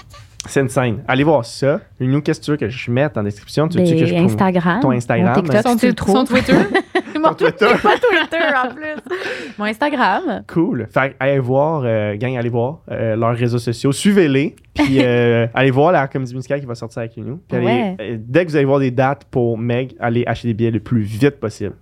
[0.48, 1.04] C'est une scène.
[1.08, 1.82] Allez voir ça.
[2.00, 3.68] Nous, qu'est-ce que tu veux que je mette en description?
[3.68, 5.44] Tu veux que je Instagram, Ton Instagram.
[5.66, 6.08] mon TikTok.
[6.08, 6.26] Son.
[6.26, 6.54] Twitter?
[7.30, 7.68] Ton Twitter.
[7.82, 9.16] Pas Twitter en plus.
[9.58, 10.44] Mon Instagram.
[10.48, 10.88] Cool.
[10.94, 13.92] Fait que allez voir, euh, gang, allez voir euh, leurs réseaux sociaux.
[13.92, 14.56] Suivez-les.
[14.74, 17.42] Puis euh, allez voir la comédie musicale qui va sortir avec nous.
[17.48, 17.98] Puis allez- Ouais.
[18.02, 20.80] euh, dès que vous allez voir des dates pour Meg, allez acheter des billets le
[20.80, 21.74] plus vite possible.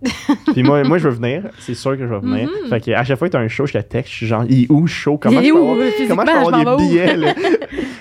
[0.53, 1.43] Puis moi, moi, je veux venir.
[1.59, 2.49] C'est sûr que je vais venir.
[2.49, 2.69] Mhm.
[2.69, 4.11] Fait que à chaque fois que tu as un show, je te texte.
[4.11, 5.17] Je suis genre, il est où show?
[5.17, 7.15] Comment Il je peux où, avoir, physiquement, comment je peux je m'en avoir des billets?
[7.17, 7.33] là?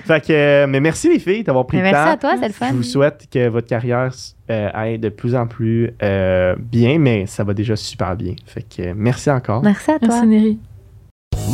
[0.07, 2.05] fait que, euh, mais merci les filles d'avoir pris Mais le temps.
[2.05, 2.67] merci à toi, c'est le fun.
[2.71, 4.11] Je vous souhaite que votre carrière
[4.51, 8.35] euh, aille de plus en plus euh, bien, mais ça va déjà super bien.
[8.47, 9.63] Fait que euh, merci encore.
[9.63, 10.09] Merci à toi.
[10.09, 10.59] Merci, Néry.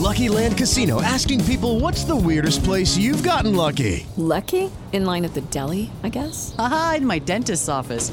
[0.03, 4.07] Lucky Land Casino asking people what's the weirdest place you've gotten lucky?
[4.17, 4.71] Lucky?
[4.93, 6.55] In line at the deli, I guess?
[6.59, 8.13] Aha, in my dentist's office.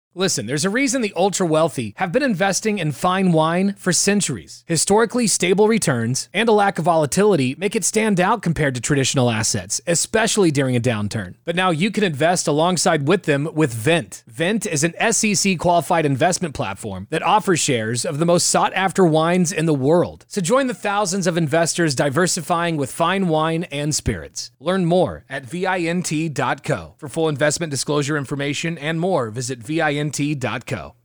[0.13, 4.65] Listen, there's a reason the ultra wealthy have been investing in fine wine for centuries.
[4.67, 9.29] Historically stable returns and a lack of volatility make it stand out compared to traditional
[9.29, 11.35] assets, especially during a downturn.
[11.45, 14.25] But now you can invest alongside with them with Vent.
[14.27, 19.05] Vent is an SEC qualified investment platform that offers shares of the most sought after
[19.05, 20.25] wines in the world.
[20.27, 24.51] So join the thousands of investors diversifying with fine wine and spirits.
[24.59, 26.95] Learn more at vint.co.
[26.97, 30.00] For full investment disclosure information and more, visit vint.co.
[30.09, 31.00] TNT.co.